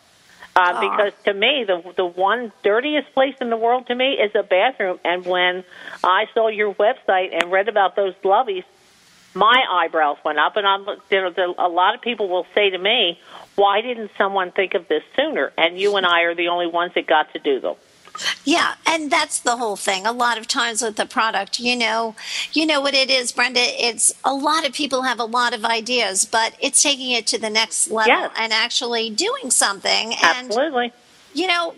Uh, 0.57 0.81
because 0.81 1.13
to 1.25 1.35
me, 1.35 1.65
the 1.67 1.93
the 1.95 2.07
one 2.07 2.53
dirtiest 2.63 3.13
place 3.13 3.35
in 3.43 3.51
the 3.51 3.57
world 3.57 3.87
to 3.89 3.95
me 3.95 4.15
is 4.15 4.35
a 4.35 4.43
bathroom. 4.43 4.99
And 5.05 5.27
when 5.27 5.63
I 6.03 6.25
saw 6.33 6.49
your 6.49 6.73
website 6.73 7.39
and 7.39 7.53
read 7.53 7.69
about 7.69 7.97
those 7.97 8.15
loveys, 8.25 8.65
my 9.35 9.63
eyebrows 9.71 10.17
went 10.25 10.39
up, 10.39 10.57
and 10.57 10.67
I'm 10.67 10.87
you 11.11 11.21
know 11.21 11.31
the, 11.31 11.55
a 11.59 11.69
lot 11.69 11.95
of 11.95 12.01
people 12.01 12.31
will 12.31 12.47
say 12.55 12.71
to 12.71 12.79
me, 12.79 13.21
"Why 13.57 13.83
didn't 13.83 14.11
someone 14.17 14.53
think 14.53 14.73
of 14.73 14.89
this 14.89 15.03
sooner?" 15.15 15.53
And 15.59 15.79
you 15.79 15.97
and 15.97 16.07
I 16.07 16.23
are 16.23 16.35
the 16.35 16.49
only 16.49 16.67
ones 16.67 16.95
that 16.95 17.07
got 17.07 17.31
to 17.35 17.39
do 17.39 17.61
them. 17.61 17.77
Yeah, 18.45 18.75
and 18.87 19.11
that's 19.11 19.39
the 19.41 19.57
whole 19.57 19.77
thing. 19.77 20.07
A 20.07 20.13
lot 20.13 20.39
of 20.39 20.47
times 20.49 20.83
with 20.83 20.97
the 20.97 21.07
product, 21.07 21.59
you 21.61 21.77
know, 21.77 22.15
you 22.53 22.67
know 22.67 22.81
what 22.81 22.95
it 22.95 23.11
is, 23.11 23.33
Brenda. 23.33 23.61
It's 23.61 24.13
a 24.25 24.35
lot 24.35 24.67
of 24.67 24.73
people 24.73 25.03
have 25.03 25.21
a 25.21 25.25
lot 25.25 25.55
of 25.55 25.65
ideas, 25.65 26.25
but 26.25 26.55
it's 26.61 26.83
taking 26.83 27.11
it 27.11 27.27
to 27.29 27.39
the 27.39 27.51
next 27.51 27.91
level 27.91 28.09
Yes. 28.13 28.31
and 28.37 28.53
actually 28.53 29.11
doing 29.11 29.51
something. 29.51 30.13
And 30.15 30.49
Absolutely. 30.49 30.93
you 31.35 31.47
know, 31.47 31.75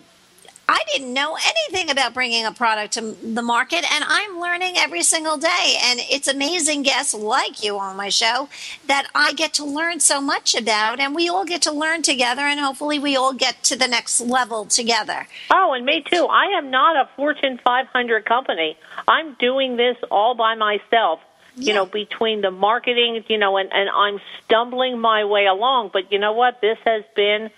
I 0.70 0.78
didn't 0.92 1.12
know 1.12 1.36
anything 1.44 1.90
about 1.90 2.14
bringing 2.14 2.44
a 2.44 2.52
product 2.52 2.92
to 2.92 3.00
the 3.00 3.42
market, 3.42 3.84
and 3.92 4.04
I'm 4.06 4.38
learning 4.38 4.74
every 4.76 5.02
single 5.02 5.36
day. 5.36 5.76
And 5.82 5.98
it's 6.08 6.28
amazing 6.28 6.82
guests 6.82 7.12
like 7.12 7.64
you 7.64 7.76
on 7.76 7.96
my 7.96 8.08
show 8.08 8.48
that 8.86 9.08
I 9.12 9.32
get 9.32 9.52
to 9.54 9.64
learn 9.64 9.98
so 9.98 10.20
much 10.20 10.54
about, 10.54 11.00
and 11.00 11.12
we 11.12 11.28
all 11.28 11.44
get 11.44 11.60
to 11.62 11.72
learn 11.72 12.02
together, 12.02 12.42
and 12.42 12.60
hopefully, 12.60 13.00
we 13.00 13.16
all 13.16 13.32
get 13.32 13.64
to 13.64 13.76
the 13.76 13.88
next 13.88 14.20
level 14.20 14.64
together. 14.64 15.26
Oh, 15.50 15.72
and 15.72 15.84
me 15.84 16.04
too. 16.08 16.26
I 16.26 16.56
am 16.56 16.70
not 16.70 16.94
a 16.94 17.08
Fortune 17.16 17.58
500 17.64 18.24
company. 18.24 18.78
I'm 19.08 19.34
doing 19.40 19.76
this 19.76 19.96
all 20.08 20.36
by 20.36 20.54
myself. 20.54 21.18
You 21.56 21.68
Yeah. 21.68 21.74
know, 21.74 21.86
between 21.86 22.40
the 22.40 22.50
marketing, 22.50 23.24
you 23.28 23.38
know, 23.38 23.56
and, 23.56 23.72
and 23.72 23.90
I'm 23.90 24.20
stumbling 24.44 24.98
my 24.98 25.24
way 25.24 25.46
along. 25.46 25.90
But 25.92 26.12
you 26.12 26.18
know 26.18 26.32
what? 26.32 26.60
This 26.60 26.78
has 26.84 27.02
been, 27.14 27.50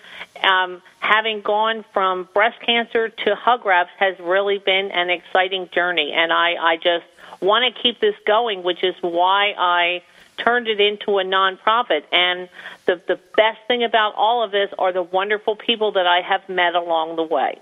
um, 0.42 0.82
having 1.00 1.42
gone 1.42 1.84
from 1.92 2.28
breast 2.34 2.60
cancer 2.60 3.08
to 3.08 3.34
hug 3.34 3.66
wraps 3.66 3.90
has 3.98 4.18
really 4.18 4.58
been 4.58 4.90
an 4.90 5.10
exciting 5.10 5.68
journey. 5.72 6.12
And 6.12 6.32
I, 6.32 6.54
I 6.54 6.76
just 6.76 7.04
want 7.40 7.74
to 7.74 7.82
keep 7.82 8.00
this 8.00 8.14
going, 8.26 8.62
which 8.62 8.82
is 8.82 8.94
why 9.00 9.54
I 9.58 10.02
turned 10.38 10.68
it 10.68 10.80
into 10.80 11.18
a 11.18 11.24
nonprofit. 11.24 12.04
And 12.10 12.48
the, 12.86 13.00
the 13.06 13.18
best 13.36 13.58
thing 13.68 13.84
about 13.84 14.14
all 14.16 14.42
of 14.42 14.50
this 14.50 14.70
are 14.78 14.92
the 14.92 15.02
wonderful 15.02 15.56
people 15.56 15.92
that 15.92 16.06
I 16.06 16.20
have 16.22 16.48
met 16.48 16.74
along 16.74 17.16
the 17.16 17.22
way. 17.24 17.58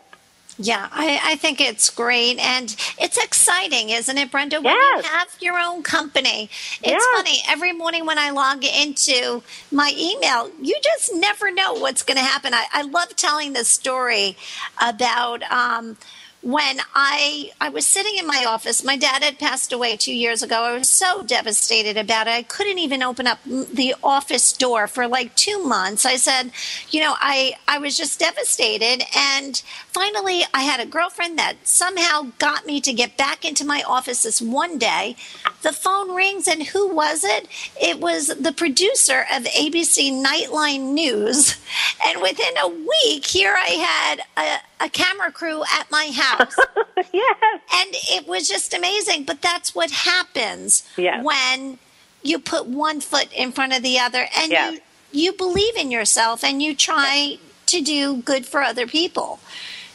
Yeah, 0.62 0.88
I, 0.92 1.18
I 1.24 1.36
think 1.36 1.58
it's 1.58 1.88
great 1.88 2.38
and 2.38 2.76
it's 2.98 3.16
exciting, 3.16 3.88
isn't 3.88 4.18
it, 4.18 4.30
Brenda? 4.30 4.56
When 4.60 4.74
Yes. 4.74 5.04
you 5.04 5.10
have 5.10 5.28
your 5.40 5.58
own 5.58 5.82
company. 5.82 6.50
It's 6.82 6.82
Yes. 6.82 7.04
funny, 7.16 7.38
every 7.48 7.72
morning 7.72 8.04
when 8.04 8.18
I 8.18 8.28
log 8.28 8.62
into 8.62 9.42
my 9.72 9.90
email, 9.96 10.50
you 10.60 10.76
just 10.82 11.14
never 11.14 11.50
know 11.50 11.72
what's 11.72 12.02
going 12.02 12.18
to 12.18 12.22
happen. 12.22 12.52
I, 12.52 12.66
I 12.74 12.82
love 12.82 13.16
telling 13.16 13.54
this 13.54 13.68
story 13.68 14.36
about 14.82 15.42
um, 15.50 15.96
when 16.42 16.80
I 16.94 17.52
I 17.60 17.68
was 17.68 17.86
sitting 17.86 18.16
in 18.16 18.26
my 18.26 18.44
office. 18.46 18.82
My 18.82 18.96
dad 18.96 19.22
had 19.22 19.38
passed 19.38 19.72
away 19.72 19.96
two 19.96 20.14
years 20.14 20.42
ago. 20.42 20.62
I 20.62 20.78
was 20.78 20.88
so 20.88 21.22
devastated 21.22 21.96
about 21.98 22.26
it. 22.26 22.30
I 22.30 22.42
couldn't 22.42 22.78
even 22.78 23.02
open 23.02 23.26
up 23.26 23.38
the 23.44 23.94
office 24.02 24.52
door 24.52 24.86
for 24.86 25.06
like 25.06 25.34
two 25.34 25.62
months. 25.62 26.06
I 26.06 26.16
said, 26.16 26.52
you 26.90 27.00
know, 27.00 27.14
I 27.18 27.54
I 27.68 27.78
was 27.78 27.96
just 27.96 28.18
devastated. 28.18 29.04
And 29.14 29.60
finally, 29.88 30.42
I 30.54 30.62
had 30.62 30.80
a 30.80 30.86
girlfriend 30.86 31.38
that 31.38 31.56
somehow 31.64 32.28
got 32.38 32.64
me 32.64 32.80
to 32.80 32.92
get 32.92 33.18
back 33.18 33.44
into 33.44 33.64
my 33.64 33.82
office 33.86 34.22
this 34.22 34.40
one 34.40 34.78
day. 34.78 35.16
The 35.62 35.72
phone 35.72 36.14
rings, 36.14 36.48
and 36.48 36.62
who 36.62 36.88
was 36.88 37.22
it? 37.22 37.48
It 37.80 38.00
was 38.00 38.28
the 38.28 38.52
producer 38.52 39.26
of 39.30 39.44
ABC 39.44 40.10
Nightline 40.24 40.94
News. 40.94 41.56
And 42.04 42.22
within 42.22 42.56
a 42.62 42.68
week, 42.68 43.26
here 43.26 43.54
I 43.54 44.16
had 44.36 44.60
a, 44.80 44.88
camera 44.88 45.30
crew 45.32 45.62
at 45.62 45.90
my 45.90 46.10
house. 46.14 46.54
yes. 47.12 47.36
and 47.74 47.90
it 47.92 48.26
was 48.26 48.48
just 48.48 48.74
amazing. 48.74 49.24
But 49.24 49.42
that's 49.42 49.74
what 49.74 49.90
happens 49.90 50.82
Yes. 50.96 51.24
when 51.24 51.78
you 52.22 52.38
put 52.38 52.66
one 52.66 53.00
foot 53.00 53.32
in 53.32 53.52
front 53.52 53.72
of 53.76 53.82
the 53.82 53.98
other 53.98 54.26
and 54.36 54.50
Yes. 54.52 54.74
you, 54.74 54.80
you 55.24 55.32
believe 55.32 55.76
in 55.76 55.90
yourself 55.90 56.44
and 56.44 56.62
you 56.62 56.74
try 56.74 57.38
to 57.66 57.80
do 57.80 58.16
good 58.22 58.46
for 58.46 58.62
other 58.62 58.86
people. 58.86 59.38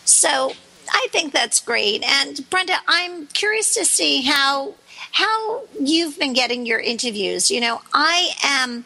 So 0.05 0.53
I 0.91 1.07
think 1.11 1.33
that's 1.33 1.59
great. 1.59 2.03
And 2.03 2.47
Brenda, 2.49 2.75
I'm 2.88 3.27
curious 3.27 3.73
to 3.75 3.86
see 3.86 4.21
how 4.21 4.75
how 5.11 5.63
you've 5.79 6.19
been 6.19 6.33
getting 6.33 6.65
your 6.65 6.79
interviews. 6.79 7.49
You 7.49 7.61
know, 7.61 7.81
I 7.93 8.31
am 8.43 8.83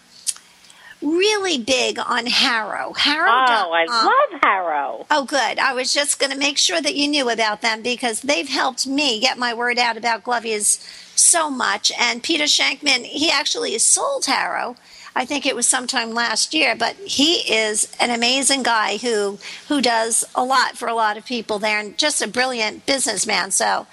really 1.02 1.58
big 1.58 2.00
on 2.00 2.26
HARO. 2.26 2.94
HARO. 2.96 3.30
Oh, 3.30 3.72
I 3.72 3.86
love 3.86 4.42
HARO. 4.42 5.06
Oh, 5.10 5.26
good. 5.26 5.60
I 5.60 5.74
was 5.74 5.94
just 5.94 6.20
going 6.20 6.32
to 6.32 6.38
make 6.38 6.58
sure 6.58 6.82
that 6.82 6.96
you 6.96 7.08
knew 7.08 7.30
about 7.30 7.62
them 7.62 7.82
because 7.82 8.22
they've 8.22 8.50
helped 8.50 8.86
me 8.86 9.20
get 9.20 9.38
my 9.38 9.54
word 9.54 9.78
out 9.80 9.98
about 9.98 10.24
Glovies 10.24 10.80
so 11.18 11.50
much. 11.50 11.92
And 12.00 12.24
Peter 12.24 12.46
Shankman, 12.46 13.06
he 13.06 13.32
actually 13.32 13.78
sold 13.80 14.26
HARO. 14.26 14.76
I 15.16 15.26
think 15.26 15.46
it 15.46 15.56
was 15.56 15.68
sometime 15.68 16.14
last 16.14 16.54
year, 16.54 16.76
but 16.76 16.96
he 16.96 17.38
is 17.52 17.92
an 18.00 18.10
amazing 18.10 18.64
guy 18.64 18.98
who 18.98 19.40
who 19.68 19.82
does 19.82 20.24
a 20.36 20.44
lot 20.44 20.78
for 20.78 20.88
a 20.88 20.94
lot 20.94 21.18
of 21.18 21.26
people 21.26 21.60
there, 21.60 21.80
and 21.80 21.98
just 21.98 22.22
a 22.22 22.28
brilliant 22.28 22.86
businessman. 22.86 23.52
So 23.52 23.88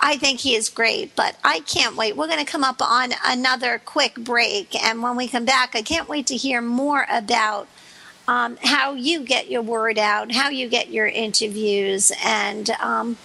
I 0.00 0.16
think 0.16 0.40
he 0.40 0.54
is 0.54 0.68
great, 0.68 1.14
but 1.14 1.36
I 1.44 1.60
can't 1.60 1.96
wait. 1.96 2.16
We're 2.16 2.26
going 2.26 2.44
to 2.44 2.50
come 2.50 2.64
up 2.64 2.80
on 2.80 3.12
another 3.24 3.80
quick 3.84 4.14
break, 4.14 4.74
and 4.82 5.02
when 5.02 5.16
we 5.16 5.28
come 5.28 5.44
back, 5.44 5.74
I 5.74 5.82
can't 5.82 6.08
wait 6.08 6.26
to 6.28 6.36
hear 6.36 6.60
more 6.62 7.06
about 7.10 7.68
um, 8.26 8.56
how 8.62 8.94
you 8.94 9.24
get 9.24 9.50
your 9.50 9.62
word 9.62 9.98
out, 9.98 10.32
how 10.32 10.48
you 10.48 10.68
get 10.68 10.90
your 10.90 11.06
interviews, 11.06 12.12
and 12.24 12.70
um, 12.80 13.18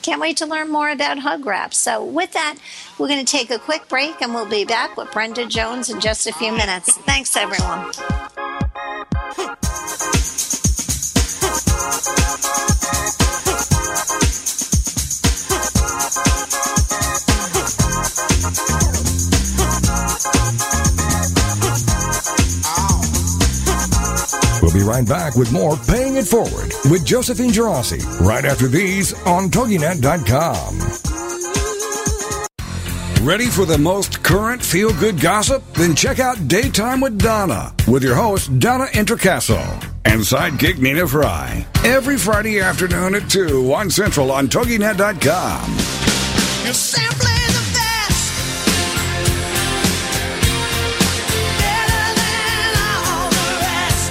can't 0.00 0.20
wait 0.20 0.36
to 0.38 0.46
learn 0.46 0.70
more 0.70 0.90
about 0.90 1.18
hug 1.18 1.44
wraps. 1.44 1.76
So, 1.78 2.04
with 2.04 2.32
that, 2.32 2.56
we're 2.98 3.08
going 3.08 3.24
to 3.24 3.30
take 3.30 3.50
a 3.50 3.58
quick 3.58 3.88
break, 3.88 4.22
and 4.22 4.34
we'll 4.34 4.48
be 4.48 4.64
back 4.64 4.96
with 4.96 5.12
Brenda 5.12 5.46
Jones 5.46 5.90
in 5.90 6.00
just 6.00 6.26
a 6.26 6.32
few 6.32 6.52
minutes. 6.52 6.96
Thanks, 6.98 7.36
everyone. 7.36 7.92
We'll 24.72 24.82
be 24.82 24.88
right 24.88 25.06
back 25.06 25.36
with 25.36 25.52
more 25.52 25.76
Paying 25.76 26.16
It 26.16 26.26
Forward 26.26 26.72
with 26.90 27.04
Josephine 27.04 27.50
Geraci 27.50 28.00
right 28.20 28.44
after 28.44 28.68
these 28.68 29.12
on 29.26 29.50
TogiNet.com. 29.50 30.78
Ready 33.26 33.46
for 33.46 33.64
the 33.66 33.78
most 33.78 34.22
current 34.22 34.62
feel 34.62 34.92
good 34.94 35.20
gossip? 35.20 35.62
Then 35.74 35.94
check 35.94 36.18
out 36.18 36.48
Daytime 36.48 37.00
with 37.00 37.18
Donna 37.18 37.74
with 37.86 38.02
your 38.02 38.14
host, 38.14 38.58
Donna 38.58 38.86
Intercasso, 38.86 39.60
and 40.04 40.20
sidekick 40.20 40.78
Nina 40.78 41.06
Fry. 41.06 41.66
Every 41.84 42.18
Friday 42.18 42.60
afternoon 42.60 43.14
at 43.14 43.30
2 43.30 43.72
on 43.74 43.90
Central 43.90 44.32
on 44.32 44.48
TogiNet.com. 44.48 45.76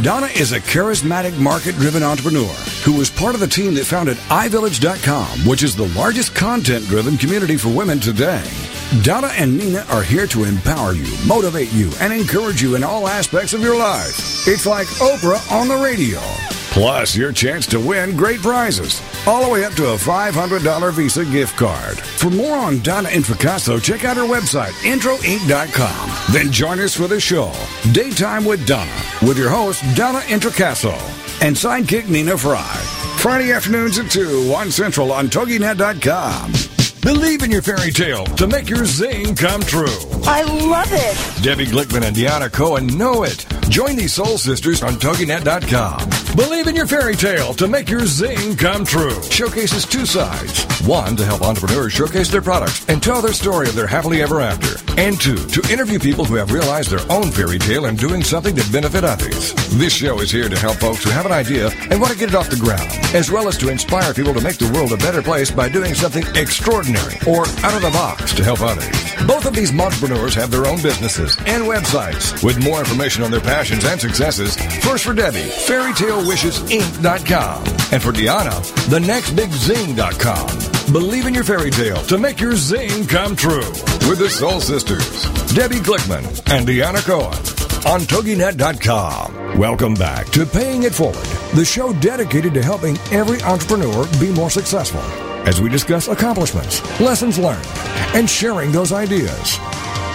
Donna 0.02 0.28
is 0.36 0.52
a 0.52 0.60
charismatic 0.60 1.38
market 1.38 1.76
driven 1.76 2.02
entrepreneur 2.02 2.52
who 2.84 2.98
was 2.98 3.12
part 3.12 3.36
of 3.36 3.40
the 3.40 3.46
team 3.48 3.76
that 3.76 3.86
founded 3.86 4.18
iVillage.com, 4.30 5.46
which 5.46 5.62
is 5.62 5.76
the 5.76 5.90
largest 5.90 6.34
content 6.34 6.84
driven 6.86 7.18
community 7.18 7.56
for 7.56 7.70
women 7.70 8.00
today. 8.00 8.44
Donna 9.04 9.28
and 9.38 9.56
Nina 9.56 9.86
are 9.90 10.02
here 10.02 10.26
to 10.26 10.46
empower 10.46 10.94
you, 10.94 11.06
motivate 11.28 11.72
you, 11.72 11.92
and 12.00 12.12
encourage 12.12 12.64
you 12.64 12.76
in 12.76 12.84
all 12.84 13.08
aspects 13.08 13.54
of 13.54 13.62
your 13.62 13.78
life. 13.78 14.48
It's 14.48 14.66
like 14.66 14.88
Oprah 14.88 15.52
on 15.52 15.68
the 15.68 15.78
radio. 15.78 16.20
Plus, 16.72 17.16
your 17.16 17.32
chance 17.32 17.68
to 17.68 17.80
win 17.80 18.16
great 18.16 18.42
prizes, 18.42 19.02
all 19.28 19.44
the 19.44 19.50
way 19.50 19.64
up 19.66 19.74
to 19.74 19.88
a 19.88 19.96
$500 19.96 20.94
Visa 20.94 21.26
gift 21.26 21.58
card. 21.58 21.98
For 22.00 22.30
more 22.30 22.58
on 22.58 22.80
Donna 22.80 23.10
Intricasso, 23.10 23.82
check 23.82 24.04
out 24.04 24.18
her 24.18 24.24
website, 24.24 24.72
introinc.com. 24.84 26.34
Then 26.34 26.52
join 26.52 26.80
us 26.80 26.96
for 26.96 27.08
the 27.08 27.20
show, 27.20 27.52
Daytime 27.92 28.46
with 28.46 28.66
Donna, 28.66 28.92
with 29.22 29.38
your 29.38 29.50
host, 29.50 29.84
Donna 29.96 30.20
Intricasso, 30.20 30.94
and 31.42 31.56
sidekick 31.56 32.10
Nina 32.10 32.38
Fry. 32.38 32.76
Friday 33.18 33.52
afternoons 33.52 34.00
at 34.00 34.10
2, 34.10 34.50
1 34.50 34.72
Central 34.72 35.12
on 35.12 35.28
TogiNet.com. 35.28 36.54
Believe 37.02 37.44
in 37.44 37.52
your 37.52 37.62
fairy 37.62 37.92
tale 37.92 38.26
to 38.26 38.48
make 38.48 38.70
your 38.70 38.86
zing 38.86 39.36
come 39.36 39.62
true. 39.62 40.21
I 40.24 40.44
love 40.44 40.90
it. 40.92 41.44
Debbie 41.44 41.66
Glickman 41.66 42.06
and 42.06 42.16
Deanna 42.16 42.52
Cohen 42.52 42.88
know 42.98 43.24
it. 43.24 43.46
Join 43.70 43.96
these 43.96 44.14
soul 44.14 44.38
sisters 44.38 44.84
on 44.84 44.94
TogiNet.com. 44.94 46.36
Believe 46.36 46.68
in 46.68 46.76
your 46.76 46.88
fairy 46.88 47.16
tale 47.16 47.54
to 47.56 47.68
make 47.68 47.90
your 47.90 48.06
zing 48.06 48.56
come 48.56 48.86
true. 48.86 49.22
Showcases 49.24 49.86
two 49.86 50.06
sides. 50.06 50.66
One, 50.86 51.16
to 51.16 51.26
help 51.26 51.42
entrepreneurs 51.42 51.94
showcase 51.94 52.30
their 52.30 52.42
products 52.42 52.88
and 52.90 53.02
tell 53.02 53.22
their 53.22 53.34
story 53.34 53.68
of 53.68 53.76
their 53.76 53.88
happily 53.88 54.22
ever 54.22 54.40
after. 54.42 54.78
And 55.00 55.20
two, 55.20 55.36
to 55.36 55.72
interview 55.72 56.00
people 56.00 56.26
who 56.26 56.36
have 56.36 56.52
realized 56.52 56.90
their 56.90 57.10
own 57.12 57.32
fairy 57.32 57.60
tale 57.60 57.86
and 57.86 57.98
doing 57.98 58.24
something 58.24 58.56
to 58.56 58.72
benefit 58.72 59.04
others. 59.04 59.54
This 59.78 59.94
show 59.94 60.20
is 60.20 60.32
here 60.32 60.50
to 60.50 60.60
help 60.60 60.78
folks 60.78 61.04
who 61.04 61.10
have 61.12 61.26
an 61.26 61.32
idea 61.32 61.70
and 61.90 62.00
want 62.00 62.12
to 62.12 62.20
get 62.20 62.30
it 62.30 62.36
off 62.36 62.50
the 62.50 62.56
ground, 62.58 62.90
as 63.14 63.32
well 63.32 63.48
as 63.48 63.58
to 63.58 63.70
inspire 63.70 64.14
people 64.14 64.34
to 64.34 64.42
make 64.42 64.58
the 64.58 64.72
world 64.74 64.92
a 64.92 64.98
better 64.98 65.22
place 65.22 65.52
by 65.52 65.70
doing 65.70 65.94
something 65.94 66.26
extraordinary 66.36 67.16
or 67.28 67.42
out 67.64 67.76
of 67.76 67.82
the 67.82 67.92
box 67.94 68.34
to 68.34 68.44
help 68.44 68.62
others. 68.62 68.92
Both 69.28 69.46
of 69.46 69.54
these 69.54 69.72
entrepreneurs 69.72 70.11
entrepreneurs 70.12 70.36
have 70.36 70.52
their 70.52 70.68
own 70.68 70.82
businesses 70.82 71.38
and 71.46 71.64
websites. 71.64 72.44
With 72.44 72.62
more 72.64 72.80
information 72.80 73.24
on 73.24 73.32
their 73.32 73.40
passions 73.40 73.86
and 73.86 73.98
successes, 74.00 74.56
first 74.84 75.06
for 75.06 75.14
Debbie, 75.14 75.40
fairytalewishesinc.com. 75.40 77.58
And 77.92 78.02
for 78.02 78.12
Deanna, 78.12 78.52
thenextbigzing.com. 78.90 80.94
Believe 80.94 81.28
in 81.28 81.34
your 81.34 81.46
fairy 81.46 81.72
tale 81.72 82.02
to 82.04 82.18
make 82.18 82.40
your 82.42 82.56
zing 82.56 83.08
come 83.08 83.36
true. 83.36 83.70
With 84.10 84.20
the 84.20 84.30
Soul 84.30 84.60
Sisters, 84.60 85.24
Debbie 85.56 85.80
Glickman 85.80 86.26
and 86.54 86.68
Deanna 86.68 87.04
Cohen 87.06 87.38
on 87.86 88.02
TogiNet.com. 88.02 89.58
Welcome 89.58 89.94
back 89.96 90.28
to 90.28 90.46
Paying 90.46 90.84
It 90.84 90.94
Forward, 90.94 91.16
the 91.56 91.66
show 91.66 91.94
dedicated 91.94 92.54
to 92.56 92.64
helping 92.64 92.98
every 93.12 93.42
entrepreneur 93.42 94.06
be 94.20 94.32
more 94.34 94.50
successful 94.50 95.02
as 95.48 95.60
we 95.60 95.70
discuss 95.70 96.08
accomplishments, 96.08 96.82
lessons 97.00 97.40
learned, 97.40 97.66
and 98.14 98.30
sharing 98.30 98.72
those 98.72 98.92
ideas. 98.92 99.58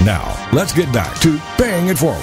Now, 0.04 0.48
let's 0.52 0.72
get 0.72 0.92
back 0.92 1.18
to 1.20 1.40
Paying 1.56 1.88
It 1.88 1.98
Forward 1.98 2.20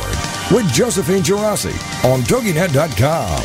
with 0.52 0.72
Josephine 0.72 1.24
Geraci 1.24 1.74
on 2.06 2.22
TogiNet.com. 2.22 3.44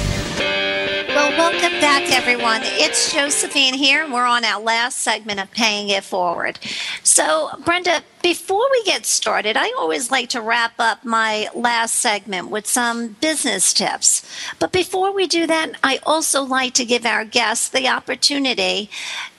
Well, 1.08 1.30
welcome 1.30 1.80
back, 1.80 2.12
everyone. 2.12 2.60
It's 2.62 3.12
Josephine 3.12 3.72
here, 3.72 4.04
and 4.04 4.12
we're 4.12 4.26
on 4.26 4.44
our 4.44 4.60
last 4.60 4.98
segment 4.98 5.40
of 5.40 5.50
Paying 5.50 5.88
It 5.88 6.04
Forward. 6.04 6.58
So, 7.02 7.48
Brenda, 7.64 8.02
before 8.22 8.70
we 8.70 8.84
get 8.84 9.06
started, 9.06 9.56
I 9.56 9.72
always 9.78 10.10
like 10.10 10.28
to 10.30 10.42
wrap 10.42 10.74
up 10.78 11.04
my 11.04 11.48
last 11.54 11.94
segment 11.94 12.50
with 12.50 12.66
some 12.66 13.16
business 13.22 13.72
tips. 13.72 14.22
But 14.58 14.72
before 14.72 15.12
we 15.12 15.26
do 15.26 15.46
that, 15.46 15.72
I 15.82 16.00
also 16.04 16.42
like 16.42 16.74
to 16.74 16.84
give 16.84 17.06
our 17.06 17.24
guests 17.24 17.70
the 17.70 17.88
opportunity 17.88 18.90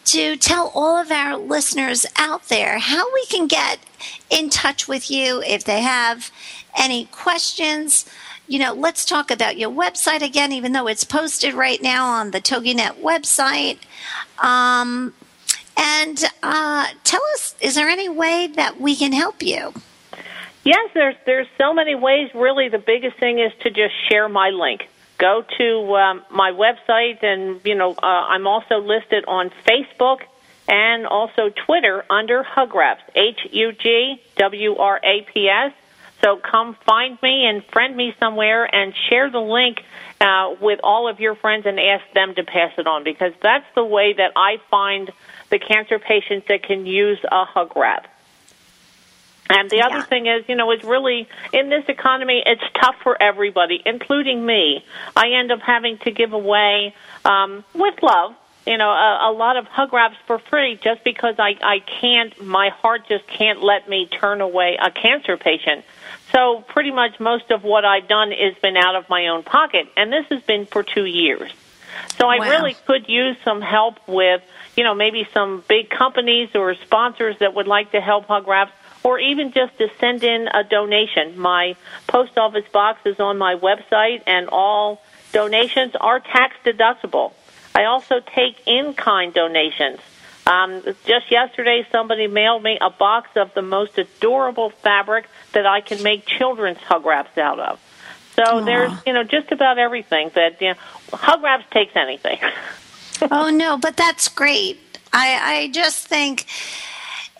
to 0.05 0.35
tell 0.35 0.71
all 0.73 0.97
of 0.97 1.11
our 1.11 1.37
listeners 1.37 2.07
out 2.17 2.49
there 2.49 2.79
how 2.79 3.13
we 3.13 3.25
can 3.27 3.45
get 3.45 3.77
in 4.29 4.49
touch 4.49 4.87
with 4.87 5.09
you 5.09 5.41
if 5.45 5.63
they 5.63 5.81
have 5.81 6.31
any 6.77 7.05
questions 7.05 8.05
you 8.49 8.57
know, 8.57 8.73
let's 8.73 9.05
talk 9.05 9.29
about 9.29 9.59
your 9.59 9.69
website 9.69 10.23
again, 10.23 10.51
even 10.51 10.71
though 10.71 10.87
it's 10.87 11.03
posted 11.03 11.53
right 11.53 11.79
now 11.83 12.07
on 12.07 12.31
the 12.31 12.41
TogiNet 12.41 12.99
website. 12.99 13.77
Um, 14.43 15.13
and 15.77 16.25
uh, 16.41 16.87
tell 17.03 17.21
us, 17.35 17.55
is 17.61 17.75
there 17.75 17.87
any 17.87 18.09
way 18.09 18.47
that 18.55 18.81
we 18.81 18.95
can 18.95 19.13
help 19.13 19.43
you? 19.43 19.71
Yes, 20.63 20.89
there's 20.93 21.15
there's 21.25 21.47
so 21.57 21.73
many 21.73 21.95
ways. 21.95 22.31
Really, 22.33 22.69
the 22.69 22.79
biggest 22.79 23.17
thing 23.17 23.39
is 23.39 23.51
to 23.61 23.69
just 23.69 23.93
share 24.09 24.27
my 24.27 24.49
link. 24.49 24.89
Go 25.17 25.45
to 25.57 25.95
um, 25.95 26.23
my 26.31 26.51
website, 26.51 27.23
and 27.23 27.61
you 27.63 27.75
know, 27.75 27.93
uh, 27.93 28.05
I'm 28.05 28.45
also 28.45 28.79
listed 28.79 29.23
on 29.27 29.51
Facebook 29.65 30.21
and 30.69 31.07
also 31.07 31.49
Twitter 31.65 32.05
under 32.09 32.43
Hugwraps. 32.43 33.01
H 33.15 33.39
U 33.51 33.71
G 33.71 34.21
W 34.37 34.75
R 34.77 34.99
A 35.03 35.21
P 35.33 35.49
S. 35.49 35.73
So 36.23 36.37
come 36.37 36.75
find 36.85 37.17
me 37.21 37.45
and 37.45 37.63
friend 37.65 37.95
me 37.95 38.13
somewhere 38.19 38.63
and 38.63 38.93
share 39.09 39.29
the 39.31 39.39
link 39.39 39.81
uh, 40.21 40.55
with 40.59 40.79
all 40.83 41.07
of 41.07 41.19
your 41.19 41.35
friends 41.35 41.65
and 41.65 41.79
ask 41.79 42.03
them 42.13 42.35
to 42.35 42.43
pass 42.43 42.73
it 42.77 42.87
on 42.87 43.03
because 43.05 43.31
that's 43.41 43.65
the 43.73 43.85
way 43.85 44.13
that 44.13 44.33
I 44.35 44.57
find 44.69 45.09
the 45.49 45.59
cancer 45.59 45.97
patients 45.97 46.47
that 46.49 46.63
can 46.63 46.85
use 46.85 47.19
a 47.31 47.45
hug 47.45 47.71
wrap. 47.75 48.07
And 49.49 49.71
the 49.71 49.77
Yeah. 49.77 49.87
other 49.87 50.03
thing 50.03 50.27
is, 50.27 50.43
you 50.47 50.55
know, 50.55 50.69
it's 50.71 50.83
really 50.83 51.27
in 51.53 51.69
this 51.69 51.85
economy, 51.87 52.43
it's 52.45 52.61
tough 52.79 52.97
for 53.01 53.19
everybody, 53.19 53.81
including 53.83 54.45
me. 54.45 54.85
I 55.15 55.29
end 55.29 55.51
up 55.51 55.61
having 55.61 55.97
to 55.99 56.11
give 56.11 56.33
away 56.33 56.93
um, 57.25 57.63
with 57.73 57.95
love, 58.03 58.35
you 58.65 58.77
know, 58.77 58.89
a, 58.89 59.29
a 59.29 59.31
lot 59.31 59.57
of 59.57 59.65
hug 59.65 59.93
wraps 59.93 60.17
for 60.27 60.39
free 60.39 60.79
just 60.81 61.03
because 61.03 61.35
I 61.39 61.55
I 61.61 61.79
can't. 61.79 62.39
My 62.43 62.69
heart 62.69 63.07
just 63.07 63.25
can't 63.27 63.63
let 63.63 63.89
me 63.89 64.07
turn 64.07 64.41
away 64.41 64.77
a 64.81 64.91
cancer 64.91 65.37
patient. 65.37 65.85
So 66.31 66.63
pretty 66.67 66.91
much 66.91 67.19
most 67.19 67.49
of 67.49 67.63
what 67.63 67.85
I've 67.85 68.07
done 68.07 68.31
has 68.31 68.53
been 68.61 68.77
out 68.77 68.95
of 68.95 69.09
my 69.09 69.27
own 69.27 69.43
pocket, 69.43 69.87
and 69.97 70.11
this 70.11 70.25
has 70.29 70.41
been 70.43 70.65
for 70.67 70.83
two 70.83 71.05
years. 71.05 71.51
So 72.17 72.27
I 72.27 72.37
Wow. 72.37 72.49
really 72.49 72.77
could 72.85 73.09
use 73.09 73.35
some 73.43 73.61
help 73.61 73.97
with, 74.07 74.41
you 74.75 74.83
know, 74.83 74.93
maybe 74.93 75.27
some 75.33 75.63
big 75.67 75.89
companies 75.89 76.49
or 76.53 76.75
sponsors 76.75 77.37
that 77.39 77.55
would 77.55 77.67
like 77.67 77.91
to 77.91 78.01
help 78.01 78.25
Hug 78.25 78.47
Wraps, 78.47 78.71
or 79.03 79.19
even 79.19 79.51
just 79.51 79.75
to 79.79 79.89
send 79.99 80.23
in 80.23 80.47
a 80.53 80.63
donation. 80.63 81.39
My 81.39 81.75
post 82.07 82.37
office 82.37 82.67
box 82.71 82.99
is 83.05 83.19
on 83.19 83.37
my 83.37 83.55
website, 83.55 84.21
and 84.27 84.49
all 84.49 85.01
donations 85.31 85.95
are 85.99 86.19
tax 86.19 86.55
deductible. 86.63 87.31
I 87.75 87.85
also 87.85 88.19
take 88.19 88.61
in 88.65 88.93
kind 88.93 89.33
donations. 89.33 89.99
Um, 90.47 90.81
just 91.05 91.29
yesterday, 91.29 91.85
somebody 91.91 92.27
mailed 92.27 92.63
me 92.63 92.77
a 92.81 92.89
box 92.89 93.29
of 93.35 93.53
the 93.53 93.61
most 93.61 93.97
adorable 93.97 94.71
fabric 94.71 95.27
that 95.53 95.65
I 95.67 95.81
can 95.81 96.01
make 96.01 96.25
children's 96.25 96.79
hug 96.79 97.05
wraps 97.05 97.37
out 97.37 97.59
of. 97.59 97.79
So 98.35 98.63
there's, 98.63 98.91
you 99.05 99.13
know, 99.13 99.23
just 99.23 99.51
about 99.51 99.77
everything 99.77 100.31
that 100.33 100.61
you 100.61 100.69
know, 100.69 100.75
hug 101.13 101.43
wraps 101.43 101.65
takes 101.71 101.95
anything. 101.95 102.39
oh 103.31 103.49
no, 103.49 103.77
but 103.77 103.97
that's 103.97 104.27
great. 104.27 104.79
I, 105.11 105.39
I 105.55 105.67
just 105.69 106.07
think 106.07 106.45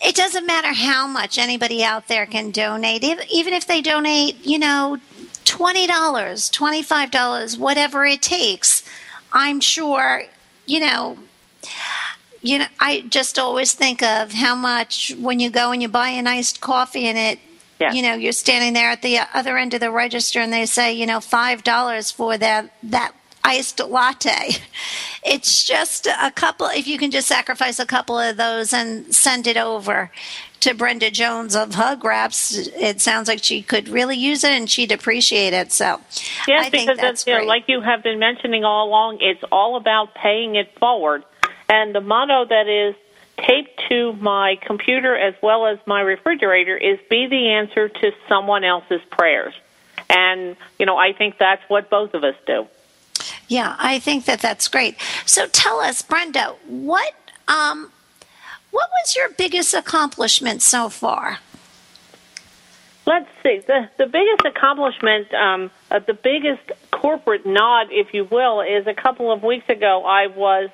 it 0.02 0.14
doesn't 0.14 0.46
matter 0.46 0.72
how 0.72 1.06
much 1.06 1.38
anybody 1.38 1.82
out 1.82 2.08
there 2.08 2.26
can 2.26 2.50
donate, 2.50 3.02
even 3.02 3.54
if 3.54 3.66
they 3.66 3.80
donate, 3.80 4.44
you 4.44 4.58
know, 4.58 4.98
twenty 5.44 5.86
dollars, 5.86 6.48
twenty 6.48 6.82
five 6.82 7.10
dollars, 7.10 7.58
whatever 7.58 8.04
it 8.04 8.22
takes. 8.22 8.84
I'm 9.32 9.60
sure, 9.60 10.22
you 10.66 10.80
know. 10.80 11.18
You 12.42 12.60
know, 12.60 12.66
I 12.78 13.02
just 13.02 13.38
always 13.38 13.74
think 13.74 14.02
of 14.02 14.32
how 14.32 14.54
much 14.54 15.12
when 15.18 15.40
you 15.40 15.50
go 15.50 15.72
and 15.72 15.82
you 15.82 15.88
buy 15.88 16.08
an 16.08 16.26
iced 16.26 16.60
coffee 16.62 17.04
and 17.06 17.18
it 17.18 17.38
Yeah. 17.78 17.92
you 17.92 18.00
know 18.02 18.14
you're 18.14 18.32
standing 18.32 18.72
there 18.72 18.90
at 18.90 19.02
the 19.02 19.18
uh, 19.18 19.26
other 19.34 19.58
end 19.58 19.74
of 19.74 19.80
the 19.80 19.90
register 19.90 20.40
and 20.40 20.50
they 20.52 20.64
say 20.66 20.92
you 20.94 21.04
know 21.06 21.20
five 21.20 21.62
dollars 21.64 22.10
for 22.10 22.38
that 22.38 22.72
that 22.82 23.12
iced 23.44 23.78
latte 23.80 24.56
it's 25.22 25.64
just 25.64 26.06
a 26.06 26.30
couple 26.30 26.66
if 26.68 26.86
you 26.86 26.96
can 26.98 27.10
just 27.10 27.28
sacrifice 27.28 27.78
a 27.78 27.84
couple 27.86 28.18
of 28.18 28.36
those 28.38 28.72
and 28.72 29.14
send 29.14 29.46
it 29.46 29.56
over 29.58 30.10
to 30.60 30.74
brenda 30.74 31.10
jones 31.10 31.56
of 31.56 31.74
hug 31.74 32.04
wraps 32.04 32.56
it 32.56 33.00
sounds 33.00 33.26
like 33.26 33.42
she 33.42 33.62
could 33.62 33.88
really 33.88 34.16
use 34.16 34.44
it 34.44 34.52
and 34.52 34.70
she'd 34.70 34.92
appreciate 34.92 35.52
it 35.52 35.72
so 35.72 36.00
Yes, 36.46 36.66
I 36.66 36.70
because 36.70 36.96
that's 36.98 37.22
it's, 37.22 37.26
you 37.26 37.38
know, 37.38 37.44
like 37.44 37.64
you 37.68 37.80
have 37.80 38.02
been 38.02 38.18
mentioning 38.18 38.64
all 38.64 38.88
along, 38.88 39.18
it's 39.20 39.42
all 39.50 39.76
about 39.76 40.14
paying 40.14 40.56
it 40.56 40.76
forward. 40.78 41.24
And 41.68 41.94
the 41.94 42.00
motto 42.00 42.44
that 42.46 42.68
is 42.68 42.94
taped 43.38 43.80
to 43.88 44.12
my 44.14 44.56
computer 44.60 45.16
as 45.16 45.34
well 45.42 45.66
as 45.66 45.78
my 45.86 46.00
refrigerator 46.00 46.76
is 46.76 46.98
be 47.08 47.26
the 47.26 47.50
answer 47.50 47.88
to 47.88 48.12
someone 48.28 48.64
else's 48.64 49.00
prayers. 49.10 49.54
And, 50.08 50.56
you 50.78 50.86
know, 50.86 50.96
I 50.96 51.12
think 51.12 51.38
that's 51.38 51.62
what 51.68 51.88
both 51.88 52.14
of 52.14 52.24
us 52.24 52.34
do. 52.46 52.66
Yeah, 53.48 53.76
I 53.78 53.98
think 53.98 54.24
that 54.24 54.40
that's 54.40 54.68
great. 54.68 54.96
So 55.26 55.46
tell 55.46 55.80
us, 55.80 56.02
Brenda, 56.02 56.56
what 56.66 57.14
um, 57.48 57.92
what 58.70 58.88
was 59.02 59.16
your 59.16 59.28
biggest 59.30 59.74
accomplishment 59.74 60.62
so 60.62 60.88
far? 60.88 61.38
Let's 63.06 63.28
see. 63.42 63.60
The 63.66 63.88
the 63.96 64.06
biggest 64.06 64.44
accomplishment, 64.44 65.32
um, 65.34 65.70
uh, 65.90 65.98
the 65.98 66.14
biggest 66.14 66.62
corporate 66.90 67.44
nod, 67.46 67.88
if 67.90 68.14
you 68.14 68.24
will, 68.24 68.60
is 68.60 68.86
a 68.86 68.94
couple 68.94 69.32
of 69.32 69.42
weeks 69.42 69.68
ago. 69.68 70.04
I 70.04 70.28
was 70.28 70.70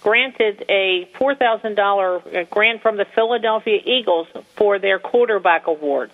granted 0.00 0.64
a 0.68 1.08
four 1.18 1.34
thousand 1.34 1.74
dollar 1.74 2.20
grant 2.50 2.80
from 2.80 2.96
the 2.96 3.04
Philadelphia 3.04 3.80
Eagles 3.84 4.28
for 4.56 4.78
their 4.78 4.98
quarterback 4.98 5.66
awards. 5.66 6.12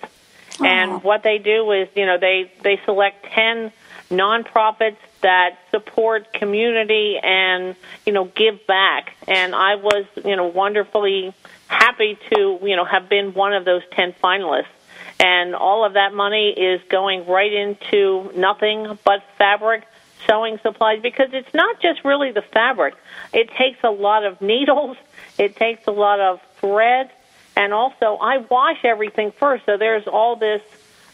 And 0.63 1.03
what 1.03 1.23
they 1.23 1.39
do 1.39 1.71
is, 1.73 1.89
you 1.95 2.05
know, 2.05 2.19
they 2.19 2.53
they 2.63 2.81
select 2.85 3.25
ten 3.27 3.73
nonprofits 4.11 4.97
that 5.23 5.59
support 5.71 6.33
community 6.33 7.19
and 7.23 7.77
you 8.07 8.13
know 8.13 8.25
give 8.25 8.67
back. 8.67 9.15
And 9.29 9.55
I 9.55 9.77
was, 9.77 10.07
you 10.25 10.37
know, 10.37 10.47
wonderfully 10.47 11.35
happy 11.69 12.19
to, 12.33 12.59
you 12.63 12.77
know, 12.77 12.85
have 12.85 13.09
been 13.09 13.35
one 13.35 13.53
of 13.53 13.65
those 13.65 13.83
ten 13.93 14.13
finalists 14.23 14.67
and 15.21 15.55
all 15.55 15.85
of 15.85 15.93
that 15.93 16.15
money 16.15 16.49
is 16.49 16.81
going 16.89 17.27
right 17.27 17.53
into 17.53 18.31
nothing 18.35 18.99
but 19.05 19.23
fabric 19.37 19.87
sewing 20.27 20.59
supplies 20.63 21.01
because 21.03 21.29
it's 21.33 21.53
not 21.53 21.81
just 21.81 22.05
really 22.05 22.33
the 22.33 22.43
fabric. 22.43 22.95
It 23.33 23.51
takes 23.51 23.79
a 23.85 23.91
lot 23.91 24.25
of 24.25 24.41
needles, 24.41 24.97
it 25.39 25.57
takes 25.57 25.87
a 25.87 25.93
lot 25.93 26.21
of 26.21 26.41
thread, 26.57 27.11
and 27.55 27.73
also 27.75 28.17
I 28.21 28.39
wash 28.39 28.85
everything 28.85 29.33
first. 29.33 29.67
So 29.67 29.77
there's 29.77 30.07
all 30.07 30.37
this 30.37 30.63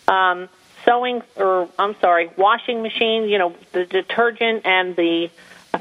um, 0.07 0.49
sewing, 0.87 1.23
or 1.37 1.69
I'm 1.79 1.95
sorry, 2.01 2.31
washing 2.39 2.83
machine. 2.83 3.25
You 3.29 3.39
know, 3.39 3.55
the 3.73 3.85
detergent 3.85 4.65
and 4.65 4.97
the 4.97 5.29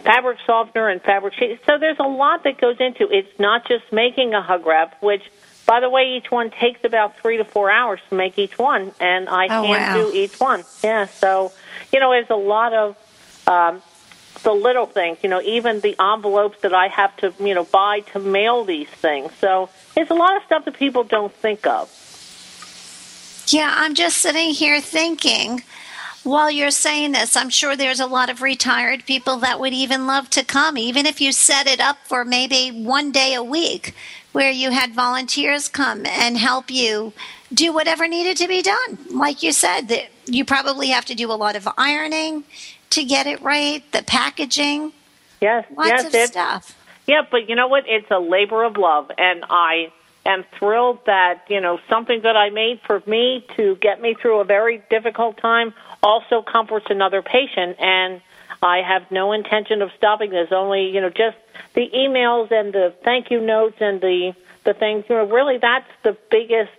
fabric 0.04 0.40
softener 0.46 0.90
and 0.90 1.02
fabric 1.02 1.36
sheet. 1.36 1.60
So 1.66 1.78
there's 1.78 2.00
a 2.00 2.04
lot 2.08 2.44
that 2.44 2.60
goes 2.60 2.78
into. 2.82 3.08
It's 3.10 3.40
not 3.40 3.66
just 3.66 3.86
making 3.94 4.34
a 4.34 4.42
hug 4.42 4.66
wrap, 4.66 5.02
which 5.02 5.24
by 5.66 5.80
the 5.80 5.90
way, 5.90 6.16
each 6.18 6.30
one 6.30 6.52
takes 6.52 6.84
about 6.84 7.18
three 7.18 7.38
to 7.38 7.44
four 7.46 7.72
hours 7.72 8.00
to 8.10 8.16
make 8.16 8.38
each 8.38 8.58
one, 8.60 8.92
and 9.00 9.28
I 9.30 9.46
Oh, 9.46 9.64
can't 9.64 9.88
wow. 9.88 9.94
do 10.12 10.14
each 10.14 10.40
one. 10.40 10.64
Yeah, 10.84 11.06
so 11.08 11.52
you 11.94 12.00
know, 12.00 12.12
there's 12.12 12.30
a 12.30 12.36
lot 12.36 12.74
of 12.74 12.96
um, 13.48 13.82
the 14.44 14.52
little 14.52 14.86
things. 14.86 15.18
You 15.24 15.30
know, 15.30 15.42
even 15.42 15.80
the 15.80 15.96
envelopes 16.00 16.62
that 16.62 16.74
I 16.74 16.88
have 16.90 17.16
to 17.18 17.34
you 17.40 17.56
know 17.56 17.64
buy 17.64 18.02
to 18.14 18.20
mail 18.20 18.64
these 18.66 18.90
things. 18.90 19.32
So 19.42 19.70
it's 19.98 20.12
a 20.12 20.16
lot 20.16 20.36
of 20.38 20.44
stuff 20.44 20.66
that 20.66 20.76
people 20.76 21.04
don't 21.04 21.34
think 21.34 21.66
of. 21.66 21.90
Yeah, 23.48 23.74
I'm 23.78 23.94
just 23.94 24.18
sitting 24.18 24.52
here 24.52 24.82
thinking 24.82 25.64
while 26.24 26.50
you're 26.50 26.72
saying 26.72 27.12
this, 27.12 27.36
I'm 27.36 27.50
sure 27.50 27.76
there's 27.76 28.00
a 28.00 28.08
lot 28.08 28.32
of 28.32 28.42
retired 28.42 29.06
people 29.06 29.38
that 29.38 29.60
would 29.60 29.74
even 29.74 30.08
love 30.08 30.30
to 30.32 30.44
come, 30.44 30.78
even 30.78 31.06
if 31.06 31.22
you 31.22 31.32
set 31.32 31.68
it 31.68 31.80
up 31.80 31.98
for 32.06 32.26
maybe 32.26 32.70
one 32.70 33.12
day 33.12 33.36
a 33.36 33.44
week 33.44 33.94
where 34.32 34.50
you 34.50 34.72
had 34.72 34.94
volunteers 34.94 35.70
come 35.70 36.06
and 36.06 36.38
help 36.38 36.72
you 36.72 37.14
do 37.54 37.72
whatever 37.72 38.08
needed 38.08 38.38
to 38.38 38.48
be 38.48 38.64
done. 38.64 38.98
Like 39.12 39.44
you 39.44 39.52
said, 39.52 39.88
that 39.90 40.08
you 40.26 40.44
probably 40.44 40.88
have 40.90 41.06
to 41.06 41.16
do 41.16 41.32
a 41.32 41.34
lot 41.34 41.56
of 41.56 41.68
ironing 41.78 42.44
to 42.90 43.04
get 43.04 43.28
it 43.28 43.42
right, 43.42 43.84
the 43.92 44.02
packaging, 44.02 44.94
Yes, 45.42 45.66
lots 45.76 45.90
yes, 45.90 46.06
of 46.06 46.28
stuff. 46.28 46.78
Yeah, 47.08 47.22
but 47.30 47.48
you 47.48 47.56
know 47.56 47.68
what? 47.68 47.84
It's 47.88 48.10
a 48.10 48.20
labor 48.20 48.64
of 48.64 48.78
love, 48.78 49.12
and 49.18 49.44
I 49.48 49.92
am 50.26 50.44
thrilled 50.58 51.00
that 51.06 51.44
you 51.50 51.62
know 51.62 51.80
something 51.90 52.22
that 52.24 52.36
I 52.36 52.50
made 52.50 52.82
for 52.86 53.02
me 53.06 53.46
to 53.58 53.76
get 53.76 54.02
me 54.02 54.16
through 54.20 54.40
a 54.40 54.44
very 54.44 54.84
difficult 54.90 55.38
time 55.38 55.74
also 56.02 56.42
comforts 56.42 56.88
another 56.90 57.22
patient, 57.22 57.78
and 57.80 58.22
I 58.62 58.82
have 58.82 59.10
no 59.12 59.32
intention 59.32 59.82
of 59.82 59.92
stopping 59.98 60.32
this. 60.32 60.52
Only 60.52 60.90
you 60.90 61.02
know 61.02 61.10
just 61.10 61.38
the 61.74 61.90
emails 61.90 62.52
and 62.52 62.74
the 62.74 62.94
thank 63.04 63.32
you 63.32 63.42
notes 63.42 63.78
and 63.80 64.02
the 64.02 64.34
the 64.64 64.74
things. 64.74 65.06
You 65.10 65.16
know, 65.16 65.28
really, 65.28 65.58
that's 65.58 65.90
the 66.04 66.18
biggest 66.30 66.72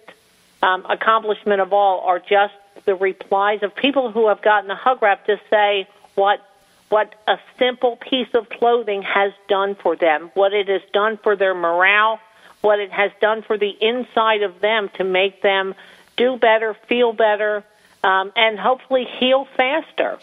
um, 0.63 0.85
accomplishment 0.87 1.61
of 1.61 1.73
all. 1.73 2.01
Are 2.01 2.19
just 2.19 2.55
the 2.85 2.95
replies 2.95 3.63
of 3.63 3.75
people 3.75 4.13
who 4.13 4.29
have 4.29 4.43
gotten 4.43 4.71
a 4.71 4.77
hug 4.77 5.03
wrap 5.03 5.27
to 5.27 5.41
say 5.51 5.89
what 6.15 6.41
what 6.89 7.15
a 7.27 7.37
simple 7.59 7.97
piece 7.97 8.29
of 8.35 8.49
clothing 8.49 9.03
has 9.03 9.33
done 9.49 9.75
for 9.75 9.97
them, 9.97 10.31
what 10.35 10.53
it 10.53 10.69
has 10.69 10.83
done 10.93 11.19
for 11.23 11.35
their 11.35 11.55
morale, 11.55 12.21
what 12.61 12.81
it 12.81 12.91
has 12.91 13.11
done 13.21 13.43
for 13.43 13.59
the 13.59 13.71
inside 13.81 14.43
of 14.43 14.61
them 14.61 14.91
to 14.97 15.05
make 15.05 15.43
them 15.43 15.75
do 16.17 16.37
better, 16.37 16.77
feel 16.89 17.13
better, 17.13 17.65
um, 18.03 18.33
and 18.37 18.59
hopefully 18.59 19.07
heal 19.19 19.47
faster. 19.57 20.19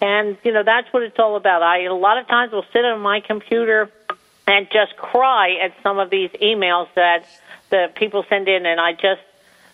And 0.00 0.36
you 0.44 0.52
know 0.52 0.62
that's 0.62 0.92
what 0.92 1.02
it's 1.02 1.18
all 1.18 1.36
about. 1.36 1.62
I 1.62 1.84
a 1.84 1.94
lot 1.94 2.18
of 2.18 2.26
times 2.26 2.52
will 2.52 2.66
sit 2.72 2.84
on 2.84 3.00
my 3.00 3.20
computer 3.20 3.90
and 4.46 4.68
just 4.70 4.96
cry 4.96 5.56
at 5.62 5.72
some 5.82 5.98
of 5.98 6.10
these 6.10 6.30
emails 6.30 6.88
that 6.94 7.26
the 7.70 7.90
people 7.94 8.24
send 8.28 8.48
in, 8.48 8.66
and 8.66 8.78
I 8.78 8.92
just 8.92 9.22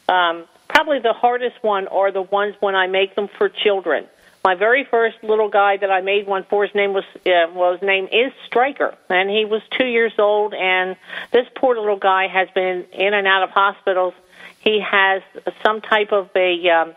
um, 0.09 0.45
probably 0.69 1.01
the 1.01 1.13
hardest 1.13 1.57
one 1.63 1.89
are 1.89 2.13
the 2.13 2.23
ones 2.23 2.55
when 2.61 2.75
I 2.75 2.87
make 2.87 3.15
them 3.15 3.29
for 3.37 3.49
children. 3.49 4.07
My 4.45 4.57
very 4.57 4.83
first 4.85 5.23
little 5.23 5.49
guy 5.49 5.77
that 5.77 5.91
I 5.91 6.01
made 6.01 6.27
one 6.27 6.43
for, 6.45 6.65
his 6.67 6.75
name 6.75 6.93
was 6.93 7.05
uh, 7.25 7.53
well, 7.55 7.73
his 7.73 7.83
name 7.83 8.09
is 8.11 8.33
Striker, 8.47 8.95
and 9.09 9.31
he 9.31 9.45
was 9.45 9.63
two 9.71 9.87
years 9.87 10.13
old. 10.19 10.53
And 10.53 10.97
this 11.31 11.47
poor 11.55 11.79
little 11.79 11.97
guy 11.97 12.27
has 12.27 12.49
been 12.53 12.85
in 12.93 13.15
and 13.15 13.27
out 13.27 13.45
of 13.45 13.51
hospitals. 13.51 14.15
He 14.59 14.81
has 14.81 15.23
some 15.63 15.81
type 15.81 16.13
of 16.13 16.29
a 16.35 16.69
um, 16.71 16.95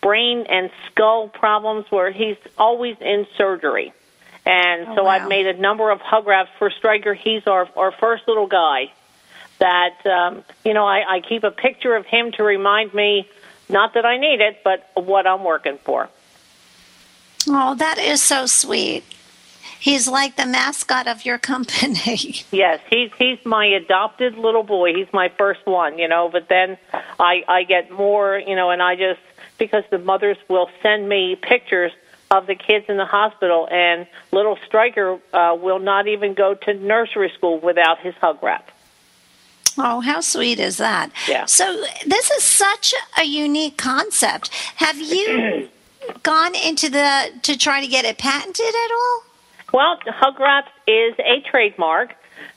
brain 0.00 0.46
and 0.48 0.70
skull 0.90 1.28
problems 1.28 1.84
where 1.90 2.10
he's 2.10 2.36
always 2.56 2.96
in 3.00 3.26
surgery. 3.36 3.92
And 4.46 4.88
Oh, 4.88 4.96
so 4.96 5.02
wow. 5.04 5.10
I've 5.10 5.28
made 5.28 5.46
a 5.46 5.54
number 5.60 5.90
of 5.90 6.00
hug 6.00 6.26
wraps 6.26 6.50
for 6.58 6.70
Striker. 6.70 7.12
He's 7.12 7.46
our 7.46 7.68
our 7.76 7.92
first 7.92 8.26
little 8.26 8.46
guy 8.46 8.90
that 9.58 10.06
um, 10.06 10.44
you 10.64 10.72
know 10.72 10.86
I, 10.86 11.16
I 11.16 11.20
keep 11.20 11.44
a 11.44 11.50
picture 11.50 11.94
of 11.94 12.06
him 12.06 12.32
to 12.32 12.42
remind 12.42 12.94
me 12.94 13.28
not 13.68 13.94
that 13.94 14.06
I 14.06 14.16
need 14.16 14.40
it, 14.40 14.60
but 14.64 14.88
what 14.94 15.26
I'm 15.26 15.44
working 15.44 15.76
for. 15.84 16.08
Oh, 17.48 17.74
that 17.74 17.98
is 17.98 18.22
so 18.22 18.46
sweet. 18.46 19.04
He's 19.78 20.08
like 20.08 20.36
the 20.36 20.46
mascot 20.46 21.06
of 21.06 21.24
your 21.24 21.38
company. 21.52 22.36
Yes, 22.50 22.80
he's 22.90 23.10
he's 23.18 23.38
my 23.44 23.66
adopted 23.66 24.36
little 24.36 24.62
boy. 24.62 24.94
He's 24.94 25.12
my 25.12 25.30
first 25.38 25.64
one, 25.66 25.98
you 25.98 26.08
know. 26.08 26.28
But 26.30 26.48
then 26.48 26.78
I 27.20 27.44
I 27.46 27.64
get 27.64 27.90
more, 27.90 28.38
you 28.38 28.56
know, 28.56 28.70
and 28.70 28.82
I 28.82 28.96
just 28.96 29.20
because 29.58 29.84
the 29.90 29.98
mothers 29.98 30.36
will 30.48 30.68
send 30.82 31.08
me 31.08 31.36
pictures 31.36 31.92
of 32.30 32.46
the 32.46 32.54
kids 32.54 32.86
in 32.88 32.96
the 32.96 33.04
hospital, 33.04 33.68
and 33.70 34.06
little 34.32 34.58
Striker 34.66 35.18
uh, 35.32 35.56
will 35.60 35.78
not 35.78 36.08
even 36.08 36.34
go 36.34 36.54
to 36.54 36.74
nursery 36.74 37.30
school 37.36 37.60
without 37.60 38.00
his 38.00 38.14
hug 38.16 38.42
wrap. 38.42 38.70
Oh, 39.78 40.00
how 40.00 40.20
sweet 40.20 40.58
is 40.58 40.78
that? 40.78 41.12
Yeah. 41.28 41.44
So, 41.44 41.84
this 42.06 42.30
is 42.30 42.42
such 42.42 42.94
a 43.18 43.24
unique 43.24 43.76
concept. 43.76 44.48
Have 44.76 44.98
you 44.98 45.68
gone 46.22 46.54
into 46.54 46.88
the 46.88 47.32
to 47.42 47.56
try 47.56 47.80
to 47.80 47.86
get 47.86 48.04
it 48.04 48.18
patented 48.18 48.66
at 48.66 48.90
all? 48.90 49.22
Well, 49.72 49.98
hug 50.06 50.38
wraps 50.40 50.70
is 50.86 51.14
a 51.18 51.40
trademark. 51.50 52.14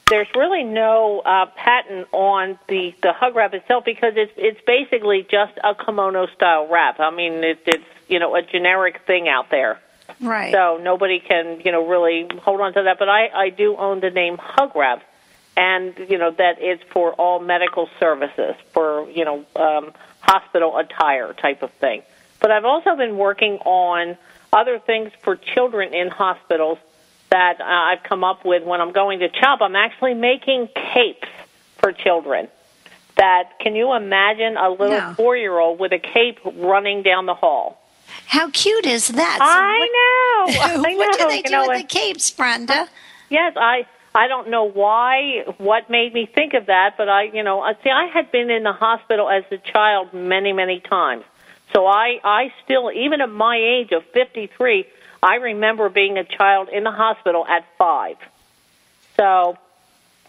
There's 0.09 0.27
really 0.35 0.63
no 0.63 1.19
uh, 1.19 1.45
patent 1.55 2.07
on 2.11 2.57
the 2.67 2.95
the 3.03 3.13
hug 3.13 3.35
wrap 3.35 3.53
itself 3.53 3.85
because 3.85 4.13
it's 4.15 4.31
it's 4.37 4.59
basically 4.65 5.27
just 5.29 5.53
a 5.63 5.75
kimono 5.75 6.27
style 6.27 6.67
wrap. 6.67 6.99
I 6.99 7.11
mean, 7.11 7.43
it, 7.43 7.59
it's 7.65 7.83
you 8.07 8.19
know 8.19 8.35
a 8.35 8.41
generic 8.41 9.01
thing 9.05 9.27
out 9.27 9.49
there. 9.49 9.79
Right. 10.21 10.51
So 10.51 10.79
nobody 10.81 11.19
can, 11.19 11.61
you 11.63 11.71
know, 11.71 11.87
really 11.87 12.27
hold 12.41 12.61
on 12.61 12.73
to 12.73 12.83
that. 12.83 12.99
But 12.99 13.09
I, 13.09 13.27
I 13.27 13.49
do 13.49 13.77
own 13.77 13.99
the 13.99 14.09
name 14.09 14.37
Hug 14.39 14.75
Wrap, 14.75 15.03
and 15.55 15.93
you 16.09 16.17
know 16.17 16.31
that 16.31 16.57
it's 16.59 16.83
for 16.91 17.13
all 17.13 17.39
medical 17.39 17.89
services, 17.99 18.55
for 18.73 19.09
you 19.09 19.25
know, 19.25 19.45
um, 19.55 19.93
hospital 20.21 20.77
attire 20.77 21.33
type 21.33 21.61
of 21.61 21.71
thing. 21.73 22.01
But 22.39 22.51
I've 22.51 22.65
also 22.65 22.95
been 22.95 23.17
working 23.17 23.55
on 23.65 24.17
other 24.53 24.79
things 24.79 25.11
for 25.21 25.35
children 25.35 25.93
in 25.93 26.09
hospitals 26.09 26.77
that 27.29 27.59
uh, 27.61 27.63
I've 27.63 28.03
come 28.03 28.23
up 28.23 28.45
with 28.45 28.63
when 28.63 28.81
I'm 28.81 28.91
going 28.91 29.19
to 29.19 29.29
CHOP. 29.29 29.61
I'm 29.61 29.75
actually 29.75 30.13
making 30.15 30.69
capes 30.93 31.27
for 31.77 31.91
children. 31.91 32.47
That 33.17 33.59
can 33.59 33.75
you 33.75 33.93
imagine 33.93 34.55
a 34.57 34.69
little 34.69 34.89
No. 34.97 35.13
four 35.15 35.35
year 35.37 35.57
old 35.59 35.79
with 35.79 35.91
a 35.91 35.99
cape 35.99 36.39
running 36.45 37.03
down 37.03 37.25
the 37.25 37.33
hall? 37.35 37.77
How 38.25 38.49
cute 38.49 38.85
is 38.85 39.09
that? 39.09 39.39
I 39.41 40.47
So 40.47 40.55
know. 40.55 40.59
what, 40.59 40.69
I 40.87 40.93
know. 40.93 40.97
what 40.97 41.19
do 41.19 41.27
they 41.27 41.37
you 41.37 41.43
do 41.43 41.51
know, 41.51 41.67
with 41.67 41.81
the 41.81 41.87
capes, 41.87 42.31
Brenda? 42.31 42.87
Yes, 43.29 43.53
I 43.57 43.85
I 44.15 44.27
don't 44.27 44.49
know 44.49 44.63
why 44.63 45.43
what 45.57 45.89
made 45.89 46.13
me 46.13 46.25
think 46.25 46.53
of 46.53 46.67
that, 46.67 46.95
but 46.97 47.09
I 47.09 47.23
you 47.23 47.43
know 47.43 47.61
I 47.61 47.73
see 47.83 47.89
I 47.89 48.05
had 48.07 48.31
been 48.31 48.49
in 48.49 48.63
the 48.63 48.71
hospital 48.73 49.29
as 49.29 49.43
a 49.51 49.57
child 49.57 50.13
many 50.13 50.53
many 50.53 50.79
times. 50.79 51.23
So 51.73 51.85
I 51.85 52.19
I 52.23 52.53
still 52.63 52.91
even 52.91 53.21
at 53.21 53.29
my 53.29 53.57
age 53.57 53.91
of 53.91 54.03
53, 54.13 54.85
I 55.21 55.35
remember 55.35 55.89
being 55.89 56.17
a 56.17 56.23
child 56.23 56.69
in 56.69 56.83
the 56.83 56.91
hospital 56.91 57.45
at 57.45 57.65
5. 57.77 58.15
So 59.17 59.57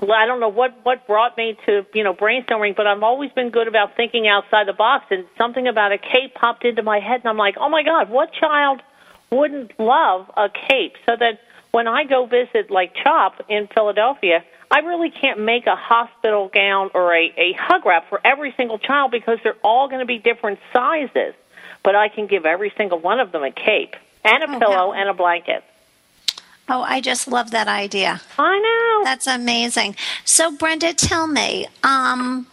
I 0.02 0.26
don't 0.26 0.40
know 0.40 0.48
what 0.48 0.74
what 0.82 1.06
brought 1.06 1.36
me 1.36 1.56
to 1.66 1.86
you 1.94 2.04
know 2.04 2.14
brainstorming, 2.14 2.76
but 2.76 2.86
I've 2.86 3.02
always 3.02 3.30
been 3.32 3.50
good 3.50 3.68
about 3.68 3.96
thinking 3.96 4.26
outside 4.28 4.66
the 4.66 4.72
box. 4.72 5.06
And 5.10 5.24
something 5.38 5.66
about 5.66 5.92
a 5.92 5.98
cape 5.98 6.34
popped 6.34 6.64
into 6.64 6.82
my 6.82 7.00
head, 7.00 7.20
and 7.20 7.26
I'm 7.26 7.36
like, 7.36 7.56
oh 7.58 7.68
my 7.68 7.82
god, 7.82 8.10
what 8.10 8.32
child 8.32 8.82
wouldn't 9.30 9.78
love 9.78 10.30
a 10.36 10.48
cape? 10.68 10.94
So 11.06 11.16
that 11.18 11.40
when 11.70 11.86
I 11.86 12.04
go 12.04 12.26
visit 12.26 12.70
like 12.70 12.94
CHOP 12.94 13.44
in 13.48 13.68
Philadelphia, 13.72 14.44
I 14.70 14.78
really 14.80 15.10
can't 15.10 15.40
make 15.40 15.66
a 15.66 15.74
hospital 15.76 16.48
gown 16.52 16.90
or 16.94 17.12
a, 17.14 17.32
a 17.36 17.52
hug 17.58 17.84
wrap 17.84 18.08
for 18.08 18.20
every 18.24 18.52
single 18.56 18.78
child 18.78 19.10
because 19.10 19.38
they're 19.42 19.56
all 19.64 19.88
going 19.88 19.98
to 20.00 20.06
be 20.06 20.18
different 20.18 20.60
sizes. 20.72 21.34
But 21.82 21.96
I 21.96 22.08
can 22.08 22.26
give 22.26 22.46
every 22.46 22.72
single 22.76 22.98
one 22.98 23.18
of 23.20 23.32
them 23.32 23.42
a 23.42 23.50
cape 23.50 23.96
and 24.24 24.44
a 24.44 24.50
Oh, 24.54 24.58
pillow 24.58 24.88
wow. 24.88 24.92
and 24.92 25.08
a 25.08 25.14
blanket. 25.14 25.64
Oh, 26.68 26.82
I 26.82 27.00
just 27.00 27.26
love 27.26 27.50
that 27.50 27.66
idea. 27.66 28.20
I 28.38 28.58
know. 28.60 29.04
That's 29.04 29.26
amazing. 29.26 29.96
So, 30.24 30.52
Brenda, 30.56 30.94
tell 30.94 31.26
me, 31.26 31.66
um, 31.82 32.46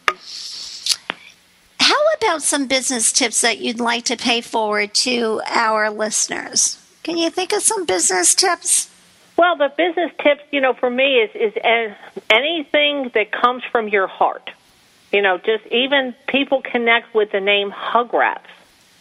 how 1.79 1.95
about 2.17 2.41
some 2.41 2.65
business 2.67 3.11
tips 3.11 3.41
that 3.41 3.59
you'd 3.59 3.79
like 3.79 4.05
to 4.05 4.17
pay 4.17 4.41
forward 4.41 4.93
to 4.95 5.41
our 5.47 5.91
listeners? 5.91 6.79
Can 7.03 7.17
you 7.17 7.29
think 7.29 7.53
of 7.53 7.61
some 7.61 7.85
business 7.85 8.33
tips? 8.33 8.89
Well, 9.37 9.55
the 9.55 9.71
business 9.77 10.11
tips, 10.23 10.41
you 10.51 10.61
know, 10.61 10.73
for 10.73 10.89
me 10.89 11.19
is 11.19 11.29
is 11.35 11.93
anything 12.29 13.11
that 13.13 13.31
comes 13.31 13.63
from 13.71 13.87
your 13.87 14.07
heart. 14.07 14.49
You 15.11 15.21
know, 15.21 15.37
just 15.37 15.65
even 15.67 16.15
people 16.27 16.61
connect 16.61 17.13
with 17.13 17.31
the 17.31 17.39
name 17.39 17.69
Hug 17.69 18.13
Wraps. 18.13 18.49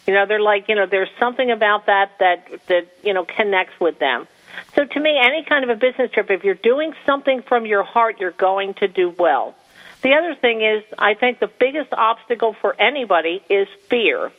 You 0.07 0.14
know, 0.14 0.26
they're 0.26 0.41
like, 0.41 0.68
you 0.68 0.74
know, 0.74 0.87
there's 0.87 1.09
something 1.18 1.51
about 1.51 1.87
that 1.87 2.18
that 2.20 2.49
that 2.66 2.87
you 3.03 3.14
know 3.14 3.24
connects 3.24 3.80
with 3.80 3.99
them. 3.99 4.28
So 4.74 4.84
to 4.84 5.01
me, 5.01 5.18
any 5.18 5.43
kind 5.43 5.64
of 5.64 5.70
a 5.70 5.74
business 5.74 6.11
trip, 6.12 6.30
if 6.30 6.45
you're 6.45 6.55
doing 6.55 6.95
something 7.07 7.43
from 7.43 7.66
your 7.66 7.82
heart, 7.82 8.20
you're 8.20 8.30
going 8.30 8.74
to 8.74 8.89
do 8.89 9.11
well. 9.11 9.55
The 10.03 10.12
other 10.12 10.34
thing 10.34 10.62
is, 10.62 10.84
I 10.99 11.14
think 11.14 11.41
the 11.41 11.51
biggest 11.59 11.93
obstacle 11.93 12.53
for 12.53 12.78
anybody 12.78 13.43
is 13.49 13.68
fear. 13.89 14.30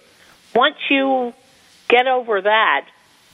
Once 0.55 0.77
you 0.89 1.33
get 1.89 2.07
over 2.07 2.41
that, 2.41 2.87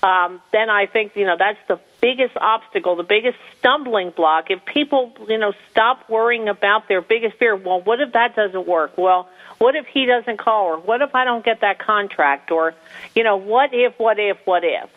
um, 0.03 0.41
then 0.51 0.69
I 0.69 0.85
think 0.85 1.15
you 1.15 1.25
know 1.25 1.37
that's 1.39 1.57
the 1.67 1.79
biggest 2.01 2.35
obstacle, 2.35 2.95
the 2.97 3.03
biggest 3.03 3.37
stumbling 3.57 4.11
block. 4.11 4.51
If 4.51 4.63
people 4.65 5.13
you 5.29 5.37
know 5.37 5.53
stop 5.71 6.09
worrying 6.09 6.49
about 6.49 6.87
their 6.89 7.01
biggest 7.01 7.37
fear, 7.37 7.55
well, 7.55 7.81
what 7.81 8.01
if 8.01 8.11
that 8.11 8.35
doesn't 8.35 8.67
work? 8.67 8.97
Well, 8.97 9.29
what 9.59 9.75
if 9.75 9.85
he 9.87 10.05
doesn't 10.05 10.37
call, 10.37 10.65
or 10.65 10.77
what 10.77 11.01
if 11.01 11.15
I 11.15 11.23
don't 11.23 11.43
get 11.45 11.61
that 11.61 11.79
contract, 11.79 12.51
or 12.51 12.73
you 13.15 13.23
know, 13.23 13.37
what 13.37 13.73
if, 13.73 13.97
what 13.97 14.19
if, 14.19 14.37
what 14.45 14.63
if? 14.65 14.89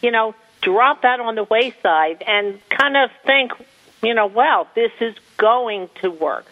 You 0.00 0.12
know, 0.12 0.34
drop 0.60 1.02
that 1.02 1.18
on 1.18 1.34
the 1.34 1.44
wayside 1.44 2.22
and 2.26 2.60
kind 2.70 2.96
of 2.96 3.10
think, 3.26 3.52
you 4.00 4.14
know, 4.14 4.26
well, 4.26 4.68
this 4.76 4.92
is 5.00 5.14
going 5.38 5.90
to 6.02 6.10
work. 6.10 6.46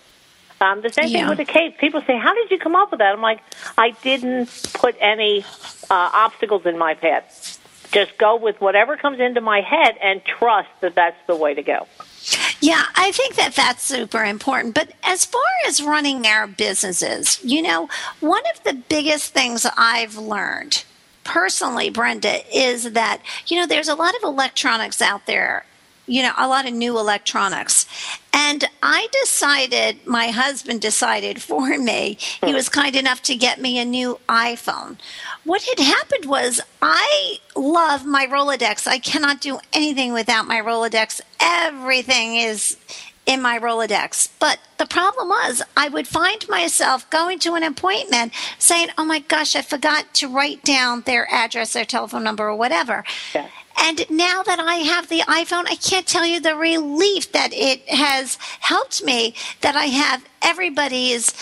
Um, 0.61 0.82
the 0.82 0.90
same 0.92 1.08
Yeah. 1.08 1.20
thing 1.20 1.28
with 1.28 1.38
the 1.38 1.44
cape. 1.44 1.78
People 1.78 2.02
say, 2.06 2.18
"How 2.18 2.34
did 2.34 2.50
you 2.50 2.58
come 2.58 2.74
up 2.74 2.90
with 2.90 2.98
that?" 2.98 3.12
I'm 3.14 3.22
like, 3.22 3.40
"I 3.78 3.90
didn't 4.02 4.50
put 4.74 4.96
any 5.00 5.44
uh, 5.88 6.11
obstacles 6.12 6.66
in 6.66 6.76
my 6.76 6.94
path. 6.94 7.58
Just 7.93 8.16
go 8.18 8.36
with 8.36 8.61
whatever 8.61 8.97
comes 8.97 9.20
into 9.20 9.41
my 9.41 9.61
head 9.61 9.97
and 10.01 10.24
trust 10.24 10.68
that 10.80 10.95
that's 10.95 11.18
the 11.26 11.36
way 11.36 11.55
to 11.55 11.62
go." 11.62 11.86
Yeah, 12.61 12.84
I 12.95 13.11
think 13.12 13.36
that 13.36 13.55
that's 13.55 13.82
super 13.82 14.24
important. 14.24 14.74
But 14.74 14.93
as 15.03 15.24
far 15.24 15.43
as 15.66 15.82
running 15.82 16.26
our 16.26 16.47
businesses, 16.47 17.43
you 17.43 17.62
know, 17.62 17.88
one 18.20 18.43
of 18.55 18.62
the 18.64 18.74
biggest 18.74 19.32
things 19.32 19.66
I've 19.76 20.16
learned 20.16 20.84
personally, 21.24 21.91
Brenda, 21.91 22.43
is 22.55 22.93
that, 22.93 23.20
you 23.47 23.59
know, 23.59 23.66
there's 23.66 23.88
a 23.88 23.95
lot 23.95 24.14
of 24.14 24.22
electronics 24.22 25.01
out 25.01 25.26
there, 25.26 25.64
you 26.07 26.22
know, 26.22 26.32
a 26.36 26.48
lot 26.48 26.66
of 26.66 26.74
new 26.74 26.98
electronics. 26.98 27.86
And 28.32 28.64
I 28.82 29.09
decided, 29.22 30.07
my 30.07 30.28
husband 30.28 30.80
decided 30.80 31.40
for 31.42 31.78
me, 31.78 32.18
he 32.40 32.48
hmm. 32.48 32.55
was 32.55 32.68
kind 32.68 32.96
enough 32.96 33.22
to 33.22 33.36
get 33.36 33.61
me 33.61 33.78
a 33.78 33.84
new 33.84 34.18
iPhone. 34.28 34.98
What 35.44 35.62
had 35.62 35.78
happened 35.78 36.26
was 36.26 36.61
I 36.82 37.38
love 37.55 38.05
my 38.05 38.26
Rolodex. 38.26 38.86
I 38.86 38.98
cannot 38.98 39.40
do 39.40 39.59
anything 39.72 40.12
without 40.12 40.46
my 40.46 40.61
Rolodex. 40.61 41.20
Everything 41.40 42.36
is 42.36 42.76
in 43.26 43.40
my 43.40 43.59
Rolodex. 43.59 44.28
But 44.40 44.59
the 44.78 44.86
problem 44.86 45.28
was, 45.28 45.62
I 45.76 45.88
would 45.88 46.09
find 46.09 46.48
myself 46.48 47.09
going 47.11 47.38
to 47.40 47.55
an 47.55 47.62
appointment 47.62 48.32
saying, 48.59 48.88
Oh 48.98 49.05
my 49.05 49.20
gosh, 49.20 49.55
I 49.55 49.62
forgot 49.62 50.12
to 50.14 50.28
write 50.28 50.64
down 50.64 51.03
their 51.03 51.32
address, 51.32 51.72
their 51.72 51.84
telephone 51.84 52.24
number, 52.24 52.48
or 52.48 52.57
whatever. 52.57 53.05
Yeah. 53.34 53.48
And 53.82 54.04
now 54.10 54.42
that 54.42 54.60
I 54.60 54.76
have 54.76 55.08
the 55.08 55.20
iPhone, 55.20 55.64
I 55.66 55.76
can't 55.76 56.06
tell 56.06 56.26
you 56.26 56.40
the 56.40 56.54
relief 56.54 57.32
that 57.32 57.52
it 57.52 57.88
has 57.88 58.36
helped 58.60 59.02
me 59.02 59.34
that 59.62 59.74
I 59.74 59.86
have 59.86 60.24
everybody's 60.42 61.32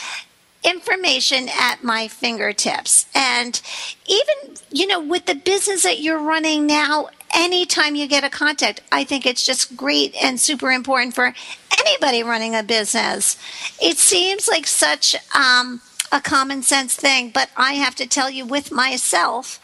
information 0.62 1.48
at 1.48 1.82
my 1.82 2.08
fingertips. 2.08 3.06
And 3.14 3.60
even, 4.06 4.56
you 4.70 4.86
know, 4.86 5.00
with 5.00 5.26
the 5.26 5.34
business 5.34 5.82
that 5.82 6.00
you're 6.00 6.22
running 6.22 6.66
now, 6.66 7.08
anytime 7.34 7.94
you 7.94 8.06
get 8.06 8.24
a 8.24 8.30
contact, 8.30 8.80
I 8.90 9.04
think 9.04 9.26
it's 9.26 9.44
just 9.44 9.76
great 9.76 10.14
and 10.22 10.40
super 10.40 10.70
important 10.70 11.14
for 11.14 11.34
anybody 11.80 12.22
running 12.22 12.54
a 12.54 12.62
business. 12.62 13.36
It 13.80 13.98
seems 13.98 14.48
like 14.48 14.66
such 14.66 15.16
um, 15.34 15.80
a 16.12 16.20
common 16.20 16.62
sense 16.62 16.94
thing, 16.94 17.30
but 17.30 17.50
I 17.56 17.74
have 17.74 17.94
to 17.96 18.06
tell 18.06 18.30
you 18.30 18.44
with 18.44 18.72
myself, 18.72 19.60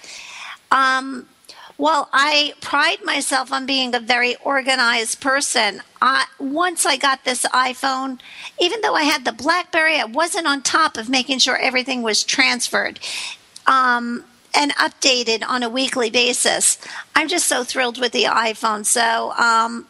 um, 0.70 1.26
well, 1.76 2.08
I 2.12 2.54
pride 2.60 2.98
myself 3.04 3.52
on 3.52 3.66
being 3.66 3.94
a 3.94 4.00
very 4.00 4.36
organized 4.36 5.20
person. 5.20 5.82
I, 6.00 6.26
once 6.38 6.86
I 6.86 6.96
got 6.96 7.24
this 7.24 7.44
iPhone, 7.46 8.20
even 8.60 8.80
though 8.80 8.94
I 8.94 9.02
had 9.02 9.24
the 9.24 9.32
BlackBerry, 9.32 9.98
I 9.98 10.04
wasn't 10.04 10.46
on 10.46 10.62
top 10.62 10.96
of 10.96 11.08
making 11.08 11.38
sure 11.40 11.56
everything 11.56 12.02
was 12.02 12.22
transferred 12.22 13.00
um, 13.66 14.24
and 14.54 14.72
updated 14.74 15.42
on 15.46 15.62
a 15.64 15.68
weekly 15.68 16.10
basis. 16.10 16.78
I'm 17.14 17.28
just 17.28 17.46
so 17.46 17.64
thrilled 17.64 17.98
with 18.00 18.12
the 18.12 18.24
iPhone. 18.24 18.86
So, 18.86 19.32
um, 19.32 19.86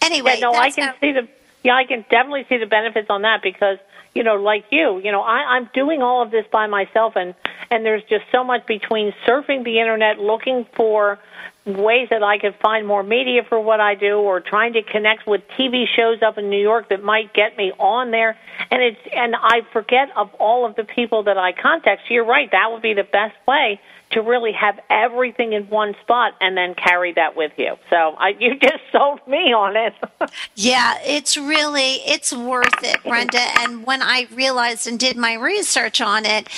anyway, 0.00 0.36
yeah, 0.38 0.50
no, 0.50 0.54
I 0.54 0.70
can 0.70 0.88
how- 0.88 0.94
see 1.00 1.12
the 1.12 1.28
yeah, 1.64 1.74
I 1.74 1.84
can 1.84 2.04
definitely 2.10 2.44
see 2.48 2.58
the 2.58 2.66
benefits 2.66 3.08
on 3.10 3.22
that 3.22 3.40
because 3.42 3.78
you 4.14 4.22
know, 4.22 4.36
like 4.36 4.66
you, 4.70 5.00
you 5.02 5.10
know, 5.10 5.22
I, 5.22 5.56
I'm 5.56 5.68
doing 5.74 6.00
all 6.00 6.22
of 6.22 6.30
this 6.30 6.44
by 6.52 6.68
myself, 6.68 7.14
and 7.16 7.34
and 7.70 7.84
there's 7.84 8.04
just 8.04 8.24
so 8.30 8.44
much 8.44 8.64
between 8.66 9.12
surfing 9.26 9.64
the 9.64 9.80
internet, 9.80 10.18
looking 10.18 10.66
for 10.76 11.18
ways 11.66 12.08
that 12.10 12.22
I 12.22 12.38
could 12.38 12.54
find 12.62 12.86
more 12.86 13.02
media 13.02 13.42
for 13.48 13.58
what 13.58 13.80
I 13.80 13.96
do, 13.96 14.18
or 14.18 14.40
trying 14.40 14.74
to 14.74 14.82
connect 14.82 15.26
with 15.26 15.40
TV 15.58 15.86
shows 15.96 16.22
up 16.22 16.38
in 16.38 16.48
New 16.48 16.62
York 16.62 16.90
that 16.90 17.02
might 17.02 17.34
get 17.34 17.56
me 17.56 17.72
on 17.78 18.12
there, 18.12 18.38
and 18.70 18.82
it's 18.82 19.00
and 19.12 19.34
I 19.34 19.62
forget 19.72 20.10
of 20.16 20.32
all 20.34 20.64
of 20.64 20.76
the 20.76 20.84
people 20.84 21.24
that 21.24 21.38
I 21.38 21.52
contact. 21.52 22.02
So 22.06 22.14
you're 22.14 22.26
right, 22.26 22.48
that 22.52 22.70
would 22.70 22.82
be 22.82 22.94
the 22.94 23.08
best 23.10 23.34
way 23.48 23.80
to 24.14 24.22
really 24.22 24.52
have 24.52 24.78
everything 24.90 25.52
in 25.52 25.64
one 25.68 25.94
spot 26.02 26.32
and 26.40 26.56
then 26.56 26.74
carry 26.74 27.12
that 27.14 27.36
with 27.36 27.52
you. 27.56 27.76
So 27.90 27.96
I, 27.96 28.34
you 28.38 28.58
just 28.62 28.82
sold 28.92 29.20
me 29.26 29.52
on 29.52 29.76
it. 29.76 29.94
Yeah, 30.56 30.98
it's 31.04 31.36
really 31.36 31.96
it's 32.06 32.32
worth 32.32 32.82
it, 32.82 33.02
Brenda. 33.02 33.40
And 33.60 33.84
when 33.84 34.02
I 34.02 34.26
realized 34.32 34.86
and 34.86 34.98
did 34.98 35.16
my 35.16 35.34
research 35.34 36.00
on 36.00 36.24
it, 36.24 36.48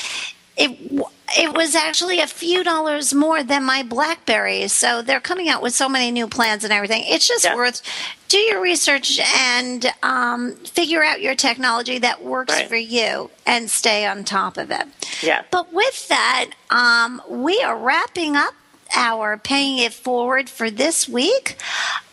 it 0.57 1.03
it 1.39 1.55
was 1.57 1.75
actually 1.75 2.21
a 2.21 2.27
few 2.27 2.63
dollars 2.63 3.13
more 3.15 3.43
than 3.43 3.65
my 3.65 3.83
BlackBerry. 3.83 4.69
So 4.69 5.03
they're 5.03 5.21
coming 5.21 5.49
out 5.49 5.63
with 5.63 5.75
so 5.75 5.89
many 5.89 6.11
new 6.11 6.29
plans 6.29 6.63
and 6.65 6.73
everything. 6.73 7.05
It's 7.07 7.27
just 7.27 7.45
Yeah. 7.45 7.57
worth 7.57 7.83
do 8.29 8.39
your 8.39 8.61
research 8.61 9.21
and 9.37 9.93
um, 10.03 10.57
figure 10.57 11.03
out 11.05 11.21
your 11.21 11.35
technology 11.37 11.99
that 11.99 12.23
works 12.25 12.53
Right. 12.55 12.69
for 12.69 12.77
you 12.77 13.31
and 13.47 13.71
stay 13.71 14.05
on 14.07 14.25
top 14.25 14.57
of 14.57 14.71
it. 14.71 14.87
Yes. 15.23 15.45
But 15.51 15.73
with 15.73 16.09
that, 16.09 16.47
um, 16.71 17.23
we 17.29 17.63
are 17.63 17.77
wrapping 17.77 18.37
up 18.37 18.55
our 18.95 19.37
paying 19.37 19.79
it 19.79 19.93
forward 19.93 20.49
for 20.49 20.71
this 20.71 21.09
week. 21.09 21.57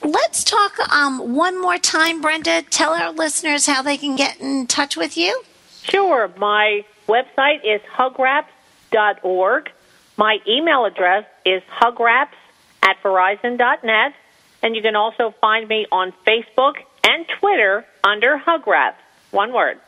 Let's 0.03 0.43
talk 0.43 0.77
um, 0.93 1.33
one 1.35 1.59
more 1.61 1.77
time, 1.77 2.21
Brenda. 2.21 2.61
Tell 2.63 2.93
our 2.93 3.11
listeners 3.11 3.65
how 3.67 3.81
they 3.81 3.97
can 3.97 4.15
get 4.15 4.39
in 4.39 4.67
touch 4.67 4.95
with 4.97 5.15
you. 5.17 5.43
Sure. 5.83 6.31
My 6.37 6.83
website 7.07 7.61
is 7.63 7.81
hugwraps.org. 8.93 9.71
My 10.17 10.37
email 10.47 10.85
address 10.85 11.25
is 11.45 11.61
hugwraps 11.69 12.37
at 12.81 12.97
verizon.net. 13.03 14.13
And 14.61 14.75
you 14.75 14.81
can 14.81 14.95
also 14.95 15.33
find 15.41 15.67
me 15.67 15.87
on 15.91 16.13
Facebook 16.25 16.75
and 17.03 17.25
Twitter 17.39 17.85
under 18.03 18.37
Hugwraps. 18.37 18.95
One 19.31 19.51
word. 19.51 19.79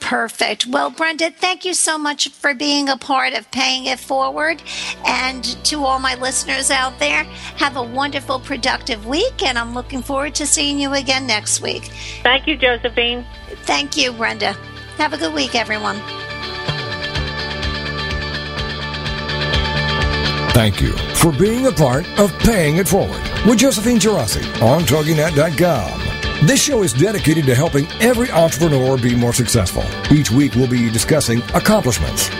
Perfect. 0.00 0.66
Well, 0.66 0.90
Brenda, 0.90 1.30
thank 1.30 1.64
you 1.64 1.74
so 1.74 1.96
much 1.96 2.28
for 2.28 2.54
being 2.54 2.88
a 2.88 2.96
part 2.96 3.32
of 3.32 3.50
Paying 3.50 3.86
It 3.86 3.98
Forward. 3.98 4.62
And 5.06 5.44
to 5.64 5.84
all 5.84 5.98
my 5.98 6.14
listeners 6.16 6.70
out 6.70 6.98
there, 6.98 7.24
have 7.56 7.76
a 7.76 7.82
wonderful, 7.82 8.40
productive 8.40 9.06
week. 9.06 9.42
And 9.42 9.58
I'm 9.58 9.74
looking 9.74 10.02
forward 10.02 10.34
to 10.36 10.46
seeing 10.46 10.78
you 10.78 10.92
again 10.92 11.26
next 11.26 11.60
week. 11.60 11.84
Thank 12.22 12.46
you, 12.46 12.56
Josephine. 12.56 13.24
Thank 13.64 13.96
you, 13.96 14.12
Brenda. 14.12 14.52
Have 14.98 15.12
a 15.12 15.18
good 15.18 15.34
week, 15.34 15.54
everyone. 15.54 16.00
Thank 20.56 20.80
you 20.80 20.96
for 21.16 21.32
being 21.32 21.66
a 21.66 21.70
part 21.70 22.08
of 22.18 22.32
Paying 22.38 22.78
It 22.78 22.88
Forward 22.88 23.20
with 23.44 23.58
Josephine 23.58 23.98
Geraci 23.98 24.42
on 24.62 24.84
TogiNet.com. 24.84 26.46
This 26.46 26.62
show 26.62 26.82
is 26.82 26.94
dedicated 26.94 27.44
to 27.44 27.54
helping 27.54 27.86
every 28.00 28.30
entrepreneur 28.30 28.96
be 28.96 29.14
more 29.14 29.34
successful. 29.34 29.84
Each 30.10 30.30
week 30.30 30.54
we'll 30.54 30.66
be 30.66 30.88
discussing 30.88 31.42
accomplishments, 31.52 32.30